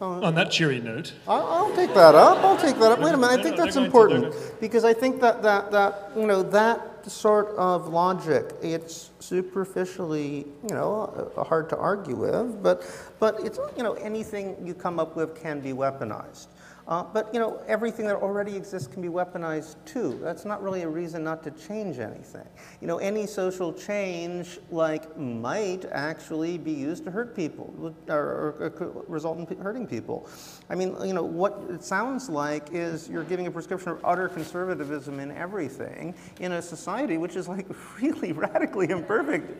On 0.00 0.34
that 0.34 0.50
cheery 0.52 0.80
note, 0.80 1.12
I'll, 1.26 1.44
I'll 1.46 1.74
take 1.74 1.92
that 1.94 2.14
up. 2.14 2.38
I'll 2.44 2.56
take 2.56 2.78
that 2.78 2.92
up. 2.92 3.00
Wait 3.00 3.14
a 3.14 3.16
minute. 3.16 3.40
I 3.40 3.42
think 3.42 3.56
that's 3.56 3.74
they're 3.74 3.88
going 3.90 4.10
to- 4.22 4.26
important 4.28 4.60
because 4.60 4.84
I 4.84 4.92
think 4.92 5.20
that, 5.20 5.42
that, 5.42 5.72
that, 5.72 6.12
you 6.16 6.26
know, 6.26 6.42
that 6.44 7.10
sort 7.10 7.48
of 7.56 7.88
logic, 7.88 8.54
it's 8.62 9.10
superficially, 9.18 10.46
you 10.68 10.74
know, 10.74 11.32
hard 11.36 11.68
to 11.70 11.76
argue 11.76 12.14
with, 12.16 12.62
but, 12.62 12.84
but 13.18 13.40
it's, 13.40 13.58
you 13.76 13.82
know, 13.82 13.94
anything 13.94 14.56
you 14.64 14.72
come 14.74 15.00
up 15.00 15.16
with 15.16 15.40
can 15.40 15.58
be 15.60 15.70
weaponized. 15.72 16.46
Uh, 16.88 17.02
but, 17.02 17.28
you 17.34 17.38
know, 17.38 17.60
everything 17.66 18.06
that 18.06 18.16
already 18.16 18.56
exists 18.56 18.88
can 18.88 19.02
be 19.02 19.08
weaponized 19.08 19.76
too. 19.84 20.18
That's 20.22 20.46
not 20.46 20.62
really 20.62 20.82
a 20.82 20.88
reason 20.88 21.22
not 21.22 21.42
to 21.42 21.50
change 21.50 21.98
anything. 21.98 22.46
You 22.80 22.86
know, 22.86 22.96
any 22.96 23.26
social 23.26 23.74
change, 23.74 24.58
like, 24.70 25.18
might 25.18 25.84
actually 25.92 26.56
be 26.56 26.72
used 26.72 27.04
to 27.04 27.10
hurt 27.10 27.36
people 27.36 27.94
or, 28.08 28.14
or, 28.16 28.72
or 28.80 29.04
result 29.06 29.38
in 29.38 29.58
hurting 29.58 29.86
people. 29.86 30.30
I 30.70 30.76
mean, 30.76 30.96
you 31.04 31.12
know, 31.12 31.22
what 31.22 31.62
it 31.68 31.84
sounds 31.84 32.30
like 32.30 32.70
is 32.72 33.06
you're 33.06 33.24
giving 33.24 33.46
a 33.46 33.50
prescription 33.50 33.90
of 33.90 34.02
utter 34.02 34.30
conservatism 34.30 35.20
in 35.20 35.30
everything 35.32 36.14
in 36.40 36.52
a 36.52 36.62
society 36.62 37.18
which 37.18 37.36
is 37.36 37.48
like 37.48 37.66
really 38.00 38.32
radically 38.32 38.88
imperfect. 38.88 39.50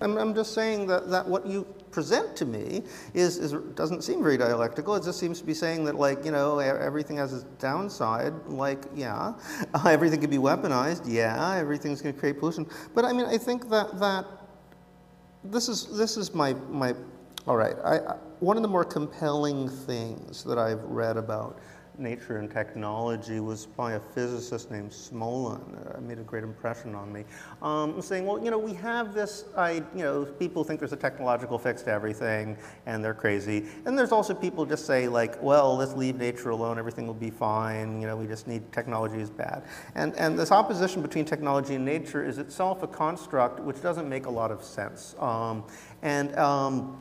I'm, 0.00 0.16
I'm 0.16 0.34
just 0.34 0.54
saying 0.54 0.86
that, 0.86 1.10
that 1.10 1.28
what 1.28 1.46
you 1.46 1.66
present 1.98 2.36
to 2.36 2.46
me 2.46 2.84
is, 3.12 3.38
is 3.38 3.54
doesn't 3.74 4.04
seem 4.04 4.22
very 4.22 4.36
dialectical. 4.36 4.94
It 4.94 5.02
just 5.02 5.18
seems 5.18 5.40
to 5.40 5.44
be 5.44 5.52
saying 5.52 5.84
that 5.86 5.96
like 5.96 6.24
you 6.24 6.30
know 6.30 6.60
everything 6.60 7.16
has 7.16 7.32
its 7.32 7.42
downside. 7.58 8.32
Like 8.46 8.84
yeah, 8.94 9.32
everything 9.84 10.20
can 10.20 10.30
be 10.30 10.36
weaponized. 10.36 11.02
Yeah, 11.06 11.56
everything's 11.56 12.00
going 12.00 12.14
to 12.14 12.20
create 12.20 12.38
pollution. 12.38 12.68
But 12.94 13.04
I 13.04 13.12
mean, 13.12 13.26
I 13.26 13.36
think 13.36 13.68
that 13.70 13.98
that 13.98 14.26
this 15.42 15.68
is 15.68 15.98
this 15.98 16.16
is 16.16 16.32
my 16.36 16.52
my 16.70 16.94
all 17.48 17.56
right. 17.56 17.74
I, 17.84 17.98
I, 17.98 18.14
one 18.38 18.56
of 18.56 18.62
the 18.62 18.68
more 18.68 18.84
compelling 18.84 19.68
things 19.68 20.44
that 20.44 20.56
I've 20.56 20.84
read 20.84 21.16
about 21.16 21.58
nature 21.98 22.38
and 22.38 22.50
technology 22.50 23.40
was 23.40 23.66
by 23.66 23.92
a 23.92 24.00
physicist 24.00 24.70
named 24.70 24.90
Smolin. 24.90 25.96
Uh, 25.96 26.00
made 26.00 26.18
a 26.18 26.22
great 26.22 26.44
impression 26.44 26.94
on 26.94 27.12
me. 27.12 27.24
Um, 27.62 28.00
saying, 28.00 28.26
well, 28.26 28.42
you 28.42 28.50
know, 28.50 28.58
we 28.58 28.74
have 28.74 29.14
this. 29.14 29.44
I, 29.56 29.82
you 29.94 30.02
know, 30.02 30.24
people 30.24 30.64
think 30.64 30.80
there's 30.80 30.92
a 30.92 30.96
technological 30.96 31.58
fix 31.58 31.82
to 31.82 31.90
everything, 31.90 32.56
and 32.86 33.04
they're 33.04 33.14
crazy. 33.14 33.66
And 33.84 33.98
there's 33.98 34.12
also 34.12 34.34
people 34.34 34.64
just 34.66 34.86
say 34.86 35.08
like, 35.08 35.40
well, 35.42 35.76
let's 35.76 35.94
leave 35.94 36.16
nature 36.16 36.50
alone. 36.50 36.78
Everything 36.78 37.06
will 37.06 37.14
be 37.14 37.30
fine. 37.30 38.00
You 38.00 38.06
know, 38.06 38.16
we 38.16 38.26
just 38.26 38.46
need 38.46 38.70
technology 38.72 39.20
is 39.20 39.30
bad. 39.30 39.64
And 39.94 40.14
and 40.16 40.38
this 40.38 40.52
opposition 40.52 41.02
between 41.02 41.24
technology 41.24 41.74
and 41.74 41.84
nature 41.84 42.24
is 42.24 42.38
itself 42.38 42.82
a 42.82 42.86
construct 42.86 43.60
which 43.60 43.82
doesn't 43.82 44.08
make 44.08 44.26
a 44.26 44.30
lot 44.30 44.50
of 44.50 44.62
sense. 44.62 45.14
Um, 45.18 45.64
and 46.02 46.36
um, 46.36 46.98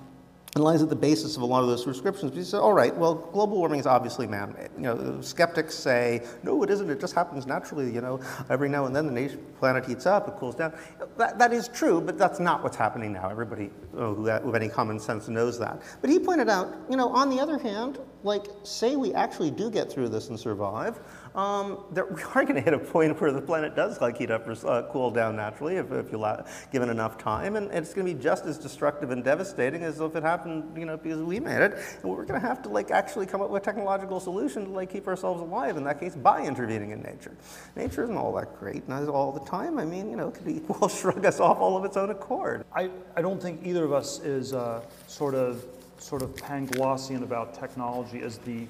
and 0.57 0.63
lies 0.63 0.81
at 0.81 0.89
the 0.89 0.95
basis 0.95 1.35
of 1.37 1.43
a 1.43 1.45
lot 1.45 1.61
of 1.61 1.69
those 1.69 1.83
prescriptions. 1.83 2.35
You 2.35 2.43
say, 2.43 2.57
all 2.57 2.73
right, 2.73 2.95
well, 2.95 3.13
global 3.13 3.57
warming 3.57 3.79
is 3.79 3.85
obviously 3.85 4.25
man-made. 4.25 4.69
You 4.75 4.83
know, 4.83 5.21
skeptics 5.21 5.75
say, 5.75 6.25
no, 6.41 6.63
it 6.63 6.71
isn't. 6.71 6.89
It 6.89 6.99
just 6.99 7.13
happens 7.13 7.45
naturally. 7.45 7.93
You 7.93 8.01
know, 8.01 8.19
every 8.49 8.67
now 8.67 8.85
and 8.85 8.95
then 8.95 9.13
the 9.13 9.37
planet 9.59 9.85
heats 9.85 10.07
up, 10.07 10.27
it 10.27 10.35
cools 10.37 10.55
down. 10.55 10.73
That, 11.17 11.37
that 11.37 11.53
is 11.53 11.67
true, 11.67 12.01
but 12.01 12.17
that's 12.17 12.39
not 12.39 12.63
what's 12.63 12.75
happening 12.75 13.13
now. 13.13 13.29
Everybody 13.29 13.69
ha- 13.95 14.39
with 14.43 14.55
any 14.55 14.67
common 14.67 14.99
sense 14.99 15.27
knows 15.27 15.59
that. 15.59 15.81
But 16.01 16.09
he 16.09 16.17
pointed 16.17 16.49
out, 16.49 16.75
you 16.89 16.97
know, 16.97 17.09
on 17.09 17.29
the 17.29 17.39
other 17.39 17.59
hand, 17.59 17.99
like, 18.23 18.47
say 18.63 18.95
we 18.95 19.13
actually 19.13 19.51
do 19.51 19.69
get 19.69 19.91
through 19.91 20.09
this 20.09 20.29
and 20.29 20.39
survive, 20.39 20.99
um, 21.35 21.85
there, 21.91 22.05
we 22.09 22.21
are 22.21 22.43
going 22.43 22.55
to 22.55 22.61
hit 22.61 22.73
a 22.73 22.79
point 22.79 23.19
where 23.19 23.31
the 23.31 23.41
planet 23.41 23.75
does 23.75 24.01
like 24.01 24.17
heat 24.17 24.31
up 24.31 24.47
or 24.47 24.55
uh, 24.67 24.83
cool 24.91 25.11
down 25.11 25.35
naturally 25.35 25.75
if, 25.75 25.91
if 25.91 26.11
you 26.11 26.17
allow, 26.17 26.45
given 26.71 26.89
enough 26.89 27.17
time, 27.17 27.55
and 27.55 27.71
it's 27.71 27.93
going 27.93 28.07
to 28.07 28.13
be 28.13 28.21
just 28.21 28.45
as 28.45 28.57
destructive 28.57 29.11
and 29.11 29.23
devastating 29.23 29.83
as 29.83 29.99
if 29.99 30.15
it 30.15 30.23
happened, 30.23 30.77
you 30.77 30.85
know, 30.85 30.97
because 30.97 31.21
we 31.21 31.39
made 31.39 31.61
it. 31.61 31.73
And 32.01 32.11
we're 32.11 32.25
going 32.25 32.39
to 32.39 32.47
have 32.47 32.61
to 32.63 32.69
like 32.69 32.91
actually 32.91 33.25
come 33.25 33.41
up 33.41 33.49
with 33.49 33.61
a 33.61 33.65
technological 33.65 34.19
solution 34.19 34.65
to 34.65 34.71
like 34.71 34.91
keep 34.91 35.07
ourselves 35.07 35.41
alive. 35.41 35.77
In 35.77 35.83
that 35.83 35.99
case, 35.99 36.15
by 36.15 36.43
intervening 36.43 36.91
in 36.91 37.01
nature. 37.01 37.35
Nature 37.75 38.03
isn't 38.03 38.17
all 38.17 38.33
that 38.35 38.57
great, 38.59 38.87
not 38.87 39.07
all 39.07 39.31
the 39.31 39.45
time. 39.45 39.79
I 39.79 39.85
mean, 39.85 40.09
you 40.09 40.15
know, 40.15 40.29
it 40.29 40.35
could 40.35 40.69
well 40.79 40.89
shrug 40.89 41.25
us 41.25 41.39
off 41.39 41.59
all 41.59 41.77
of 41.77 41.85
its 41.85 41.97
own 41.97 42.09
accord. 42.09 42.65
I, 42.73 42.89
I 43.15 43.21
don't 43.21 43.41
think 43.41 43.65
either 43.65 43.83
of 43.83 43.93
us 43.93 44.19
is 44.19 44.53
uh, 44.53 44.83
sort 45.07 45.35
of 45.35 45.65
sort 45.99 46.21
of 46.21 46.35
Panglossian 46.35 47.23
about 47.23 47.53
technology 47.53 48.21
as 48.21 48.37
the 48.39 48.67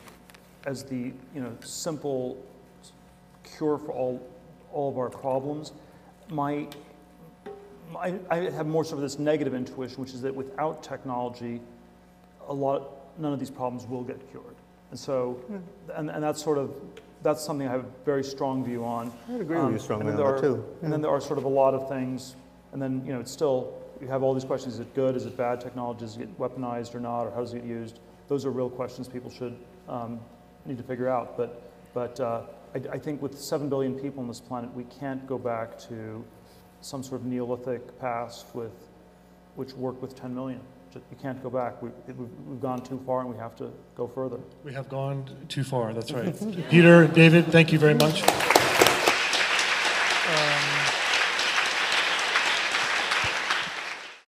as 0.66 0.84
the 0.84 1.14
you 1.34 1.42
know 1.42 1.56
simple 1.62 2.38
cure 3.58 3.78
for 3.78 3.92
all 3.92 4.22
all 4.72 4.90
of 4.90 4.98
our 4.98 5.10
problems. 5.10 5.72
My, 6.30 6.68
my 7.92 8.14
I 8.30 8.50
have 8.50 8.68
more 8.68 8.84
sort 8.84 8.98
of 8.98 9.02
this 9.02 9.18
negative 9.20 9.54
intuition, 9.54 10.02
which 10.02 10.14
is 10.14 10.22
that 10.22 10.36
without 10.36 10.84
technology, 10.84 11.62
a 12.48 12.54
lot 12.54 12.90
none 13.18 13.34
of 13.34 13.40
these 13.40 13.50
problems 13.50 13.88
will 13.88 14.04
get 14.04 14.30
cured. 14.30 14.56
And 14.92 15.00
so, 15.00 15.40
and, 15.96 16.10
and 16.10 16.24
that's 16.24 16.42
sort 16.44 16.58
of 16.58 16.74
that's 17.24 17.44
something 17.44 17.68
I 17.68 17.72
have 17.72 17.86
a 17.86 18.06
very 18.06 18.24
strong 18.24 18.64
view 18.64 18.86
on. 18.86 19.12
I'd 19.30 19.42
agree 19.42 19.58
with 19.60 19.74
you 19.74 19.80
strongly 19.80 20.12
on 20.12 20.18
there 20.18 20.26
that, 20.26 20.34
are- 20.36 20.42
too. 20.42 20.66
And 20.82 20.92
then 20.92 21.02
there 21.02 21.12
are 21.12 21.22
sort 21.22 21.40
of 21.40 21.46
a 21.46 21.50
lot 21.50 21.74
of 21.74 21.90
things, 21.90 22.36
and 22.74 22.82
then 22.82 23.04
you 23.06 23.14
know 23.14 23.20
it's 23.20 23.32
still 23.32 23.74
you 24.02 24.08
have 24.08 24.24
all 24.24 24.34
these 24.34 24.46
questions: 24.46 24.76
is 24.76 24.80
it 24.82 24.94
good? 24.94 25.16
Is 25.16 25.26
it 25.26 25.36
bad 25.36 25.60
technology? 25.62 26.02
Does 26.02 26.16
it 26.16 26.20
get 26.20 26.40
weaponized 26.40 26.94
or 26.96 27.00
not? 27.00 27.24
Or 27.24 27.32
how 27.32 27.42
does 27.42 27.54
it 27.54 27.60
get 27.60 27.68
used? 27.68 28.00
Those 28.28 28.46
are 28.46 28.52
real 28.52 28.70
questions 28.70 29.08
people 29.08 29.32
should 29.32 29.56
um, 29.88 30.20
need 30.68 30.78
to 30.78 30.84
figure 30.84 31.10
out. 31.10 31.38
But 31.38 31.62
but 31.94 32.20
uh, 32.20 32.42
I, 32.76 32.78
I 32.94 32.98
think 33.00 33.22
with 33.22 33.38
seven 33.40 33.70
billion 33.70 33.96
people 34.00 34.22
on 34.22 34.28
this 34.28 34.40
planet, 34.40 34.74
we 34.74 34.84
can't 34.86 35.26
go 35.28 35.38
back 35.38 35.80
to 35.90 36.24
some 36.82 37.02
sort 37.04 37.22
of 37.22 37.28
Neolithic 37.28 38.00
past 38.00 38.46
with 38.54 38.72
which 39.56 39.74
worked 39.74 40.02
with 40.02 40.16
10 40.16 40.36
million. 40.36 40.60
You 40.94 41.18
can't 41.22 41.42
go 41.44 41.50
back. 41.50 41.82
We, 41.82 41.90
it- 42.08 42.16
we've, 42.16 42.30
we've 42.48 42.62
gone 42.62 42.82
too 42.84 43.02
far, 43.06 43.22
and 43.22 43.30
we 43.30 43.38
have 43.38 43.56
to 43.58 43.72
go 43.96 44.08
further. 44.08 44.38
we 44.64 44.74
have 44.74 44.88
gone 44.90 45.26
too 45.48 45.64
far, 45.64 45.94
that's 45.94 46.12
right. 46.12 46.36
Peter, 46.70 47.08
David, 47.08 47.48
thank 47.48 47.72
you 47.74 47.80
very 47.80 47.94
much. 47.96 48.22